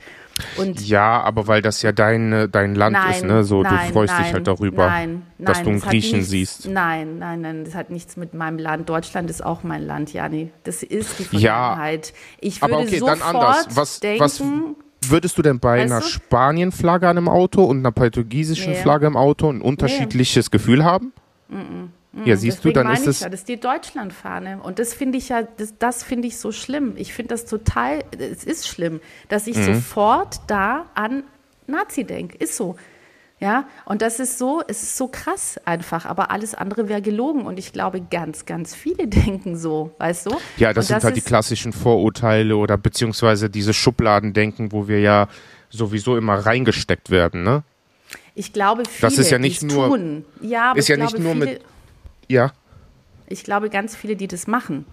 Und 0.58 0.86
ja, 0.88 1.22
aber 1.22 1.48
weil 1.48 1.62
das 1.62 1.82
ja 1.82 1.92
dein, 1.92 2.50
dein 2.52 2.76
Land 2.76 2.94
nein, 2.94 3.12
ist, 3.12 3.24
ne? 3.24 3.44
So, 3.44 3.62
nein, 3.62 3.88
du 3.88 3.94
freust 3.94 4.14
nein, 4.14 4.24
dich 4.24 4.34
halt 4.34 4.48
darüber, 4.48 4.88
nein, 4.88 5.15
dass 5.38 5.64
du 5.64 5.70
einen 5.70 5.80
Griechen 5.80 6.20
nichts, 6.20 6.32
siehst. 6.32 6.68
Nein, 6.68 7.20
nein, 7.20 7.42
nein, 7.42 7.66
das 7.66 7.76
hat 7.76 7.90
nichts 7.90 8.18
mit 8.18 8.34
meinem 8.34 8.58
Land. 8.58 8.90
Deutschland 8.90 9.30
ist 9.30 9.44
auch 9.44 9.64
mein 9.64 9.86
Land, 9.86 10.14
Jani. 10.14 10.52
Das 10.64 10.84
ist 10.84 11.20
die 11.20 11.24
Vergangenheit. 11.24 12.08
Ja, 12.08 12.14
ich 12.42 12.62
würde 12.62 12.74
aber 12.74 12.84
okay, 12.84 13.00
sofort 13.00 13.22
dann 13.22 13.36
anders. 13.36 13.68
Was, 13.72 14.00
denken, 14.00 14.20
was 14.22 14.42
würdest 15.08 15.38
du 15.38 15.42
denn 15.42 15.60
bei 15.60 15.80
weißt 15.80 15.92
einer 15.92 16.02
Spanien-Flagge 16.02 17.08
an 17.08 17.18
einem 17.18 17.30
Auto 17.30 17.64
und 17.64 17.80
einer 17.80 17.92
portugiesischen 17.92 18.74
nee. 18.74 18.80
Flagge 18.80 19.08
im 19.08 19.18
Auto 19.18 19.50
ein 19.50 19.62
unterschiedliches 19.62 20.48
nee. 20.48 20.52
Gefühl 20.52 20.84
haben? 20.84 21.14
-mm. 21.52 21.90
Ja, 22.24 22.38
siehst 22.38 22.60
Deswegen 22.60 22.76
du, 22.76 22.84
dann 22.84 22.94
ist 22.94 23.08
es. 23.08 23.20
Ja, 23.20 23.30
das 23.30 23.42
ist 23.42 23.50
die 23.50 23.60
Deutschlandfahne. 23.60 24.60
Und 24.64 24.80
das 24.80 24.94
finde 24.94 25.18
ich 25.18 25.30
ja, 25.30 25.44
das, 25.44 25.78
das 25.78 26.04
finde 26.04 26.28
ich 26.28 26.38
so 26.38 26.54
schlimm. 26.54 26.94
Ich 26.96 27.14
finde 27.14 27.30
das 27.30 27.46
total, 27.46 28.06
es 28.18 28.46
ist 28.46 28.68
schlimm, 28.68 29.02
dass 29.28 29.48
ich 29.48 29.58
mhm. 29.58 29.76
sofort 29.76 30.40
da 30.48 30.86
an 30.96 31.24
Nazi 31.68 32.06
denke. 32.06 32.38
Ist 32.38 32.56
so. 32.56 32.78
Ja, 33.46 33.68
und 33.86 34.02
das 34.02 34.20
ist 34.20 34.40
so, 34.40 34.64
es 34.68 34.82
ist 34.82 34.98
so 34.98 35.08
krass 35.08 35.60
einfach, 35.66 36.08
aber 36.08 36.32
alles 36.32 36.56
andere 36.56 36.90
wäre 36.90 37.04
gelogen 37.04 37.46
und 37.46 37.60
ich 37.60 37.72
glaube, 37.72 38.02
ganz, 38.02 38.48
ganz 38.48 38.74
viele 38.74 39.08
denken 39.08 39.56
so, 39.56 39.94
weißt 40.00 40.26
du? 40.26 40.32
Ja, 40.58 40.74
das, 40.74 40.86
und 40.86 40.88
sind 40.88 40.96
das 40.96 41.04
halt 41.04 41.16
die 41.16 41.22
klassischen 41.22 41.72
Vorurteile 41.72 42.58
oder 42.58 42.76
beziehungsweise 42.76 43.52
diese 43.52 43.76
Schubladendenken, 43.76 44.72
wo 44.72 44.88
wir 44.88 45.00
ja 45.00 45.28
sowieso 45.70 46.18
immer 46.18 46.38
reingesteckt 46.44 47.12
werden, 47.12 47.44
ne? 47.44 47.62
Ich 48.34 48.52
glaube, 48.52 48.82
viele, 48.90 49.12
das 49.12 49.20
ist 49.20 49.30
ja 49.30 49.38
nicht 49.38 49.62
nur, 49.62 49.90
tun. 49.90 50.26
Ja, 50.42 50.72
aber 50.72 50.80
ist 50.80 50.88
ja 50.88 50.98
nicht 50.98 51.20
nur 51.20 51.34
viele, 51.34 51.46
mit 51.46 51.62
ja. 52.28 52.52
Ich 53.28 53.44
glaube, 53.44 53.70
ganz 53.70 53.96
viele, 53.96 54.16
die 54.16 54.28
das 54.28 54.48
machen, 54.48 54.88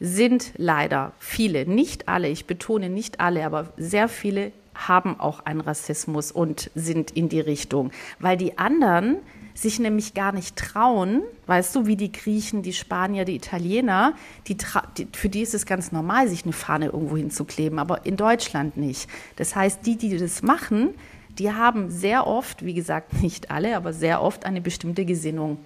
sind 0.00 0.52
leider 0.58 1.12
viele, 1.18 1.64
nicht 1.64 2.08
alle, 2.08 2.28
ich 2.28 2.44
betone 2.44 2.90
nicht 2.90 3.20
alle, 3.20 3.46
aber 3.46 3.72
sehr 3.78 4.08
viele 4.08 4.52
haben 4.76 5.18
auch 5.18 5.40
einen 5.40 5.60
Rassismus 5.60 6.32
und 6.32 6.70
sind 6.74 7.10
in 7.10 7.28
die 7.28 7.40
Richtung, 7.40 7.90
weil 8.18 8.36
die 8.36 8.58
anderen 8.58 9.18
sich 9.54 9.78
nämlich 9.78 10.12
gar 10.14 10.32
nicht 10.32 10.56
trauen, 10.56 11.22
weißt 11.46 11.74
du, 11.74 11.86
wie 11.86 11.96
die 11.96 12.12
Griechen, 12.12 12.62
die 12.62 12.74
Spanier, 12.74 13.24
die 13.24 13.36
Italiener, 13.36 14.14
die, 14.46 14.56
die, 14.98 15.08
für 15.12 15.28
die 15.28 15.40
ist 15.40 15.54
es 15.54 15.64
ganz 15.64 15.92
normal, 15.92 16.28
sich 16.28 16.44
eine 16.44 16.52
Fahne 16.52 16.86
irgendwo 16.86 17.16
hinzukleben, 17.16 17.78
aber 17.78 18.04
in 18.04 18.16
Deutschland 18.16 18.76
nicht. 18.76 19.08
Das 19.36 19.56
heißt, 19.56 19.86
die, 19.86 19.96
die 19.96 20.18
das 20.18 20.42
machen, 20.42 20.90
die 21.38 21.52
haben 21.52 21.90
sehr 21.90 22.26
oft, 22.26 22.64
wie 22.64 22.74
gesagt, 22.74 23.22
nicht 23.22 23.50
alle, 23.50 23.76
aber 23.76 23.92
sehr 23.92 24.22
oft 24.22 24.44
eine 24.44 24.60
bestimmte 24.60 25.04
Gesinnung. 25.04 25.58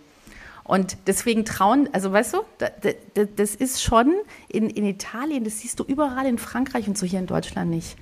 Und 0.63 0.97
deswegen 1.09 1.45
trauen, 1.45 1.89
also 1.93 2.13
weißt 2.13 2.35
du, 2.35 2.39
das 3.35 3.57
ist 3.57 3.83
schon 3.83 4.15
in, 4.49 4.71
in 4.71 4.85
Italien, 4.85 5.43
das 5.43 5.59
siehst 5.61 5.81
du 5.81 5.85
überall 5.85 6.27
in 6.27 6.39
Frankreich 6.39 6.87
und 6.87 6.97
so 6.97 7.07
hier 7.07 7.19
in 7.19 7.27
Deutschland 7.27 7.71
nicht. 7.71 7.97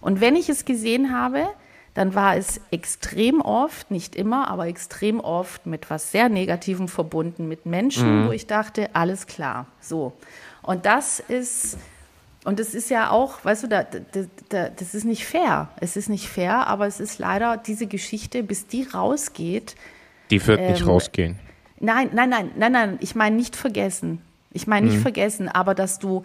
Und 0.00 0.20
wenn 0.20 0.36
ich 0.36 0.48
es 0.48 0.64
gesehen 0.64 1.12
habe, 1.12 1.46
dann 1.94 2.14
war 2.14 2.36
es 2.36 2.60
extrem 2.70 3.40
oft, 3.40 3.90
nicht 3.90 4.16
immer, 4.16 4.48
aber 4.48 4.66
extrem 4.66 5.18
oft 5.18 5.64
mit 5.64 5.88
was 5.88 6.12
sehr 6.12 6.28
Negativem 6.28 6.88
verbunden, 6.88 7.48
mit 7.48 7.64
Menschen, 7.64 8.24
mhm. 8.24 8.28
wo 8.28 8.32
ich 8.32 8.46
dachte, 8.46 8.90
alles 8.94 9.26
klar, 9.26 9.66
so. 9.80 10.12
Und 10.62 10.84
das 10.84 11.20
ist, 11.20 11.78
und 12.44 12.60
das 12.60 12.74
ist 12.74 12.90
ja 12.90 13.10
auch, 13.10 13.44
weißt 13.44 13.62
du, 13.62 13.68
da, 13.68 13.82
da, 13.84 14.00
da, 14.50 14.68
das 14.68 14.94
ist 14.94 15.04
nicht 15.04 15.24
fair. 15.24 15.70
Es 15.80 15.96
ist 15.96 16.08
nicht 16.08 16.28
fair, 16.28 16.66
aber 16.66 16.86
es 16.86 17.00
ist 17.00 17.18
leider 17.18 17.56
diese 17.56 17.86
Geschichte, 17.86 18.42
bis 18.42 18.66
die 18.66 18.82
rausgeht. 18.82 19.74
Die 20.30 20.44
wird 20.46 20.60
ähm, 20.60 20.72
nicht 20.72 20.86
rausgehen. 20.86 21.38
Nein, 21.80 22.10
nein, 22.12 22.28
nein, 22.28 22.50
nein, 22.56 22.72
nein. 22.72 22.98
Ich 23.00 23.14
meine 23.14 23.36
nicht 23.36 23.56
vergessen. 23.56 24.20
Ich 24.52 24.66
meine 24.66 24.86
nicht 24.86 24.98
mhm. 24.98 25.02
vergessen, 25.02 25.48
aber 25.48 25.74
dass 25.74 25.98
du 25.98 26.24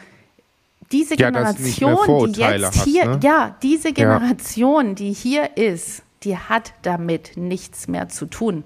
diese 0.91 1.17
ja, 1.17 1.29
Generation, 1.29 2.33
die 2.33 2.41
jetzt 2.41 2.83
hier, 2.83 3.05
ne? 3.05 3.19
ja, 3.23 3.55
diese 3.61 3.93
Generation, 3.93 4.89
ja. 4.89 4.93
die 4.93 5.13
hier 5.13 5.57
ist, 5.57 6.03
die 6.23 6.37
hat 6.37 6.73
damit 6.81 7.37
nichts 7.37 7.87
mehr 7.87 8.09
zu 8.09 8.25
tun. 8.25 8.63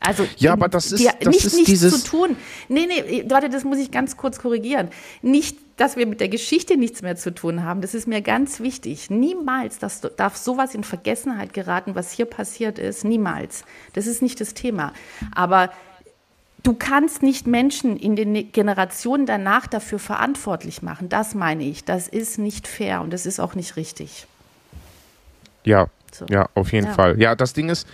Also 0.00 0.26
ja, 0.36 0.52
aber 0.52 0.68
das 0.68 0.92
ist, 0.92 1.04
das 1.04 1.26
nicht 1.26 1.44
ist 1.44 1.54
nichts 1.54 1.70
dieses 1.70 2.04
zu 2.04 2.10
tun. 2.10 2.36
Nee, 2.68 2.86
nee, 2.86 3.24
warte, 3.28 3.48
das 3.48 3.64
muss 3.64 3.78
ich 3.78 3.90
ganz 3.90 4.16
kurz 4.16 4.38
korrigieren. 4.38 4.88
Nicht, 5.22 5.56
dass 5.76 5.96
wir 5.96 6.06
mit 6.06 6.20
der 6.20 6.28
Geschichte 6.28 6.76
nichts 6.76 7.02
mehr 7.02 7.16
zu 7.16 7.34
tun 7.34 7.62
haben. 7.64 7.80
Das 7.80 7.94
ist 7.94 8.06
mir 8.06 8.20
ganz 8.20 8.60
wichtig. 8.60 9.10
Niemals 9.10 9.78
das, 9.78 10.00
darf 10.16 10.36
sowas 10.36 10.74
in 10.74 10.84
Vergessenheit 10.84 11.52
geraten, 11.52 11.94
was 11.94 12.12
hier 12.12 12.26
passiert 12.26 12.78
ist. 12.78 13.04
Niemals. 13.04 13.64
Das 13.92 14.06
ist 14.06 14.20
nicht 14.20 14.40
das 14.40 14.54
Thema. 14.54 14.92
Aber 15.34 15.70
Du 16.64 16.72
kannst 16.72 17.22
nicht 17.22 17.46
Menschen 17.46 17.98
in 17.98 18.16
den 18.16 18.50
Generationen 18.50 19.26
danach 19.26 19.66
dafür 19.66 19.98
verantwortlich 19.98 20.80
machen. 20.80 21.10
Das 21.10 21.34
meine 21.34 21.62
ich. 21.62 21.84
Das 21.84 22.08
ist 22.08 22.38
nicht 22.38 22.66
fair 22.66 23.02
und 23.02 23.12
das 23.12 23.26
ist 23.26 23.38
auch 23.38 23.54
nicht 23.54 23.76
richtig. 23.76 24.26
Ja, 25.62 25.88
so. 26.10 26.24
ja, 26.30 26.48
auf 26.54 26.72
jeden 26.72 26.86
ja. 26.86 26.94
Fall. 26.94 27.20
Ja, 27.20 27.34
das 27.34 27.52
Ding 27.52 27.68
ist, 27.68 27.86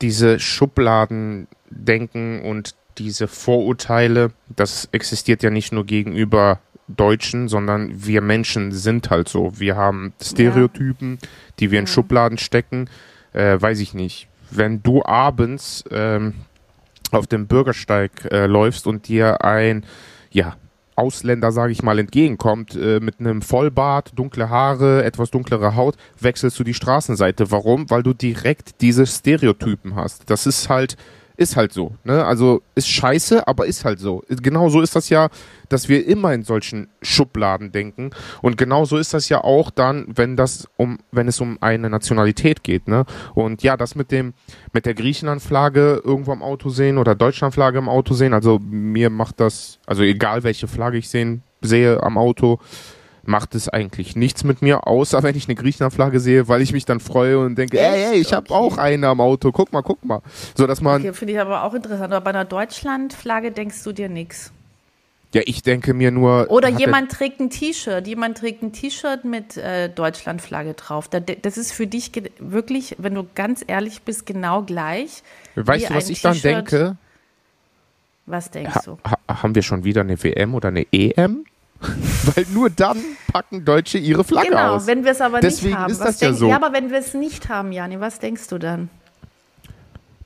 diese 0.00 0.40
Schubladendenken 0.40 2.40
und 2.40 2.74
diese 2.96 3.28
Vorurteile, 3.28 4.30
das 4.56 4.88
existiert 4.92 5.42
ja 5.42 5.50
nicht 5.50 5.72
nur 5.72 5.84
gegenüber 5.84 6.60
Deutschen, 6.88 7.48
sondern 7.48 8.06
wir 8.06 8.22
Menschen 8.22 8.72
sind 8.72 9.10
halt 9.10 9.28
so. 9.28 9.60
Wir 9.60 9.76
haben 9.76 10.14
Stereotypen, 10.22 11.18
ja. 11.20 11.28
die 11.58 11.70
wir 11.70 11.78
in 11.78 11.84
ja. 11.84 11.92
Schubladen 11.92 12.38
stecken. 12.38 12.88
Äh, 13.34 13.60
weiß 13.60 13.80
ich 13.80 13.92
nicht. 13.92 14.28
Wenn 14.50 14.82
du 14.82 15.04
abends 15.04 15.84
ähm, 15.90 16.32
auf 17.12 17.26
dem 17.26 17.46
Bürgersteig 17.46 18.28
äh, 18.30 18.46
läufst 18.46 18.86
und 18.86 19.08
dir 19.08 19.44
ein, 19.44 19.84
ja, 20.30 20.56
Ausländer, 20.98 21.52
sage 21.52 21.72
ich 21.72 21.82
mal, 21.82 21.98
entgegenkommt, 21.98 22.74
äh, 22.74 22.98
mit 22.98 23.20
einem 23.20 23.40
Vollbart, 23.40 24.18
dunkle 24.18 24.50
Haare, 24.50 25.04
etwas 25.04 25.30
dunklere 25.30 25.76
Haut, 25.76 25.96
wechselst 26.18 26.58
du 26.58 26.64
die 26.64 26.74
Straßenseite. 26.74 27.52
Warum? 27.52 27.88
Weil 27.88 28.02
du 28.02 28.12
direkt 28.14 28.80
diese 28.80 29.06
Stereotypen 29.06 29.94
hast. 29.94 30.28
Das 30.28 30.46
ist 30.46 30.68
halt 30.68 30.96
ist 31.38 31.56
halt 31.56 31.72
so. 31.72 31.94
Ne? 32.02 32.24
Also 32.24 32.62
ist 32.74 32.88
scheiße, 32.88 33.46
aber 33.46 33.66
ist 33.66 33.84
halt 33.84 34.00
so. 34.00 34.24
Genau 34.28 34.68
so 34.68 34.80
ist 34.80 34.96
das 34.96 35.08
ja, 35.08 35.28
dass 35.68 35.88
wir 35.88 36.04
immer 36.06 36.34
in 36.34 36.42
solchen 36.42 36.88
Schubladen 37.00 37.70
denken. 37.70 38.10
Und 38.42 38.58
genau 38.58 38.84
so 38.84 38.96
ist 38.96 39.14
das 39.14 39.28
ja 39.28 39.44
auch 39.44 39.70
dann, 39.70 40.06
wenn 40.08 40.36
das 40.36 40.68
um, 40.76 40.98
wenn 41.12 41.28
es 41.28 41.40
um 41.40 41.56
eine 41.60 41.88
Nationalität 41.88 42.64
geht. 42.64 42.88
Ne? 42.88 43.04
Und 43.34 43.62
ja, 43.62 43.76
das 43.76 43.94
mit 43.94 44.10
dem, 44.10 44.34
mit 44.72 44.84
der 44.84 44.94
Griechenland-Flagge 44.94 46.02
irgendwo 46.04 46.32
am 46.32 46.42
Auto 46.42 46.70
sehen 46.70 46.98
oder 46.98 47.14
Deutschland-Flagge 47.14 47.78
im 47.78 47.88
Auto 47.88 48.14
sehen, 48.14 48.34
also 48.34 48.58
mir 48.58 49.08
macht 49.08 49.38
das, 49.38 49.78
also 49.86 50.02
egal 50.02 50.42
welche 50.42 50.66
Flagge 50.66 50.98
ich 50.98 51.08
sehen, 51.08 51.44
sehe 51.60 52.02
am 52.02 52.18
Auto, 52.18 52.58
macht 53.28 53.54
es 53.54 53.68
eigentlich 53.68 54.16
nichts 54.16 54.42
mit 54.42 54.62
mir, 54.62 54.86
außer 54.86 55.22
wenn 55.22 55.36
ich 55.36 55.46
eine 55.46 55.54
Griechenlandflagge 55.54 56.18
sehe, 56.20 56.48
weil 56.48 56.62
ich 56.62 56.72
mich 56.72 56.84
dann 56.84 57.00
freue 57.00 57.38
und 57.38 57.56
denke, 57.56 57.78
ey, 57.78 58.12
ey, 58.12 58.20
ich 58.20 58.32
habe 58.32 58.50
auch 58.50 58.78
eine 58.78 59.08
am 59.08 59.20
Auto, 59.20 59.52
guck 59.52 59.72
mal, 59.72 59.82
guck 59.82 60.04
mal. 60.04 60.20
So, 60.56 60.66
dass 60.66 60.80
man. 60.80 61.02
Okay, 61.02 61.12
finde 61.12 61.34
ich 61.34 61.40
aber 61.40 61.64
auch 61.64 61.74
interessant. 61.74 62.12
Aber 62.12 62.24
bei 62.24 62.30
einer 62.30 62.44
Deutschlandflagge 62.44 63.52
denkst 63.52 63.82
du 63.84 63.92
dir 63.92 64.08
nichts. 64.08 64.52
Ja, 65.34 65.42
ich 65.44 65.62
denke 65.62 65.92
mir 65.92 66.10
nur. 66.10 66.50
Oder 66.50 66.68
jemand 66.68 67.12
trägt 67.12 67.38
ein 67.38 67.50
T-Shirt, 67.50 68.06
jemand 68.06 68.38
trägt 68.38 68.62
ein 68.62 68.72
T-Shirt 68.72 69.26
mit 69.26 69.58
äh, 69.58 69.90
Deutschlandflagge 69.90 70.72
drauf. 70.72 71.08
Das 71.08 71.58
ist 71.58 71.72
für 71.72 71.86
dich 71.86 72.12
wirklich, 72.38 72.96
wenn 72.98 73.14
du 73.14 73.26
ganz 73.34 73.62
ehrlich 73.66 74.02
bist, 74.02 74.24
genau 74.24 74.62
gleich. 74.62 75.22
Weißt 75.54 75.90
du, 75.90 75.94
was 75.94 76.08
ich 76.08 76.22
dann 76.22 76.40
denke? 76.40 76.96
Was 78.24 78.50
denkst 78.50 78.84
du? 78.84 78.98
Ha, 79.04 79.42
haben 79.42 79.54
wir 79.54 79.62
schon 79.62 79.84
wieder 79.84 80.00
eine 80.00 80.22
WM 80.22 80.54
oder 80.54 80.68
eine 80.68 80.86
EM? 80.92 81.44
Weil 82.34 82.46
nur 82.52 82.70
dann 82.70 83.02
packen 83.32 83.64
Deutsche 83.64 83.98
ihre 83.98 84.24
Flagge 84.24 84.48
genau, 84.48 84.74
aus. 84.74 84.86
wenn 84.86 85.04
wir 85.04 85.12
es 85.12 85.20
aber 85.20 85.40
Deswegen 85.40 85.70
nicht 85.70 85.78
haben. 85.78 85.92
ist 85.92 86.00
was 86.00 86.06
das 86.06 86.20
ja 86.20 86.32
so. 86.32 86.48
Ja, 86.48 86.56
aber 86.56 86.72
wenn 86.72 86.90
wir 86.90 86.98
es 86.98 87.14
nicht 87.14 87.48
haben, 87.48 87.72
Jani, 87.72 88.00
was 88.00 88.18
denkst 88.18 88.48
du 88.48 88.58
dann? 88.58 88.90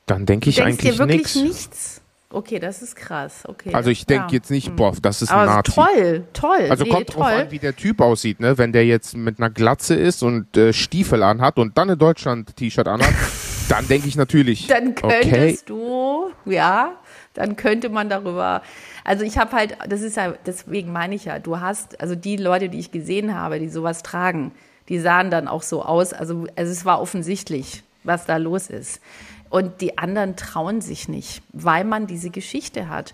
Dann 0.05 0.25
denke 0.25 0.49
ich 0.49 0.57
denkst 0.57 0.79
eigentlich 0.83 0.91
dir 0.93 0.99
wirklich 0.99 1.35
nichts. 1.35 1.35
nichts? 1.35 2.01
Okay, 2.33 2.57
das 2.57 2.81
ist 2.81 2.95
krass. 2.95 3.43
Okay. 3.47 3.73
Also 3.73 3.91
ich 3.91 4.07
denke 4.07 4.25
ja. 4.29 4.33
jetzt 4.33 4.49
nicht, 4.49 4.75
boah, 4.75 4.91
das 4.99 5.21
ist 5.21 5.31
ein 5.31 5.37
Aber 5.37 5.55
Nazi. 5.57 5.71
toll, 5.71 6.23
toll. 6.33 6.67
Also 6.67 6.83
nee, 6.83 6.89
kommt 6.89 7.07
toll. 7.07 7.21
drauf 7.21 7.31
an, 7.31 7.51
wie 7.51 7.59
der 7.59 7.75
Typ 7.75 8.01
aussieht, 8.01 8.39
ne? 8.39 8.57
Wenn 8.57 8.71
der 8.71 8.85
jetzt 8.85 9.15
mit 9.15 9.37
einer 9.37 9.51
Glatze 9.51 9.93
ist 9.93 10.23
und 10.23 10.57
äh, 10.57 10.73
Stiefel 10.73 11.21
anhat 11.21 11.59
und 11.59 11.77
dann 11.77 11.91
ein 11.91 11.97
Deutschland-T-Shirt 11.99 12.87
anhat, 12.87 13.13
dann 13.69 13.87
denke 13.87 14.07
ich 14.07 14.15
natürlich, 14.15 14.65
dann 14.65 14.95
könntest 14.95 15.29
okay, 15.31 15.57
du, 15.67 16.31
ja, 16.45 16.93
dann 17.35 17.55
könnte 17.55 17.89
man 17.89 18.09
darüber. 18.09 18.63
Also 19.05 19.23
ich 19.25 19.37
habe 19.37 19.51
halt, 19.51 19.77
das 19.87 20.01
ist 20.01 20.17
ja, 20.17 20.33
deswegen 20.45 20.91
meine 20.91 21.15
ich 21.15 21.25
ja, 21.25 21.39
du 21.39 21.59
hast, 21.59 21.99
also 22.01 22.15
die 22.15 22.37
Leute, 22.37 22.69
die 22.69 22.79
ich 22.79 22.91
gesehen 22.91 23.35
habe, 23.35 23.59
die 23.59 23.69
sowas 23.69 24.01
tragen, 24.03 24.51
die 24.89 24.99
sahen 24.99 25.29
dann 25.31 25.47
auch 25.47 25.63
so 25.63 25.83
aus. 25.83 26.13
Also, 26.13 26.47
also 26.55 26.71
es 26.71 26.85
war 26.85 27.01
offensichtlich, 27.01 27.83
was 28.03 28.25
da 28.25 28.37
los 28.37 28.69
ist. 28.69 29.01
Und 29.49 29.81
die 29.81 29.97
anderen 29.97 30.35
trauen 30.35 30.81
sich 30.81 31.07
nicht, 31.09 31.43
weil 31.53 31.83
man 31.83 32.07
diese 32.07 32.29
Geschichte 32.31 32.89
hat. 32.89 33.13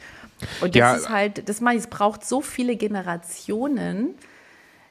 Und 0.61 0.73
das 0.75 0.79
Ja. 0.79 0.93
ist 0.95 1.09
halt, 1.09 1.49
das 1.49 1.59
meine 1.59 1.77
ich, 1.77 1.83
es 1.83 1.89
braucht 1.89 2.23
so 2.25 2.39
viele 2.41 2.75
Generationen, 2.77 4.15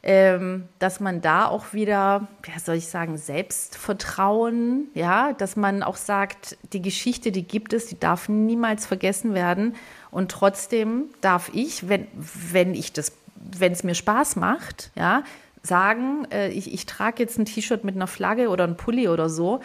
ähm, 0.03 0.69
dass 0.79 1.01
man 1.01 1.21
da 1.21 1.47
auch 1.47 1.73
wieder, 1.73 2.29
wie 2.43 2.59
soll 2.61 2.77
ich 2.77 2.89
sagen, 2.89 3.17
Selbstvertrauen, 3.17 4.89
ja, 4.95 5.33
dass 5.33 5.57
man 5.57 5.83
auch 5.83 5.97
sagt, 5.97 6.57
die 6.73 6.83
Geschichte, 6.83 7.33
die 7.33 7.43
gibt 7.43 7.73
es, 7.73 7.87
die 7.87 7.99
darf 7.99 8.29
niemals 8.29 8.87
vergessen 8.87 9.35
werden. 9.35 9.75
Und 10.11 10.31
trotzdem 10.31 11.05
darf 11.21 11.51
ich, 11.53 11.89
wenn, 11.89 12.07
wenn 12.53 12.75
ich 12.75 12.93
das, 12.93 13.13
wenn 13.37 13.73
es 13.73 13.85
mir 13.85 13.95
Spaß 13.95 14.37
macht, 14.37 14.91
ja, 14.97 15.23
sagen, 15.63 16.27
äh, 16.31 16.49
ich, 16.49 16.73
ich 16.73 16.87
trage 16.87 17.23
jetzt 17.23 17.39
ein 17.39 17.45
T-Shirt 17.45 17.85
mit 17.85 17.95
einer 17.97 18.07
Flagge 18.07 18.49
oder 18.49 18.65
ein 18.65 18.77
Pulli 18.77 19.09
oder 19.09 19.29
so, 19.29 19.61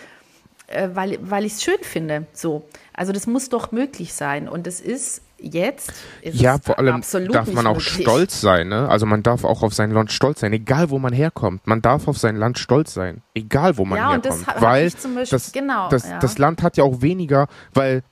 äh, 0.68 0.90
weil, 0.94 1.18
weil 1.22 1.46
ich 1.46 1.54
es 1.54 1.64
schön 1.64 1.78
finde. 1.82 2.26
So. 2.34 2.64
Also 2.94 3.12
das 3.14 3.28
muss 3.28 3.50
doch 3.50 3.72
möglich 3.72 4.14
sein. 4.14 4.50
Und 4.50 4.68
es 4.68 4.82
ist 4.82 5.22
jetzt 5.40 5.92
ist 6.22 6.40
ja, 6.40 6.58
vor 6.58 6.80
allem 6.80 7.02
darf 7.32 7.52
man 7.52 7.68
auch 7.68 7.74
möglich. 7.76 8.02
stolz 8.02 8.40
sein, 8.40 8.70
ne? 8.70 8.88
Also 8.88 9.06
man 9.06 9.24
darf 9.24 9.44
auch 9.44 9.62
auf 9.62 9.74
sein 9.74 9.92
Land 9.92 10.12
stolz 10.14 10.40
sein, 10.40 10.54
egal 10.54 10.90
wo 10.90 11.00
man 11.00 11.12
herkommt. 11.12 11.68
Man 11.68 11.82
darf 11.82 12.08
auf 12.08 12.18
sein 12.18 12.38
Land 12.38 12.60
stolz 12.60 12.94
sein, 12.94 13.22
egal 13.36 13.78
wo 13.78 13.84
man 13.84 13.98
Ja, 13.98 14.14
und 14.14 14.26
das 14.26 14.36
herkommt. 14.40 14.48
hab- 14.48 14.56
hab 14.56 14.62
weil 14.62 14.84
Beispiel- 14.90 15.26
das, 15.30 15.52
genau, 15.52 15.90
das, 15.90 16.08
ja. 16.10 16.20
das 16.20 16.38
Land 16.38 16.64
hat 16.64 16.78
ja 16.78 16.86
auch 16.86 17.02
weniger, 17.02 17.48
weil 17.74 18.04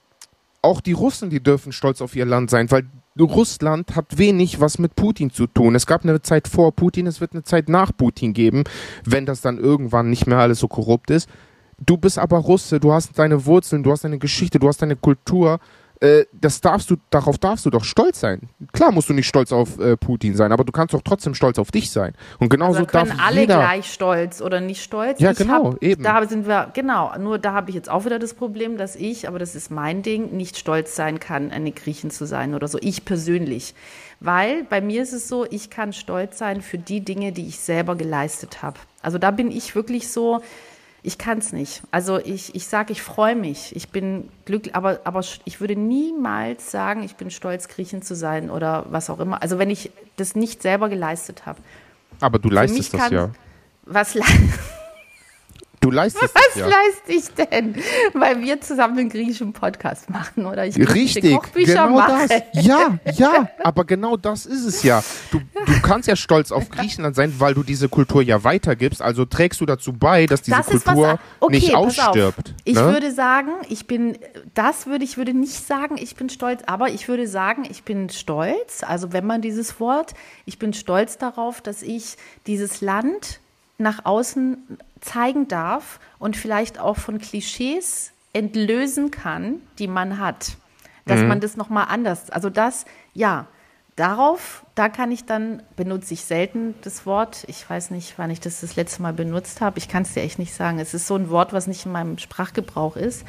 auch 0.62 0.82
die 0.82 0.94
Russen, 0.94 1.30
die 1.30 1.42
dürfen 1.42 1.72
stolz 1.72 2.02
auf 2.02 2.16
ihr 2.16 2.26
Land 2.26 2.50
sein, 2.50 2.70
weil 2.72 2.86
Russland 3.20 3.96
hat 3.96 4.18
wenig 4.18 4.60
was 4.60 4.80
mit 4.80 4.96
Putin 4.96 5.32
zu 5.32 5.48
tun. 5.48 5.76
Es 5.76 5.86
gab 5.86 6.04
eine 6.04 6.22
Zeit 6.22 6.48
vor 6.48 6.72
Putin, 6.72 7.08
es 7.08 7.20
wird 7.20 7.34
eine 7.34 7.44
Zeit 7.44 7.68
nach 7.68 7.92
Putin 7.96 8.34
geben, 8.34 8.64
wenn 9.04 9.26
das 9.26 9.42
dann 9.42 9.58
irgendwann 9.58 10.10
nicht 10.10 10.28
mehr 10.28 10.38
alles 10.38 10.60
so 10.60 10.68
korrupt 10.68 11.12
ist. 11.12 11.30
Du 11.84 11.98
bist 11.98 12.20
aber 12.20 12.38
Russe, 12.38 12.80
du 12.80 12.94
hast 12.94 13.18
deine 13.18 13.46
Wurzeln, 13.46 13.84
du 13.84 13.92
hast 13.92 14.04
deine 14.04 14.20
Geschichte, 14.20 14.60
du 14.60 14.68
hast 14.68 14.82
deine 14.82 14.96
Kultur. 14.96 15.60
Äh, 16.02 16.26
das 16.34 16.62
darfst 16.62 16.90
du, 16.90 16.96
darauf 17.12 17.38
darfst 17.38 17.64
du 17.66 17.70
doch 17.70 17.84
stolz 17.84 18.20
sein. 18.20 18.50
Klar 18.74 18.92
musst 18.92 19.08
du 19.10 19.14
nicht 19.14 19.28
stolz 19.28 19.52
auf 19.52 19.80
äh, 19.80 19.96
Putin 19.96 20.36
sein, 20.36 20.52
aber 20.52 20.64
du 20.64 20.72
kannst 20.72 20.96
doch 20.96 21.04
trotzdem 21.04 21.36
stolz 21.36 21.60
auf 21.60 21.70
dich 21.70 21.92
sein. 21.92 22.14
Und 22.40 22.50
genauso 22.50 22.80
Also 22.80 22.92
darf 22.92 23.10
alle 23.24 23.42
jeder. 23.42 23.60
gleich 23.60 23.94
stolz 23.94 24.42
oder 24.42 24.62
nicht 24.62 24.82
stolz. 24.84 25.20
Ja, 25.20 25.32
Ich 25.32 25.38
genau, 25.38 25.74
hab, 25.74 25.84
eben. 25.84 26.04
Da 26.04 26.26
sind 26.28 26.48
wir, 26.48 26.72
genau, 26.74 27.16
nur 27.20 27.38
da 27.38 27.54
habe 27.54 27.70
ich 27.70 27.76
jetzt 27.76 27.88
auch 27.90 28.04
wieder 28.06 28.18
das 28.18 28.34
Problem, 28.34 28.78
dass 28.78 28.96
ich, 28.96 29.28
aber 29.28 29.38
das 29.38 29.54
ist 29.54 29.70
mein 29.70 30.02
Ding, 30.02 30.36
nicht 30.36 30.58
stolz 30.58 30.96
sein 30.96 31.20
kann, 31.20 31.52
eine 31.52 31.72
Griechin 31.72 32.10
zu 32.10 32.26
sein 32.26 32.56
oder 32.56 32.68
so. 32.68 32.80
Ich 32.82 33.06
persönlich. 33.06 33.76
Weil 34.20 34.64
bei 34.64 34.82
mir 34.82 35.04
ist 35.04 35.14
es 35.14 35.28
so, 35.28 35.46
ich 35.50 35.70
kann 35.70 35.94
stolz 35.94 36.40
sein 36.40 36.62
für 36.62 36.80
die 36.80 37.02
Dinge, 37.02 37.32
die 37.32 37.48
ich 37.48 37.60
selber 37.60 37.96
geleistet 37.96 38.64
habe. 38.64 38.80
Also 39.04 39.20
da 39.20 39.30
bin 39.30 39.52
ich 39.52 39.76
wirklich 39.76 40.10
so, 40.10 40.42
ich 41.04 41.18
kann 41.18 41.40
es 41.40 41.52
nicht. 41.52 41.82
Also 41.90 42.20
ich, 42.20 42.54
ich 42.54 42.68
sage, 42.68 42.92
ich 42.92 43.02
freue 43.02 43.36
mich. 43.36 43.76
Ich 43.76 43.90
bin 43.90 44.30
glücklich, 44.46 44.76
aber, 44.76 45.00
aber 45.04 45.22
ich 45.46 45.60
würde 45.60 45.76
niemals 45.76 46.70
sagen, 46.70 47.02
ich 47.04 47.16
bin 47.16 47.32
stolz, 47.32 47.68
Griechin 47.68 48.04
zu 48.04 48.16
sein 48.16 48.52
oder 48.52 48.86
was 48.90 49.10
auch 49.10 49.20
immer. 49.20 49.42
Also 49.42 49.58
wenn 49.58 49.72
ich 49.72 49.92
das 50.18 50.36
nicht 50.36 50.62
selber 50.62 50.90
geleistet 50.90 51.46
habe. 51.46 51.60
Aber 52.20 52.38
du 52.38 52.50
Für 52.50 52.56
leistest 52.56 52.94
das 52.94 53.10
ja. 53.10 53.30
Was, 53.86 54.14
le 54.14 54.22
Du 55.82 55.90
leistest 55.90 56.36
was 56.36 56.56
ja. 56.56 56.68
leiste 56.68 57.12
ich 57.12 57.28
denn? 57.34 57.76
Weil 58.14 58.40
wir 58.40 58.62
zusammen 58.62 59.00
einen 59.00 59.10
griechischen 59.10 59.52
Podcast 59.52 60.12
machen 60.12 60.46
oder 60.46 60.64
ich 60.64 60.78
Richtig, 60.78 61.36
Kochbücher 61.36 61.88
genau 61.88 61.98
mache. 61.98 62.28
das. 62.28 62.64
Ja, 62.64 63.00
ja, 63.16 63.50
aber 63.64 63.86
genau 63.86 64.16
das 64.16 64.46
ist 64.46 64.64
es 64.64 64.84
ja. 64.84 65.04
Du, 65.32 65.40
du 65.40 65.82
kannst 65.82 66.08
ja 66.08 66.16
stolz 66.16 66.52
auf 66.52 66.70
Griechenland 66.70 67.16
sein, 67.16 67.34
weil 67.40 67.56
du 67.56 67.64
diese 67.64 67.90
Kultur 67.90 68.22
ja 68.22 68.44
weitergibst. 68.44 69.02
Also 69.02 69.26
trägst 69.26 69.60
du 69.60 69.66
dazu 69.66 69.92
bei, 69.92 70.28
dass 70.28 70.44
diese 70.44 70.58
Das 70.58 70.68
ist 70.68 70.86
was, 70.86 70.94
Kultur 70.94 71.20
okay, 71.40 71.56
nicht 71.56 71.74
ausstirbt. 71.74 72.54
Ich 72.64 72.76
ne? 72.76 72.86
würde 72.86 73.12
sagen, 73.12 73.50
ich 73.68 73.88
bin, 73.88 74.20
das 74.54 74.86
würde 74.86 75.04
ich 75.04 75.18
würde 75.18 75.34
nicht 75.34 75.66
sagen, 75.66 75.98
ich 75.98 76.16
bin 76.16 76.30
stolz, 76.30 76.62
aber 76.68 76.90
ich 76.90 77.08
würde 77.08 77.28
sagen, 77.28 77.64
ich 77.68 77.82
bin 77.82 78.12
stolz, 78.12 78.84
also 78.84 79.14
wenn 79.14 79.26
man 79.26 79.42
dieses 79.42 79.80
Wort, 79.80 80.14
ich 80.46 80.60
bin 80.60 80.74
stolz 80.74 81.18
darauf, 81.18 81.60
dass 81.60 81.82
ich 81.82 82.18
dieses 82.46 82.82
Land 82.82 83.41
nach 83.82 84.06
außen 84.06 84.58
zeigen 85.02 85.48
darf 85.48 86.00
und 86.20 86.38
vielleicht 86.38 86.80
auch 86.80 86.98
von 86.98 87.20
Klischees 87.20 88.12
entlösen 88.34 89.12
kann, 89.12 89.56
die 89.80 89.88
man 89.88 90.18
hat. 90.20 90.56
Dass 91.06 91.22
man 91.24 91.40
das 91.42 91.58
nochmal 91.58 91.88
anders, 91.90 92.30
also 92.30 92.50
das, 92.50 92.86
ja, 93.14 93.48
darauf, 93.96 94.64
da 94.76 94.88
kann 94.88 95.12
ich 95.12 95.26
dann, 95.26 95.62
benutze 95.76 96.14
ich 96.14 96.24
selten 96.24 96.76
das 96.84 97.06
Wort. 97.06 97.44
Ich 97.48 97.68
weiß 97.70 97.92
nicht, 97.92 98.14
wann 98.18 98.30
ich 98.30 98.40
das 98.40 98.62
das 98.62 98.76
letzte 98.76 99.02
Mal 99.02 99.12
benutzt 99.12 99.60
habe. 99.62 99.78
Ich 99.80 99.90
kann 99.90 100.04
es 100.04 100.14
dir 100.14 100.22
echt 100.22 100.40
nicht 100.40 100.54
sagen. 100.54 100.80
Es 100.80 100.94
ist 100.94 101.08
so 101.08 101.16
ein 101.16 101.30
Wort, 101.30 101.52
was 101.54 101.68
nicht 101.68 101.86
in 101.86 101.92
meinem 101.92 102.18
Sprachgebrauch 102.18 102.96
ist, 102.96 103.26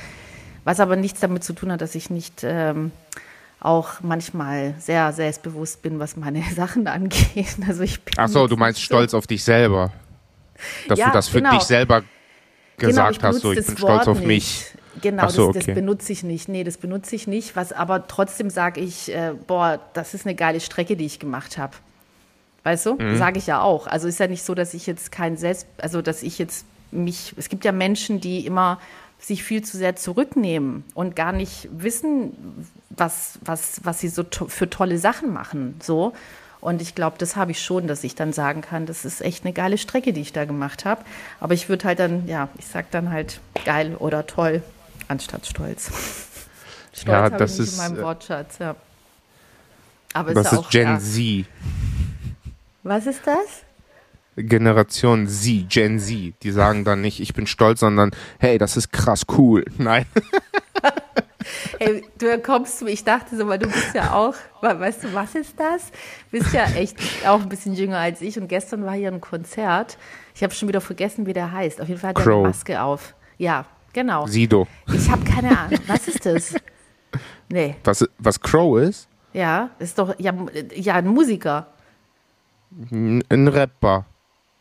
was 0.65 0.79
aber 0.81 0.95
nichts 0.97 1.21
damit 1.21 1.43
zu 1.43 1.55
tun 1.55 1.73
hat, 1.73 1.81
dass 1.81 1.95
ich 1.97 2.11
nicht 2.11 2.43
ähm, 2.45 2.93
auch 3.59 4.01
manchmal 4.03 4.75
sehr 4.79 5.13
selbstbewusst 5.13 5.83
bin, 5.83 5.99
was 5.99 6.17
meine 6.17 6.43
Sachen 6.55 6.87
angeht. 6.87 7.57
Also 7.67 7.83
ich 7.83 8.03
bin 8.03 8.15
Ach 8.19 8.29
so, 8.29 8.47
du 8.47 8.57
meinst 8.57 8.79
so- 8.81 8.85
stolz 8.85 9.15
auf 9.15 9.27
dich 9.27 9.43
selber. 9.43 9.91
Dass 10.89 10.99
Ja, 10.99 11.07
du 11.07 11.13
das 11.13 11.29
für 11.29 11.39
genau. 11.39 11.55
dich 11.55 11.63
selber 11.63 12.03
gesagt 12.79 13.19
genau, 13.19 13.29
hast, 13.29 13.41
so 13.41 13.53
ich 13.53 13.65
bin 13.65 13.77
stolz 13.77 13.81
Wort 13.81 14.09
auf 14.09 14.19
nicht. 14.19 14.27
mich. 14.27 14.67
Genau, 15.01 15.29
so, 15.29 15.49
das, 15.49 15.63
okay. 15.63 15.67
das 15.67 15.75
benutze 15.75 16.13
ich 16.13 16.23
nicht. 16.23 16.49
Nee, 16.49 16.65
das 16.65 16.77
benutze 16.77 17.17
ich 17.17 17.27
nicht. 17.27 17.57
Was 17.57 17.73
aber 17.73 18.07
trotzdem 18.07 18.51
sage 18.51 18.81
ich, 18.81 19.13
äh, 19.13 19.33
boah, 19.47 19.81
das 19.95 20.15
ist 20.15 20.27
eine 20.27 20.35
geile 20.35 20.61
Strecke, 20.61 20.97
die 20.97 21.07
ich 21.07 21.19
gemacht 21.19 21.59
habe. 21.59 21.75
Weißt 22.65 22.87
du? 22.87 22.95
Mhm. 22.95 23.17
Sage 23.17 23.39
ich 23.39 23.47
ja 23.47 23.61
auch. 23.61 23.87
Also 23.87 24.07
ist 24.07 24.21
ja 24.21 24.29
nicht 24.29 24.45
so, 24.45 24.55
dass 24.55 24.75
ich 24.75 24.87
jetzt 24.87 25.11
kein 25.11 25.37
Selbst, 25.37 25.67
also 25.79 26.03
dass 26.03 26.23
ich 26.23 26.39
jetzt 26.39 26.67
mich, 26.91 27.35
es 27.37 27.49
gibt 27.49 27.65
ja 27.65 27.73
Menschen, 27.73 28.21
die 28.21 28.47
immer 28.47 28.79
sich 29.19 29.43
viel 29.43 29.63
zu 29.63 29.77
sehr 29.77 29.97
zurücknehmen 29.97 30.85
und 30.95 31.17
gar 31.17 31.33
nicht 31.33 31.69
wissen, 31.73 32.67
was, 32.91 33.39
was, 33.45 33.81
was 33.85 34.01
sie 34.01 34.09
so 34.09 34.25
to 34.25 34.47
für 34.49 34.69
tolle 34.69 34.99
Sachen 34.99 35.33
machen. 35.33 35.77
So. 35.83 36.13
Und 36.63 36.81
ich 36.81 36.95
glaube, 36.95 37.17
das 37.19 37.35
habe 37.35 37.51
ich 37.51 37.61
schon, 37.61 37.89
dass 37.89 38.05
ich 38.05 38.15
dann 38.15 38.33
sagen 38.33 38.61
kann, 38.61 38.87
das 38.87 39.05
ist 39.05 39.21
echt 39.21 39.45
eine 39.45 39.53
geile 39.53 39.79
Strecke, 39.79 40.13
die 40.13 40.21
ich 40.21 40.33
da 40.33 40.45
gemacht 40.45 40.85
habe. 40.85 41.05
Aber 41.41 41.55
ich 41.55 41.69
würde 41.69 41.89
halt 41.89 41.99
dann, 41.99 42.29
ja, 42.29 42.49
ich 42.57 42.67
sag 42.67 42.89
dann 42.93 43.11
halt 43.11 43.41
geil 43.65 43.97
oder 43.99 44.29
toll, 44.29 44.63
anstatt 45.09 45.45
stolz. 45.45 45.91
Stolz 46.95 47.09
Ja, 47.09 47.23
habe 47.23 47.37
das 47.37 47.55
ich 47.55 47.59
nicht 47.61 47.69
ist, 47.69 47.73
in 47.73 47.79
meinem 47.79 47.99
äh, 47.99 48.03
Wortschatz, 48.05 48.59
ja. 48.59 48.77
Aber 50.13 50.35
Das 50.35 50.53
ist 50.53 50.59
auch, 50.59 50.71
Gen 50.71 50.89
ja. 50.89 50.99
Z. 51.01 51.47
Was 52.85 53.07
ist 53.07 53.23
das? 53.27 53.65
Generation 54.37 55.27
Z, 55.27 55.69
Gen 55.69 55.99
Z. 55.99 56.35
Die 56.45 56.53
sagen 56.53 56.85
dann 56.85 57.01
nicht, 57.01 57.19
ich 57.19 57.35
bin 57.35 57.49
stolz, 57.49 57.81
sondern 57.81 58.13
hey, 58.39 58.59
das 58.59 58.77
ist 58.77 58.93
krass 58.93 59.23
cool. 59.37 59.65
Nein. 59.79 60.07
Ey, 61.85 62.05
du 62.19 62.39
kommst 62.39 62.79
zu 62.79 62.85
mir, 62.85 62.91
ich 62.93 63.03
dachte 63.05 63.37
so, 63.37 63.47
weil 63.49 63.59
du 63.59 63.67
bist 63.67 63.95
ja 63.95 64.13
auch, 64.15 64.35
we- 64.61 64.79
weißt 64.81 65.05
du, 65.05 65.15
was 65.15 65.35
ist 65.35 65.59
das? 65.59 65.91
Bist 66.31 66.53
ja 66.53 66.65
echt 66.65 66.97
auch 67.27 67.41
ein 67.41 67.49
bisschen 67.49 67.75
jünger 67.75 67.99
als 67.99 68.21
ich 68.21 68.39
und 68.39 68.49
gestern 68.49 68.85
war 68.85 68.93
hier 68.95 69.09
ein 69.11 69.21
Konzert. 69.21 69.99
Ich 70.35 70.43
habe 70.43 70.55
schon 70.55 70.69
wieder 70.69 70.81
vergessen, 70.81 71.27
wie 71.27 71.33
der 71.33 71.51
heißt. 71.53 71.81
Auf 71.81 71.89
jeden 71.89 72.01
Fall 72.01 72.11
hat 72.11 72.19
er 72.19 72.33
eine. 72.33 72.43
Maske 72.43 72.81
auf. 72.81 73.15
Ja, 73.39 73.65
genau. 73.93 74.27
Sido. 74.27 74.67
Ich 74.93 75.11
habe 75.11 75.25
keine 75.25 75.59
Ahnung. 75.59 75.79
Was 75.87 76.07
ist 76.09 76.25
das? 76.25 76.55
Nee, 77.49 77.77
Was, 77.85 78.07
was 78.19 78.41
Crow 78.41 78.79
ist? 78.81 79.09
ja, 79.35 79.71
ist 79.79 79.99
doch, 79.99 80.15
ja, 80.19 80.33
ja, 80.75 80.95
ein 80.95 81.07
Musiker. 81.09 81.67
Ein 82.91 83.49
Rapper. 83.49 84.07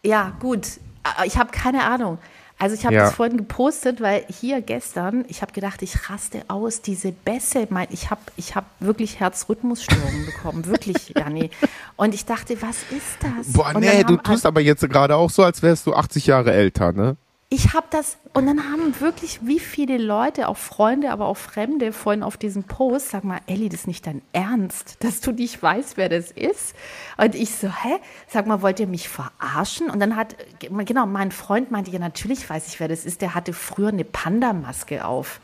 Ja, 0.04 0.34
gut. 0.40 0.68
Aber 1.04 1.26
Ich 1.26 1.38
habe 1.38 1.52
keine 1.52 1.84
Ahnung. 1.84 2.18
Also 2.62 2.76
ich 2.76 2.86
habe 2.86 2.94
Ja. 2.94 3.06
das 3.06 3.16
vorhin 3.16 3.38
gepostet, 3.38 4.02
weil 4.02 4.24
hier 4.30 4.62
gestern, 4.62 5.26
ich 5.28 5.42
habe 5.42 5.52
gedacht, 5.52 5.82
ich 5.82 6.10
raste 6.12 6.44
aus, 6.48 6.82
diese 6.84 7.12
Bässe, 7.12 7.66
mein, 7.72 7.88
ich 7.90 8.12
habe 8.12 8.22
ich 8.38 8.56
hab 8.56 8.66
wirklich 8.80 9.20
Herzrhythmusstörungen 9.20 10.26
bekommen, 10.28 10.68
wirklich, 10.68 11.14
Janni. 11.18 11.50
Und 11.96 12.14
ich 12.14 12.26
dachte, 12.26 12.62
was 12.62 12.78
ist 12.92 13.18
das? 13.20 13.54
Boah, 13.54 13.74
nee, 13.80 14.04
du 14.04 14.16
tust 14.18 14.46
aber 14.46 14.62
jetzt 14.62 14.88
gerade 14.88 15.16
auch 15.16 15.32
so, 15.32 15.44
als 15.44 15.64
wärst 15.64 15.88
du 15.88 15.96
80 15.96 16.28
Jahre 16.28 16.54
älter, 16.54 16.92
ne? 16.92 17.18
Ich 17.54 17.74
habe 17.74 17.88
das, 17.90 18.18
und 18.34 18.46
dann 18.46 18.72
haben 18.72 19.02
wirklich 19.02 19.46
wie 19.46 19.60
viele 19.60 19.98
Leute, 19.98 20.48
auch 20.48 20.56
Freunde, 20.56 21.12
aber 21.12 21.26
auch 21.26 21.36
Fremde, 21.36 21.92
vorhin 21.92 22.24
auf 22.24 22.38
diesem 22.38 22.64
Post, 22.64 23.10
sag 23.10 23.26
mal, 23.26 23.42
Elli, 23.46 23.68
das 23.68 23.82
ist 23.82 23.88
nicht 23.88 24.08
dein 24.08 24.22
Ernst, 24.32 24.96
dass 25.04 25.20
du 25.20 25.34
nicht 25.34 25.62
weißt, 25.62 25.98
wer 25.98 26.08
das 26.08 26.32
ist. 26.32 26.74
Und 27.18 27.36
ich 27.36 27.54
so, 27.54 27.68
hä? 27.68 28.00
Sag 28.30 28.48
mal, 28.48 28.62
wollt 28.62 28.80
ihr 28.80 28.88
mich 28.88 29.10
verarschen? 29.10 29.90
Und 29.90 30.00
dann 30.00 30.16
hat, 30.16 30.38
genau, 30.60 31.06
mein 31.06 31.34
Freund 31.34 31.72
meinte, 31.72 31.92
ja, 31.92 32.00
natürlich 32.00 32.50
weiß 32.50 32.70
ich, 32.70 32.80
wer 32.80 32.88
das 32.88 33.04
ist. 33.04 33.22
Der 33.22 33.36
hatte 33.36 33.52
früher 33.52 33.90
eine 33.90 34.06
Panda-Maske 34.06 35.04
auf. 35.04 35.42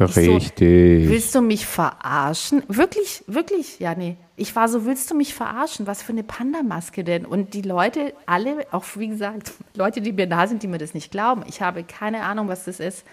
Richtig. 0.00 1.04
So, 1.04 1.10
willst 1.10 1.34
du 1.34 1.40
mich 1.40 1.66
verarschen? 1.66 2.62
Wirklich, 2.68 3.24
wirklich, 3.26 3.78
ja, 3.80 3.94
nee. 3.94 4.16
Ich 4.36 4.54
war 4.54 4.68
so, 4.68 4.84
willst 4.84 5.10
du 5.10 5.14
mich 5.14 5.34
verarschen? 5.34 5.86
Was 5.86 6.02
für 6.02 6.12
eine 6.12 6.22
Panda-Maske 6.22 7.04
denn? 7.04 7.26
Und 7.26 7.54
die 7.54 7.62
Leute, 7.62 8.14
alle, 8.26 8.66
auch 8.70 8.84
wie 8.94 9.08
gesagt, 9.08 9.52
Leute, 9.74 10.00
die 10.00 10.12
mir 10.12 10.26
da 10.26 10.46
sind, 10.46 10.62
die 10.62 10.68
mir 10.68 10.78
das 10.78 10.94
nicht 10.94 11.10
glauben. 11.10 11.42
Ich 11.48 11.60
habe 11.60 11.82
keine 11.82 12.22
Ahnung, 12.22 12.48
was 12.48 12.64
das 12.64 12.80
ist. 12.80 13.04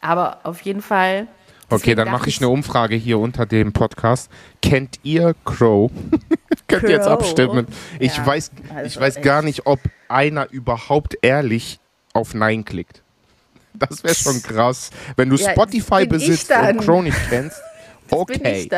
Aber 0.00 0.40
auf 0.44 0.60
jeden 0.62 0.82
Fall. 0.82 1.26
Okay, 1.70 1.94
dann 1.94 2.10
mache 2.10 2.28
ich 2.28 2.38
eine 2.38 2.48
Umfrage 2.48 2.94
hier 2.94 3.18
unter 3.18 3.44
dem 3.44 3.72
Podcast. 3.72 4.30
Kennt 4.62 5.00
ihr 5.02 5.34
Crow? 5.44 5.90
Könnt 6.66 6.84
ihr 6.84 6.90
jetzt 6.90 7.08
abstimmen. 7.08 7.66
Ich 7.98 8.16
ja, 8.16 8.26
weiß, 8.26 8.50
also 8.74 8.86
ich 8.86 9.00
weiß 9.00 9.20
gar 9.22 9.42
nicht, 9.42 9.66
ob 9.66 9.80
einer 10.08 10.50
überhaupt 10.50 11.18
ehrlich 11.22 11.78
auf 12.12 12.34
Nein 12.34 12.64
klickt. 12.64 13.02
Das 13.78 14.02
wäre 14.02 14.14
schon 14.14 14.42
krass. 14.42 14.90
Wenn 15.16 15.28
du 15.30 15.36
ja, 15.36 15.52
Spotify 15.52 16.06
besitzt 16.06 16.50
und 16.50 16.78
Crow 16.78 17.02
nicht 17.02 17.18
kennst, 17.28 17.60
okay. 18.10 18.68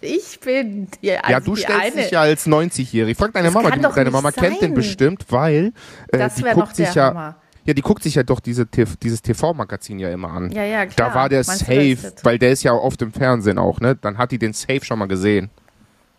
Ich 0.00 0.38
bin 0.40 0.88
die, 1.02 1.12
also 1.12 1.32
Ja, 1.32 1.40
du 1.40 1.56
stellst 1.56 1.80
eine. 1.80 2.02
dich 2.02 2.10
ja 2.10 2.20
als 2.20 2.46
90-Jährig. 2.46 3.16
Frag 3.16 3.32
deine 3.32 3.46
das 3.46 3.54
Mama, 3.54 3.70
die, 3.70 3.80
deine 3.80 4.10
Mama 4.10 4.32
sein. 4.32 4.44
kennt 4.44 4.60
den 4.60 4.74
bestimmt, 4.74 5.24
weil 5.30 5.72
äh, 6.08 6.28
die 6.36 6.42
guckt 6.42 6.76
sich 6.76 6.94
ja. 6.94 7.06
Hammer. 7.06 7.36
Ja, 7.64 7.72
die 7.72 7.80
guckt 7.80 8.02
sich 8.02 8.14
ja 8.14 8.22
doch 8.22 8.40
diese, 8.40 8.66
dieses 8.66 9.22
TV-Magazin 9.22 9.98
ja 9.98 10.10
immer 10.10 10.30
an. 10.30 10.50
Ja, 10.52 10.64
ja, 10.64 10.84
klar. 10.84 11.08
Da 11.08 11.14
war 11.14 11.28
der 11.30 11.44
Meinst 11.46 11.60
safe, 11.60 12.12
weil 12.22 12.38
der 12.38 12.50
ist 12.50 12.62
ja 12.62 12.74
oft 12.74 13.00
im 13.00 13.12
Fernsehen 13.12 13.56
auch, 13.58 13.80
ne? 13.80 13.96
Dann 13.96 14.18
hat 14.18 14.32
die 14.32 14.38
den 14.38 14.52
safe 14.52 14.84
schon 14.84 14.98
mal 14.98 15.08
gesehen. 15.08 15.48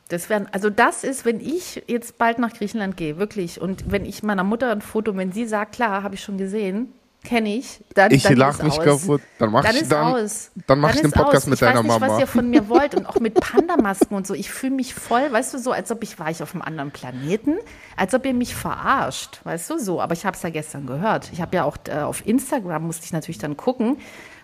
Das 0.09 0.29
wären, 0.29 0.47
also 0.51 0.71
das 0.71 1.03
ist, 1.03 1.25
wenn 1.25 1.39
ich 1.39 1.83
jetzt 1.87 2.17
bald 2.17 2.39
nach 2.39 2.53
Griechenland 2.53 2.97
gehe, 2.97 3.17
wirklich, 3.17 3.61
und 3.61 3.91
wenn 3.91 4.05
ich 4.05 4.23
meiner 4.23 4.43
Mutter 4.43 4.71
ein 4.71 4.81
Foto, 4.81 5.15
wenn 5.17 5.31
sie 5.31 5.45
sagt, 5.45 5.73
klar, 5.75 6.01
habe 6.03 6.15
ich 6.15 6.21
schon 6.21 6.37
gesehen, 6.37 6.89
kenne 7.25 7.55
ich. 7.55 7.81
Dann, 7.93 8.11
ich 8.11 8.27
lach 8.29 8.63
mich 8.63 8.79
kaputt. 8.79 9.21
Dann 9.37 9.51
mach 9.51 9.63
dann 9.63 9.75
ich, 9.75 9.87
dann, 9.89 10.15
aus. 10.15 10.51
dann 10.67 10.79
mach 10.79 10.89
dann 10.89 10.97
ich 10.97 11.01
den 11.01 11.11
Podcast 11.11 11.35
aus. 11.35 11.45
mit 11.47 11.53
ich 11.55 11.59
deiner 11.59 11.83
Mama. 11.83 11.95
Ich 11.95 12.01
weiß 12.01 12.01
nicht, 12.01 12.11
was 12.11 12.19
ihr 12.21 12.27
von 12.27 12.49
mir 12.49 12.69
wollt 12.69 12.95
und 12.95 13.05
auch 13.05 13.19
mit 13.19 13.33
Pandamasken 13.33 14.15
und 14.15 14.25
so. 14.25 14.33
Ich 14.33 14.49
fühle 14.49 14.73
mich 14.73 14.93
voll, 14.93 15.31
weißt 15.31 15.53
du, 15.53 15.57
so, 15.57 15.71
als 15.71 15.91
ob 15.91 16.03
ich 16.03 16.17
war 16.19 16.31
ich 16.31 16.41
auf 16.41 16.53
einem 16.53 16.61
anderen 16.61 16.91
Planeten, 16.91 17.55
als 17.97 18.13
ob 18.13 18.25
ihr 18.25 18.33
mich 18.33 18.55
verarscht, 18.55 19.41
weißt 19.43 19.69
du, 19.71 19.79
so. 19.79 19.99
Aber 19.99 20.13
ich 20.13 20.25
habe 20.25 20.37
es 20.37 20.43
ja 20.43 20.49
gestern 20.49 20.85
gehört. 20.85 21.29
Ich 21.33 21.41
habe 21.41 21.55
ja 21.55 21.63
auch 21.65 21.77
äh, 21.89 21.99
auf 21.99 22.25
Instagram 22.25 22.83
musste 22.83 23.05
ich 23.05 23.11
natürlich 23.11 23.39
dann 23.39 23.57
gucken. 23.57 23.97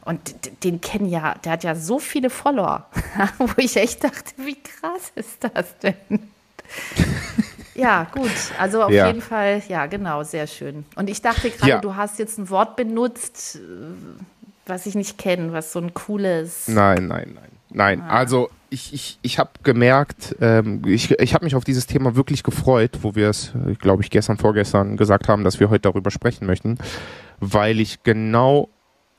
Und 0.04 0.36
den 0.64 0.82
kennen 0.82 1.08
ja, 1.08 1.36
der 1.44 1.52
hat 1.54 1.64
ja 1.64 1.76
so 1.76 2.00
viele 2.00 2.30
Follower, 2.30 2.88
wo 3.38 3.48
ich 3.58 3.78
echt 3.78 4.04
dachte, 4.04 4.34
wie 4.38 4.58
krass 4.62 5.12
ist 5.16 5.44
das 5.44 5.78
denn? 5.80 5.96
Ja, 7.82 8.08
gut. 8.12 8.30
Also 8.60 8.84
auf 8.84 8.92
ja. 8.92 9.08
jeden 9.08 9.22
Fall, 9.22 9.62
ja, 9.68 9.88
genau, 9.88 10.22
sehr 10.24 10.46
schön. 10.46 10.86
Und 10.96 11.10
ich 11.10 11.22
dachte 11.22 11.50
gerade, 11.50 11.70
ja. 11.70 11.80
du 11.80 11.96
hast 11.96 12.20
jetzt 12.20 12.38
ein 12.38 12.50
Wort 12.52 12.76
benutzt, 12.76 13.60
was 14.68 14.86
ich 14.86 14.94
nicht 14.94 15.18
kenne, 15.18 15.52
was 15.52 15.74
so 15.74 15.80
ein 15.80 15.94
cooles. 15.94 16.68
Nein, 16.68 17.08
nein, 17.08 17.32
nein. 17.34 17.50
Nein, 17.74 18.02
ah. 18.02 18.18
also 18.18 18.50
ich, 18.70 18.94
ich, 18.94 19.18
ich 19.22 19.40
habe 19.40 19.52
gemerkt, 19.64 20.36
ähm, 20.42 20.82
ich, 20.86 21.10
ich 21.12 21.34
habe 21.34 21.46
mich 21.46 21.56
auf 21.56 21.64
dieses 21.64 21.88
Thema 21.88 22.16
wirklich 22.16 22.44
gefreut, 22.44 23.00
wo 23.02 23.16
wir 23.16 23.30
es, 23.30 23.54
glaube 23.80 24.04
ich, 24.04 24.10
gestern, 24.10 24.38
vorgestern 24.38 24.98
gesagt 24.98 25.28
haben, 25.28 25.44
dass 25.44 25.60
wir 25.60 25.70
heute 25.70 25.82
darüber 25.82 26.12
sprechen 26.12 26.46
möchten, 26.46 26.78
weil 27.40 27.80
ich 27.80 28.04
genau 28.04 28.70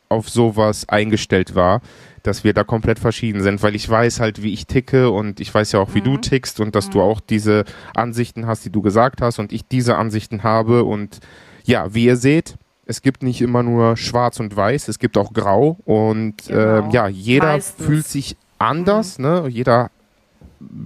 auf 0.08 0.28
sowas 0.28 0.88
eingestellt 0.88 1.54
war 1.54 1.80
dass 2.22 2.44
wir 2.44 2.54
da 2.54 2.64
komplett 2.64 2.98
verschieden 2.98 3.42
sind, 3.42 3.62
weil 3.62 3.74
ich 3.74 3.88
weiß 3.88 4.20
halt, 4.20 4.42
wie 4.42 4.52
ich 4.52 4.66
ticke 4.66 5.10
und 5.10 5.40
ich 5.40 5.52
weiß 5.52 5.72
ja 5.72 5.80
auch, 5.80 5.94
wie 5.94 6.00
mhm. 6.00 6.04
du 6.04 6.16
tickst 6.18 6.60
und 6.60 6.74
dass 6.74 6.88
mhm. 6.88 6.92
du 6.92 7.00
auch 7.02 7.20
diese 7.20 7.64
Ansichten 7.94 8.46
hast, 8.46 8.64
die 8.64 8.70
du 8.70 8.82
gesagt 8.82 9.20
hast 9.20 9.38
und 9.38 9.52
ich 9.52 9.66
diese 9.66 9.96
Ansichten 9.96 10.42
habe 10.42 10.84
und 10.84 11.20
ja, 11.64 11.94
wie 11.94 12.04
ihr 12.04 12.16
seht, 12.16 12.56
es 12.86 13.02
gibt 13.02 13.22
nicht 13.22 13.40
immer 13.40 13.62
nur 13.62 13.96
schwarz 13.96 14.40
und 14.40 14.56
weiß, 14.56 14.88
es 14.88 14.98
gibt 14.98 15.16
auch 15.16 15.32
grau 15.32 15.78
und 15.84 16.48
genau. 16.48 16.88
äh, 16.88 16.92
ja, 16.92 17.08
jeder 17.08 17.54
Meistens. 17.54 17.86
fühlt 17.86 18.06
sich 18.06 18.36
anders, 18.58 19.18
mhm. 19.18 19.24
ne? 19.24 19.44
Jeder 19.48 19.90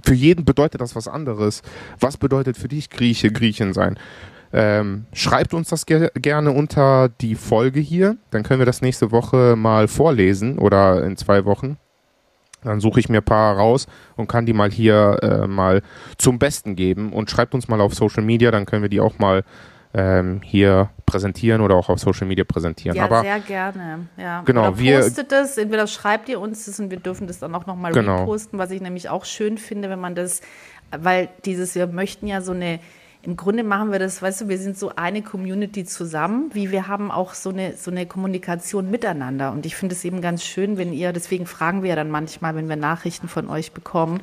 für 0.03 0.13
jeden 0.13 0.45
bedeutet 0.45 0.81
das 0.81 0.95
was 0.95 1.07
anderes. 1.07 1.61
Was 1.99 2.17
bedeutet 2.17 2.57
für 2.57 2.67
dich 2.67 2.89
Grieche, 2.89 3.31
Griechin 3.31 3.73
sein? 3.73 3.99
Ähm, 4.53 5.05
schreibt 5.13 5.53
uns 5.53 5.69
das 5.69 5.85
ge 5.85 6.09
gerne 6.15 6.51
unter 6.51 7.09
die 7.09 7.35
Folge 7.35 7.79
hier. 7.79 8.17
Dann 8.31 8.43
können 8.43 8.59
wir 8.59 8.65
das 8.65 8.81
nächste 8.81 9.11
Woche 9.11 9.55
mal 9.57 9.87
vorlesen 9.87 10.57
oder 10.59 11.03
in 11.03 11.17
zwei 11.17 11.45
Wochen. 11.45 11.77
Dann 12.63 12.79
suche 12.79 12.99
ich 12.99 13.09
mir 13.09 13.19
ein 13.19 13.25
paar 13.25 13.55
raus 13.55 13.87
und 14.15 14.27
kann 14.27 14.45
die 14.45 14.53
mal 14.53 14.71
hier 14.71 15.19
äh, 15.21 15.47
mal 15.47 15.81
zum 16.17 16.39
Besten 16.39 16.75
geben. 16.75 17.13
Und 17.13 17.29
schreibt 17.29 17.53
uns 17.53 17.67
mal 17.67 17.81
auf 17.81 17.93
Social 17.93 18.23
Media, 18.23 18.51
dann 18.51 18.65
können 18.65 18.81
wir 18.81 18.89
die 18.89 18.99
auch 18.99 19.19
mal 19.19 19.43
ähm, 19.93 20.41
hier 20.43 20.89
präsentieren 21.05 21.61
oder 21.61 21.75
auch 21.75 21.89
auf 21.89 21.99
Social 21.99 22.27
Media 22.27 22.43
präsentieren. 22.43 22.95
Ja, 22.95 23.05
Aber, 23.05 23.21
sehr 23.21 23.39
gerne. 23.39 24.07
Ja. 24.17 24.41
Genau, 24.41 24.69
oder 24.69 24.79
wir 24.79 24.99
postet 24.99 25.31
es, 25.31 25.57
entweder 25.57 25.87
schreibt 25.87 26.29
ihr 26.29 26.39
uns 26.39 26.65
das 26.65 26.79
und 26.79 26.91
wir 26.91 26.99
dürfen 26.99 27.27
das 27.27 27.39
dann 27.39 27.55
auch 27.55 27.65
nochmal 27.65 27.93
genau. 27.93 28.21
reposten, 28.21 28.59
was 28.59 28.71
ich 28.71 28.81
nämlich 28.81 29.09
auch 29.09 29.25
schön 29.25 29.57
finde, 29.57 29.89
wenn 29.89 29.99
man 29.99 30.15
das, 30.15 30.41
weil 30.91 31.29
dieses, 31.45 31.75
wir 31.75 31.87
möchten 31.87 32.27
ja 32.27 32.41
so 32.41 32.51
eine 32.51 32.79
im 33.23 33.35
Grunde 33.35 33.63
machen 33.63 33.91
wir 33.91 33.99
das, 33.99 34.21
weißt 34.21 34.41
du, 34.41 34.47
wir 34.49 34.57
sind 34.57 34.77
so 34.77 34.93
eine 34.95 35.21
Community 35.21 35.83
zusammen, 35.85 36.49
wie 36.53 36.71
wir 36.71 36.87
haben 36.87 37.11
auch 37.11 37.33
so 37.33 37.49
eine, 37.49 37.75
so 37.75 37.91
eine 37.91 38.05
Kommunikation 38.05 38.89
miteinander. 38.89 39.51
Und 39.51 39.65
ich 39.65 39.75
finde 39.75 39.95
es 39.95 40.05
eben 40.05 40.21
ganz 40.21 40.43
schön, 40.43 40.77
wenn 40.77 40.93
ihr, 40.93 41.11
deswegen 41.13 41.45
fragen 41.45 41.83
wir 41.83 41.89
ja 41.89 41.95
dann 41.95 42.09
manchmal, 42.09 42.55
wenn 42.55 42.69
wir 42.69 42.75
Nachrichten 42.75 43.27
von 43.27 43.49
euch 43.49 43.71
bekommen, 43.73 44.21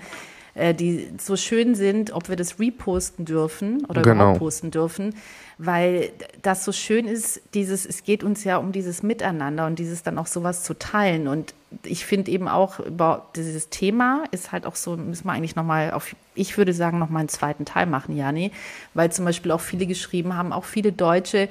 äh, 0.55 0.75
die 0.75 1.11
so 1.19 1.37
schön 1.37 1.75
sind, 1.75 2.13
ob 2.13 2.29
wir 2.29 2.37
das 2.37 2.59
reposten 2.59 3.25
dürfen 3.25 3.85
oder 3.87 4.03
genau. 4.03 4.35
posten 4.35 4.71
dürfen, 4.71 5.15
weil 5.59 6.11
das 6.43 6.65
so 6.65 6.73
schön 6.73 7.07
ist, 7.07 7.41
dieses, 7.55 7.87
es 7.87 8.03
geht 8.03 8.25
uns 8.25 8.45
ja 8.45 8.57
um 8.57 8.73
dieses 8.73 9.03
Miteinander 9.03 9.67
und 9.67 9.79
dieses 9.79 10.03
dann 10.03 10.19
auch 10.19 10.27
sowas 10.27 10.65
zu 10.65 10.75
teilen. 10.75 11.29
Und 11.29 11.55
ich 11.85 12.05
finde 12.07 12.31
eben 12.31 12.49
auch 12.49 12.81
über 12.81 13.27
dieses 13.37 13.69
Thema 13.69 14.25
ist 14.31 14.53
halt 14.53 14.67
auch 14.67 14.77
so, 14.77 14.97
müssen 14.97 15.27
wir 15.27 15.33
eigentlich 15.33 15.57
nochmal 15.57 15.93
auf, 15.93 16.15
ich 16.35 16.59
würde 16.59 16.73
sagen, 16.73 16.99
nochmal 16.99 17.21
einen 17.21 17.29
zweiten 17.29 17.65
Teil 17.65 17.87
machen, 17.87 18.17
Jani, 18.17 18.51
weil 18.95 19.13
zum 19.13 19.25
Beispiel 19.25 19.53
auch 19.53 19.61
viele 19.61 19.87
geschrieben 19.87 20.37
haben, 20.37 20.53
auch 20.53 20.65
viele 20.65 20.93
Deutsche, 20.93 21.49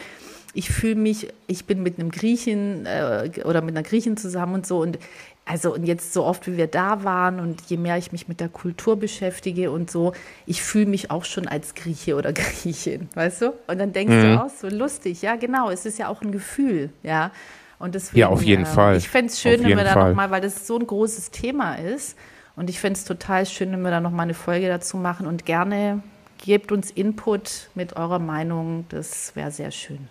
ich 0.54 0.70
fühle 0.70 0.96
mich, 0.96 1.30
ich 1.48 1.66
bin 1.66 1.82
mit 1.82 1.98
einem 1.98 2.12
Griechen 2.12 2.86
äh, 2.86 3.30
oder 3.44 3.62
mit 3.62 3.76
einer 3.76 3.84
Griechin 3.84 4.18
zusammen 4.18 4.54
und 4.54 4.68
so 4.68 4.80
und 4.82 5.00
also 5.46 5.74
und 5.74 5.84
jetzt 5.84 6.14
so 6.14 6.24
oft 6.24 6.48
wie 6.48 6.58
wir 6.58 6.68
da 6.68 7.04
waren 7.04 7.40
und 7.40 7.62
je 7.64 7.78
mehr 7.78 7.98
ich 7.98 8.12
mich 8.12 8.28
mit 8.28 8.40
der 8.40 8.50
Kultur 8.50 8.98
beschäftige 8.98 9.72
und 9.72 9.92
so, 9.92 10.14
ich 10.46 10.62
fühle 10.62 10.86
mich 10.86 11.12
auch 11.12 11.26
schon 11.26 11.48
als 11.48 11.76
Grieche 11.76 12.16
oder 12.16 12.32
Griechin, 12.34 13.10
weißt 13.14 13.42
du? 13.42 13.54
Und 13.68 13.80
dann 13.80 13.92
denkst 13.92 14.14
mhm. 14.14 14.22
du 14.22 14.44
auch 14.44 14.50
so 14.50 14.70
lustig, 14.70 15.22
ja 15.22 15.36
genau, 15.36 15.70
es 15.70 15.86
ist 15.86 16.00
ja 16.00 16.08
auch 16.08 16.22
ein 16.22 16.32
Gefühl, 16.32 16.90
ja. 17.04 17.32
Und 17.80 17.96
deswegen, 17.96 18.20
ja, 18.20 18.30
auf 18.30 18.42
jeden 18.42 18.64
äh, 18.64 18.68
Fall. 18.68 18.96
Ich 18.96 19.10
fände 19.10 19.30
es 19.30 19.42
schön, 19.42 19.62
wenn 19.62 19.78
wir 19.78 19.84
da 19.84 20.08
nochmal, 20.08 20.32
weil 20.32 20.40
das 20.40 20.66
so 20.66 20.80
ein 20.80 20.88
großes 20.88 21.32
Thema 21.32 21.76
ist. 21.76 22.18
Und 22.56 22.70
ich 22.70 22.80
fände 22.80 22.98
es 22.98 23.04
total 23.04 23.46
schön, 23.46 23.74
wenn 23.74 23.82
wir 23.82 23.92
da 23.92 24.00
nochmal 24.00 24.24
eine 24.24 24.36
Folge 24.36 24.70
dazu 24.70 24.96
machen. 24.96 25.28
Und 25.28 25.46
gerne 25.46 26.02
gebt 26.38 26.72
uns 26.72 26.92
Input 26.92 27.70
mit 27.76 27.98
eurer 27.98 28.20
Meinung. 28.20 28.86
Das 28.88 29.36
wäre 29.36 29.52
sehr 29.52 29.72
schön. 29.72 30.08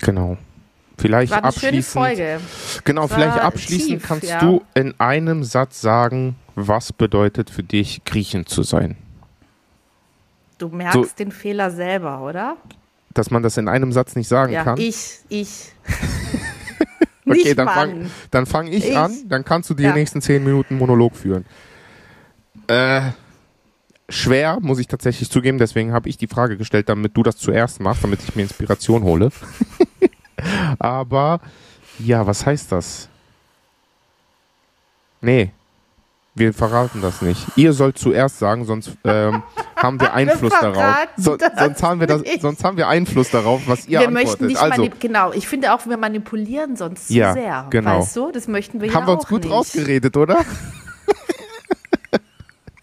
Genau. 0.00 0.38
Vielleicht 1.00 1.30
war 1.30 1.38
eine 1.38 1.48
abschließend. 1.48 1.84
Schöne 1.84 2.04
Folge. 2.04 2.40
Genau, 2.84 3.08
vielleicht 3.08 3.38
abschließend 3.38 4.00
tief, 4.00 4.02
kannst 4.06 4.28
ja. 4.28 4.38
du 4.40 4.62
in 4.74 4.94
einem 4.98 5.44
Satz 5.44 5.80
sagen, 5.80 6.36
was 6.56 6.92
bedeutet 6.92 7.48
für 7.48 7.62
dich, 7.62 8.04
Griechen 8.04 8.46
zu 8.46 8.62
sein? 8.62 8.96
Du 10.58 10.68
merkst 10.68 10.94
so, 10.94 11.06
den 11.18 11.32
Fehler 11.32 11.70
selber, 11.70 12.20
oder? 12.20 12.58
Dass 13.14 13.30
man 13.30 13.42
das 13.42 13.56
in 13.56 13.66
einem 13.66 13.92
Satz 13.92 14.14
nicht 14.14 14.28
sagen 14.28 14.52
ja, 14.52 14.62
kann. 14.62 14.78
Ich, 14.78 15.20
ich. 15.30 15.72
okay, 17.26 17.54
dann 17.54 17.68
fange 17.68 18.10
dann 18.30 18.44
fang 18.44 18.66
ich, 18.66 18.90
ich, 18.90 18.96
an, 18.96 19.16
dann 19.26 19.44
kannst 19.44 19.70
du 19.70 19.74
die 19.74 19.84
ja. 19.84 19.94
nächsten 19.94 20.20
zehn 20.20 20.44
Minuten 20.44 20.76
Monolog 20.76 21.16
führen. 21.16 21.46
Äh, 22.66 23.00
schwer, 24.10 24.58
muss 24.60 24.78
ich 24.78 24.86
tatsächlich 24.86 25.30
zugeben, 25.30 25.56
deswegen 25.56 25.94
habe 25.94 26.10
ich 26.10 26.18
die 26.18 26.26
Frage 26.26 26.58
gestellt, 26.58 26.90
damit 26.90 27.16
du 27.16 27.22
das 27.22 27.38
zuerst 27.38 27.80
machst, 27.80 28.04
damit 28.04 28.20
ich 28.22 28.36
mir 28.36 28.42
Inspiration 28.42 29.02
hole. 29.02 29.30
Aber 30.78 31.40
ja, 31.98 32.26
was 32.26 32.46
heißt 32.46 32.72
das? 32.72 33.08
Nee, 35.20 35.52
wir 36.34 36.54
verraten 36.54 37.02
das 37.02 37.22
nicht. 37.22 37.44
Ihr 37.56 37.72
sollt 37.72 37.98
zuerst 37.98 38.38
sagen, 38.38 38.64
sonst 38.64 38.92
ähm, 39.04 39.42
haben 39.76 40.00
wir 40.00 40.14
Einfluss 40.14 40.52
wir 40.52 40.72
darauf. 40.72 40.96
So, 41.16 41.36
sonst, 41.58 41.82
haben 41.82 42.00
wir 42.00 42.06
das, 42.06 42.22
sonst 42.40 42.64
haben 42.64 42.76
wir 42.76 42.88
Einfluss 42.88 43.30
darauf, 43.30 43.62
was 43.66 43.86
ihr 43.86 44.00
wir 44.00 44.08
antwortet. 44.08 44.28
Möchten 44.28 44.46
nicht 44.46 44.62
also, 44.62 44.88
genau, 44.98 45.32
ich 45.32 45.48
finde 45.48 45.72
auch, 45.74 45.86
wir 45.86 45.96
manipulieren 45.96 46.76
sonst 46.76 47.08
zu 47.08 47.14
ja, 47.14 47.32
sehr. 47.32 47.66
Genau. 47.70 47.98
Weißt 47.98 48.16
du, 48.16 48.30
das 48.32 48.48
möchten 48.48 48.80
wir 48.80 48.92
haben 48.94 49.02
ja 49.02 49.08
wir 49.08 49.14
uns 49.14 49.26
gut 49.26 49.44
nicht. 49.44 49.52
rausgeredet, 49.52 50.16
oder? 50.16 50.38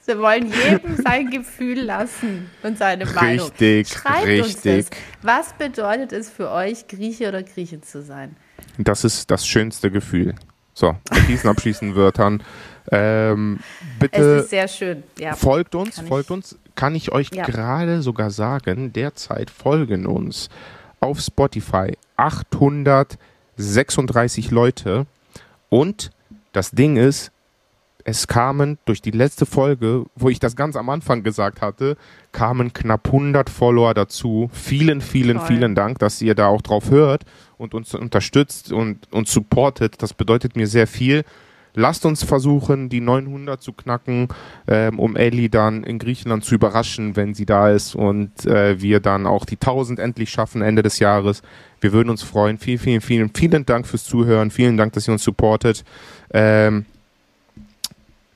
Wir 0.08 0.20
wollen 0.20 0.52
jedem 0.52 0.96
sein 0.96 1.30
Gefühl 1.30 1.82
lassen 1.82 2.50
und 2.64 2.78
seine 2.78 3.06
Meinung. 3.06 3.48
Richtig, 3.48 3.90
Schreibt 3.90 4.26
richtig. 4.26 4.76
uns 4.78 4.90
das. 4.90 5.00
Was 5.22 5.54
bedeutet 5.54 6.14
es 6.14 6.30
für 6.30 6.50
euch, 6.50 6.88
Grieche 6.88 7.28
oder 7.28 7.44
Griechin 7.44 7.84
zu 7.84 8.02
sein? 8.02 8.36
Das 8.78 9.04
ist 9.04 9.30
das 9.30 9.46
schönste 9.46 9.92
Gefühl. 9.92 10.34
So, 10.74 10.96
mit 11.14 11.28
diesen 11.28 11.50
abschließenden 11.50 11.96
Wörtern. 11.98 12.42
Ähm, 12.92 13.60
Es 13.60 14.00
bitte 14.00 14.22
ist 14.22 14.50
sehr 14.50 14.68
schön. 14.70 15.04
Ja. 15.20 15.36
folgt 15.36 15.76
uns, 15.76 15.96
Kann 15.96 16.06
ich- 16.06 16.10
folgt 16.10 16.32
uns. 16.32 16.58
Kann 16.76 16.96
ich 16.96 17.12
euch 17.12 17.30
Ja. 17.34 17.44
gerade 17.46 18.02
sogar 18.02 18.30
sagen, 18.32 18.94
derzeit 18.94 19.50
folgen 19.50 20.06
uns 20.06 20.48
auf 21.02 21.20
Spotify 21.20 21.98
836 23.58 24.52
Leute. 24.52 25.06
Und 25.70 26.12
das 26.54 26.72
Ding 26.72 26.96
ist, 26.98 27.32
es 28.10 28.26
kamen 28.26 28.78
durch 28.86 29.02
die 29.02 29.12
letzte 29.12 29.46
Folge, 29.46 30.06
wo 30.16 30.30
ich 30.30 30.40
das 30.40 30.56
ganz 30.56 30.78
am 30.78 30.90
Anfang 30.90 31.24
gesagt 31.24 31.62
hatte, 31.62 31.98
kamen 32.32 32.72
knapp 32.72 33.08
100 33.08 33.50
Follower 33.50 33.94
dazu. 33.94 34.50
Vielen, 34.54 35.02
vielen, 35.02 35.40
Toll. 35.40 35.48
vielen 35.48 35.76
Dank, 35.76 36.00
dass 36.00 36.22
ihr 36.22 36.34
da 36.34 36.48
auch 36.48 36.62
drauf 36.62 36.90
hört 36.90 37.26
und 37.58 37.74
uns 37.74 37.94
unterstützt 37.94 38.72
und 38.72 39.12
uns 39.12 39.34
supportet. 39.34 40.02
Das 40.02 40.14
bedeutet 40.14 40.56
mir 40.56 40.68
sehr 40.68 40.88
viel. 40.88 41.26
Lasst 41.74 42.06
uns 42.06 42.24
versuchen, 42.24 42.88
die 42.88 43.02
900 43.02 43.62
zu 43.62 43.74
knacken, 43.74 44.30
ähm, 44.70 45.00
um 45.00 45.18
Ellie 45.18 45.50
dann 45.50 45.84
in 45.84 46.00
Griechenland 46.00 46.46
zu 46.46 46.56
überraschen, 46.56 47.18
wenn 47.18 47.34
sie 47.34 47.46
da 47.46 47.72
ist 47.72 47.94
und 47.94 48.46
äh, 48.46 48.82
wir 48.82 49.02
dann 49.02 49.28
auch 49.28 49.44
die 49.44 49.58
1000 49.58 50.00
endlich 50.00 50.30
schaffen 50.30 50.62
Ende 50.62 50.82
des 50.82 51.00
Jahres. 51.00 51.42
Wir 51.82 51.92
würden 51.92 52.10
uns 52.10 52.24
freuen. 52.24 52.58
Vielen, 52.58 52.80
vielen, 52.80 53.02
vielen, 53.02 53.32
vielen 53.36 53.66
Dank 53.66 53.86
fürs 53.86 54.06
Zuhören. 54.06 54.50
Vielen 54.50 54.78
Dank, 54.78 54.94
dass 54.94 55.10
ihr 55.10 55.12
uns 55.12 55.26
supportet. 55.26 55.84
Ähm, 56.34 56.86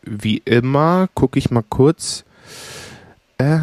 wie 0.03 0.37
immer 0.37 1.07
gucke 1.13 1.39
ich 1.39 1.51
mal 1.51 1.63
kurz. 1.67 2.25
Äh, 3.37 3.59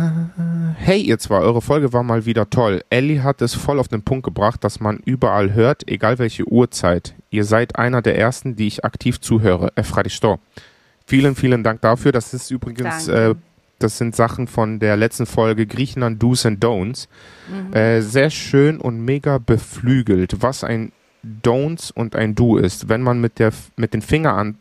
hey, 0.77 1.01
ihr 1.01 1.19
zwei, 1.19 1.39
eure 1.39 1.63
Folge 1.63 1.93
war 1.93 2.03
mal 2.03 2.27
wieder 2.27 2.51
toll. 2.51 2.83
Ellie 2.91 3.23
hat 3.23 3.43
es 3.43 3.55
voll 3.55 3.79
auf 3.79 3.87
den 3.87 4.03
Punkt 4.03 4.25
gebracht, 4.25 4.65
dass 4.65 4.81
man 4.81 4.99
überall 5.05 5.53
hört, 5.55 5.89
egal 5.89 6.19
welche 6.19 6.49
Uhrzeit. 6.49 7.15
Ihr 7.31 7.45
seid 7.45 7.77
einer 7.77 8.03
der 8.03 8.19
ersten, 8.19 8.57
die 8.57 8.67
ich 8.67 8.85
aktiv 8.85 9.21
zuhöre. 9.21 9.73
Efradisto. 9.77 10.41
Vielen, 11.07 11.37
vielen 11.37 11.63
Dank 11.63 11.81
dafür. 11.81 12.11
Das 12.11 12.35
ist 12.35 12.51
übrigens, 12.51 13.07
äh, 13.07 13.35
das 13.79 13.99
sind 13.99 14.17
Sachen 14.17 14.49
von 14.49 14.81
der 14.81 14.97
letzten 14.97 15.27
Folge 15.27 15.67
Griechenland 15.67 16.21
Do's 16.21 16.45
and 16.45 16.63
Don'ts. 16.63 17.07
Äh, 17.73 18.01
sehr 18.01 18.31
schön 18.31 18.81
und 18.81 19.05
mega 19.05 19.39
beflügelt, 19.39 20.43
was 20.43 20.65
ein 20.65 20.91
Don'ts 21.25 21.93
und 21.93 22.17
ein 22.17 22.35
Do 22.35 22.57
ist. 22.57 22.89
Wenn 22.89 23.03
man 23.03 23.21
mit, 23.21 23.39
der, 23.39 23.53
mit 23.77 23.95
den 23.95 24.03
Finger 24.03 24.35
an, 24.35 24.59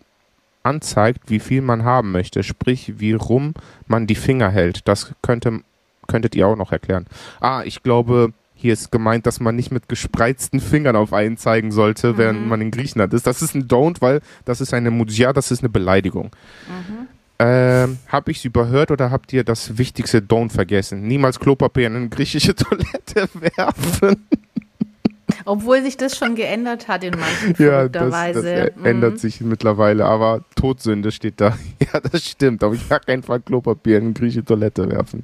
anzeigt, 0.68 1.30
wie 1.30 1.39
viel 1.39 1.61
man 1.61 1.84
haben 1.84 2.11
möchte, 2.11 2.43
sprich, 2.43 2.99
wie 2.99 3.13
rum 3.13 3.53
man 3.88 4.07
die 4.07 4.15
Finger 4.15 4.49
hält. 4.49 4.88
Das 4.88 5.13
könnte, 5.22 5.61
könntet 6.07 6.36
ihr 6.36 6.47
auch 6.47 6.57
noch 6.57 6.72
erklären. 6.72 7.05
Ah, 7.39 7.63
ich 7.63 7.84
glaube, 7.84 8.34
hier 8.53 8.74
ist 8.74 8.91
gemeint, 8.91 9.26
dass 9.26 9.39
man 9.39 9.55
nicht 9.55 9.72
mit 9.72 9.88
gespreizten 9.88 10.59
Fingern 10.59 10.95
auf 10.95 11.13
einen 11.13 11.38
zeigen 11.38 11.72
sollte, 11.72 12.18
während 12.18 12.47
man 12.47 12.59
in 12.59 12.72
Griechenland 12.72 13.13
ist. 13.13 13.28
Das 13.28 13.41
ist 13.41 13.55
ein 13.55 13.68
Don't, 13.68 14.01
weil 14.01 14.22
das 14.45 14.61
ist 14.61 14.74
eine 14.74 14.91
Mudja, 14.91 15.32
das 15.32 15.51
ist 15.51 15.61
eine 15.61 15.70
Beleidigung. 15.70 16.32
Ähm, 17.39 17.99
hab 18.07 18.28
ich's 18.30 18.45
überhört 18.45 18.89
oder 18.89 19.11
habt 19.11 19.32
ihr 19.32 19.43
das 19.43 19.78
wichtigste 19.78 20.20
Don't 20.20 20.51
vergessen? 20.51 21.03
Niemals 21.07 21.39
Klopapier 21.39 21.86
in 21.88 21.95
eine 21.95 22.09
griechische 22.09 22.55
Toilette 22.55 23.30
werfen. 23.55 24.28
Obwohl 25.46 25.82
sich 25.84 25.98
das 25.98 26.18
schon 26.18 26.36
geändert 26.36 26.88
hat 26.88 27.04
in 27.04 27.14
manchen 27.18 27.56
Ja, 27.64 27.88
das, 27.88 28.12
das 28.34 28.44
Mhm. 28.76 28.86
ändert 28.86 29.20
sich 29.20 29.42
mittlerweile, 29.42 30.06
aber 30.06 30.42
Todsünde 30.56 31.12
steht 31.12 31.40
da. 31.42 31.58
Ja, 31.94 32.02
das 32.02 32.26
stimmt. 32.26 32.64
Auf 32.66 32.76
gar 32.90 33.00
keinen 33.00 33.24
Fall 33.24 33.40
Klopapier 33.40 33.98
in 34.00 34.06
eine 34.06 34.14
griechische 34.14 34.44
Toilette 34.44 34.90
werfen. 34.92 35.24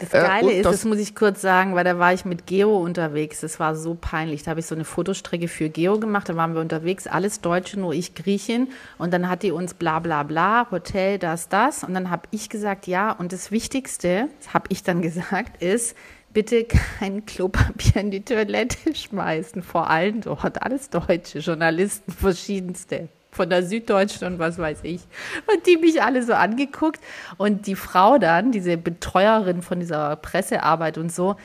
Das 0.00 0.12
Äh, 0.12 0.20
Geile 0.26 0.46
und 0.46 0.52
ist, 0.52 0.64
das- 0.66 0.72
das 0.72 0.84
muss 0.84 0.98
ich 0.98 1.14
kurz 1.14 1.40
sagen, 1.40 1.74
weil 1.74 1.84
da 1.84 1.98
war 1.98 2.12
ich 2.12 2.24
mit 2.26 2.46
Geo 2.46 2.76
unterwegs. 2.76 3.40
Das 3.40 3.58
war 3.60 3.74
so 3.74 3.96
peinlich. 3.98 4.42
Da 4.42 4.50
habe 4.50 4.60
ich 4.60 4.66
so 4.66 4.74
eine 4.74 4.84
Fotostrecke 4.84 5.48
für 5.48 5.68
Geo 5.70 5.98
gemacht. 5.98 6.28
Da 6.28 6.36
waren 6.36 6.54
wir 6.54 6.60
unterwegs, 6.60 7.06
alles 7.06 7.40
Deutsche, 7.40 7.80
nur 7.80 7.94
ich 7.94 8.14
Griechin. 8.14 8.68
Und 8.98 9.12
dann 9.14 9.28
hat 9.30 9.42
die 9.42 9.52
uns 9.52 9.72
bla 9.74 10.00
bla 10.00 10.22
bla, 10.22 10.66
Hotel, 10.70 11.18
das, 11.18 11.48
das. 11.48 11.82
Und 11.82 11.94
dann 11.94 12.10
habe 12.10 12.22
ich 12.30 12.50
gesagt, 12.50 12.86
ja. 12.86 13.12
Und 13.12 13.32
das 13.32 13.50
Wichtigste, 13.50 14.28
habe 14.52 14.66
ich 14.68 14.82
dann 14.82 15.00
gesagt, 15.08 15.62
ist, 15.62 15.96
bitte 16.36 16.64
kein 16.64 17.24
Klopapier 17.26 18.02
in 18.02 18.10
die 18.10 18.22
Toilette 18.22 18.94
schmeißen. 18.94 19.62
Vor 19.62 19.88
allem 19.88 20.20
dort, 20.20 20.62
alles 20.62 20.90
Deutsche, 20.90 21.38
Journalisten, 21.38 22.12
verschiedenste. 22.20 23.08
Von 23.32 23.48
der 23.50 23.62
Süddeutschen 23.62 24.26
und 24.26 24.38
was 24.38 24.58
weiß 24.58 24.80
ich. 24.82 25.00
Und 25.46 25.66
die 25.66 25.78
mich 25.78 26.02
alle 26.02 26.22
so 26.22 26.34
angeguckt. 26.34 27.00
Und 27.38 27.66
die 27.66 27.74
Frau 27.74 28.18
dann, 28.18 28.52
diese 28.52 28.76
Betreuerin 28.76 29.62
von 29.62 29.80
dieser 29.80 30.16
Pressearbeit 30.16 30.98
und 30.98 31.10
so, 31.10 31.36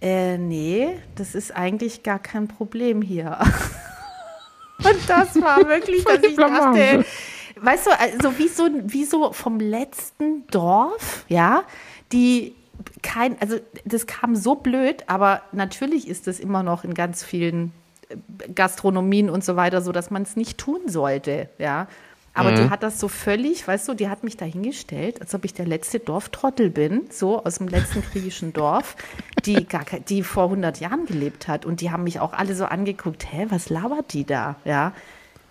äh, 0.00 0.36
nee, 0.36 0.88
das 1.16 1.34
ist 1.34 1.54
eigentlich 1.54 2.02
gar 2.02 2.18
kein 2.18 2.48
Problem 2.48 3.00
hier. 3.00 3.38
Und 4.78 5.08
das 5.08 5.40
war 5.40 5.66
wirklich, 5.68 6.04
dass 6.04 6.22
ich 6.22 6.36
dachte, 6.36 7.04
weißt 7.60 7.86
du, 7.86 7.90
also 7.98 8.38
wie 8.38 8.48
so, 8.48 8.68
wie 8.84 9.04
so 9.04 9.32
vom 9.32 9.60
letzten 9.60 10.46
Dorf, 10.48 11.24
ja, 11.28 11.64
die 12.12 12.54
kein, 13.02 13.40
also 13.40 13.56
das 13.84 14.06
kam 14.06 14.36
so 14.36 14.54
blöd, 14.54 15.04
aber 15.06 15.42
natürlich 15.52 16.08
ist 16.08 16.28
es 16.28 16.40
immer 16.40 16.62
noch 16.62 16.84
in 16.84 16.94
ganz 16.94 17.24
vielen 17.24 17.72
äh, 18.08 18.16
Gastronomien 18.54 19.30
und 19.30 19.44
so 19.44 19.56
weiter 19.56 19.82
so, 19.82 19.92
dass 19.92 20.10
man 20.10 20.22
es 20.22 20.36
nicht 20.36 20.58
tun 20.58 20.80
sollte, 20.88 21.48
ja. 21.58 21.88
Aber 22.36 22.50
die 22.50 22.68
hat 22.68 22.82
das 22.82 22.98
so 22.98 23.06
völlig, 23.06 23.68
weißt 23.68 23.86
du, 23.88 23.94
die 23.94 24.08
hat 24.08 24.24
mich 24.24 24.36
da 24.36 24.44
hingestellt, 24.44 25.20
als 25.20 25.32
ob 25.36 25.44
ich 25.44 25.54
der 25.54 25.66
letzte 25.66 26.00
Dorftrottel 26.00 26.68
bin, 26.68 27.02
so 27.08 27.44
aus 27.44 27.58
dem 27.58 27.68
letzten 27.68 28.02
griechischen 28.02 28.52
Dorf, 28.52 28.96
die, 29.44 29.64
gar, 29.64 29.84
die 30.08 30.24
vor 30.24 30.44
100 30.44 30.80
Jahren 30.80 31.06
gelebt 31.06 31.46
hat. 31.46 31.64
Und 31.64 31.80
die 31.80 31.92
haben 31.92 32.02
mich 32.02 32.18
auch 32.18 32.32
alle 32.32 32.56
so 32.56 32.64
angeguckt, 32.64 33.32
hä, 33.32 33.46
was 33.50 33.68
labert 33.70 34.12
die 34.12 34.24
da, 34.24 34.56
ja. 34.64 34.92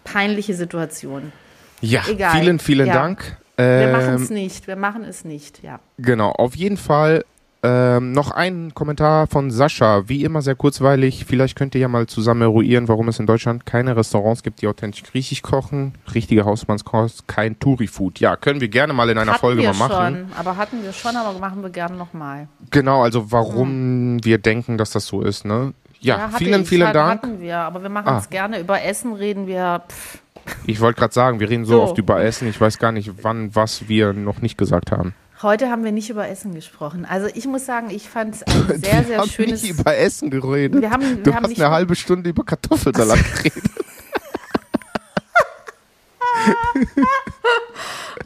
Peinliche 0.03 0.55
Situation. 0.55 1.31
Ja, 1.79 2.03
Egal. 2.05 2.41
vielen, 2.41 2.59
vielen 2.59 2.87
Ja. 2.87 2.93
Dank. 2.95 3.37
Wir 3.57 3.89
machen 3.91 4.09
Ähm, 4.15 4.15
es 4.23 4.29
nicht, 4.29 4.67
wir 4.67 4.75
machen 4.75 5.03
es 5.03 5.25
nicht, 5.25 5.61
ja. 5.63 5.79
Genau, 5.97 6.31
auf 6.31 6.55
jeden 6.55 6.77
Fall 6.77 7.23
ähm, 7.65 8.11
noch 8.11 8.31
ein 8.31 8.73
Kommentar 8.73 9.27
von 9.27 9.49
Sascha. 9.49 10.09
Wie 10.09 10.25
immer 10.25 10.41
sehr 10.41 10.55
kurzweilig. 10.55 11.23
Vielleicht 11.25 11.55
könnt 11.57 11.75
ihr 11.75 11.81
ja 11.81 11.87
mal 11.87 12.07
zusammen 12.07 12.41
eruieren, 12.41 12.89
warum 12.89 13.07
es 13.07 13.19
in 13.19 13.25
Deutschland 13.25 13.65
keine 13.65 13.95
Restaurants 13.95 14.43
gibt, 14.43 14.61
die 14.61 14.67
authentisch 14.67 15.03
griechisch 15.03 15.41
kochen. 15.43 15.93
Richtige 16.13 16.43
Hausmannskost, 16.43 17.25
kein 17.29 17.57
Touri-Food. 17.59 18.19
Ja, 18.19 18.35
können 18.35 18.59
wir 18.59 18.67
gerne 18.67 18.91
mal 18.91 19.09
in 19.09 19.17
einer 19.17 19.31
hatten 19.31 19.39
Folge 19.39 19.61
wir 19.61 19.71
mal 19.73 19.87
machen. 19.87 20.15
schon, 20.29 20.31
aber 20.37 20.57
hatten 20.57 20.83
wir 20.83 20.91
schon, 20.91 21.15
aber 21.15 21.39
machen 21.39 21.61
wir 21.61 21.69
gerne 21.69 21.95
nochmal. 21.95 22.47
Genau, 22.71 23.01
also 23.01 23.31
warum 23.31 24.17
wir 24.25 24.39
denken, 24.39 24.77
dass 24.77 24.91
das 24.91 25.05
so 25.05 25.21
ist, 25.21 25.45
ne? 25.45 25.73
Ja, 26.01 26.17
hatte 26.23 26.37
vielen, 26.39 26.63
ich, 26.63 26.67
vielen 26.67 26.91
Dank. 26.91 27.21
Hatten 27.23 27.39
wir, 27.39 27.59
aber 27.59 27.81
wir 27.81 27.89
machen 27.89 28.09
Ah. 28.09 28.17
es 28.17 28.29
gerne. 28.29 28.59
Über 28.59 28.81
Essen 28.83 29.13
reden 29.13 29.47
wir. 29.47 29.83
Pff, 29.87 30.19
Ich 30.65 30.79
wollte 30.81 30.99
gerade 30.99 31.13
sagen, 31.13 31.39
wir 31.39 31.49
reden 31.49 31.65
so, 31.65 31.73
So. 31.73 31.81
oft 31.83 31.97
über 31.97 32.21
Essen. 32.23 32.47
Ich 32.49 32.59
weiß 32.59 32.77
gar 32.79 32.91
nicht, 32.91 33.11
wann, 33.23 33.55
was 33.55 33.87
wir 33.87 34.13
noch 34.13 34.41
nicht 34.41 34.57
gesagt 34.57 34.91
haben. 34.91 35.13
heute 35.41 35.69
haben 35.69 35.83
wir 35.83 35.91
nicht 35.91 36.09
über 36.09 36.27
Essen 36.29 36.53
gesprochen. 36.55 37.05
Also 37.05 37.27
ich 37.33 37.45
muss 37.45 37.65
sagen, 37.65 37.89
ich 37.89 38.07
fand 38.09 38.35
es 38.35 38.43
ein 38.47 38.67
sehr, 38.79 38.99
wir 38.99 39.03
sehr 39.05 39.17
haben 39.19 39.29
schönes. 39.29 39.61
nicht 39.63 39.79
über 39.79 39.95
Essen 39.97 40.29
geredet. 40.29 40.81
Wir 40.81 40.89
haben- 40.89 41.01
wir 41.01 41.15
du 41.23 41.33
haben 41.33 41.43
hast 41.43 41.49
nicht- 41.49 41.61
eine 41.61 41.71
halbe 41.73 41.95
Stunde 41.95 42.29
über 42.29 42.43
Kartoffelsalat 42.45 43.19
geredet. 43.43 43.63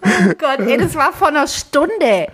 Oh 0.01 0.33
Gott, 0.37 0.59
ey, 0.59 0.77
das 0.77 0.95
war 0.95 1.11
vor 1.11 1.29
einer 1.29 1.47
Stunde. 1.47 2.27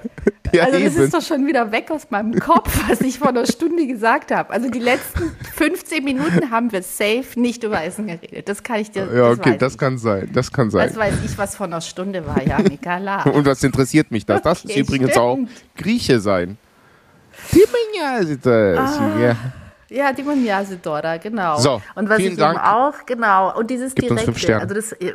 Ja, 0.52 0.66
also 0.66 0.80
das 0.80 0.94
eben. 0.96 1.04
ist 1.06 1.14
doch 1.14 1.22
schon 1.22 1.48
wieder 1.48 1.72
weg 1.72 1.90
aus 1.92 2.08
meinem 2.12 2.38
Kopf, 2.40 2.88
was 2.90 3.02
ich 3.02 3.18
vor 3.20 3.30
einer 3.30 3.46
Stunde 3.46 3.88
gesagt 3.88 4.32
habe. 4.32 4.52
Also 4.52 4.70
die 4.70 4.80
letzten 4.80 5.36
15 5.56 6.04
Minuten 6.04 6.52
haben 6.52 6.72
wir 6.72 6.84
safe 6.84 7.40
nicht 7.40 7.64
über 7.64 7.84
Essen 7.84 8.08
geredet. 8.08 8.48
Das 8.50 8.62
kann 8.64 8.80
ich 8.80 8.92
dir 8.92 9.08
Ja, 9.14 9.30
das 9.30 9.40
okay, 9.40 9.58
das 9.58 9.74
ich. 9.74 9.80
kann 9.80 9.98
sein. 9.98 10.30
Das 10.34 10.52
kann 10.52 10.70
sein. 10.70 10.88
Das 10.88 10.98
weiß 10.98 11.16
ich, 11.26 11.38
was 11.38 11.56
vor 11.56 11.66
einer 11.68 11.82
Stunde 11.82 12.26
war, 12.28 12.42
ja, 12.46 12.60
Nikala. 12.62 13.24
Und 13.30 13.46
was 13.46 13.64
interessiert 13.64 14.12
mich 14.12 14.26
das? 14.26 14.42
Das 14.42 14.60
ist 14.60 14.72
Okay, 14.72 14.82
übrigens 14.82 15.12
stimmt. 15.12 15.26
auch 15.26 15.38
Grieche 15.76 16.20
sein. 16.20 16.58
Ja. 19.20 19.36
Ja, 19.90 20.12
die 20.12 20.24
Maniasidora, 20.24 21.18
genau. 21.18 21.58
So, 21.60 21.82
und 21.96 22.10
was 22.10 22.18
ich 22.20 22.36
Dank. 22.36 22.58
eben 22.58 22.66
auch, 22.66 22.94
genau, 23.06 23.56
und 23.58 23.70
dieses 23.70 23.94
Gib 23.94 24.10
uns 24.10 24.22
Direkte, 24.24 24.60
also 24.60 24.74
das 24.74 24.92
äh, 24.94 25.14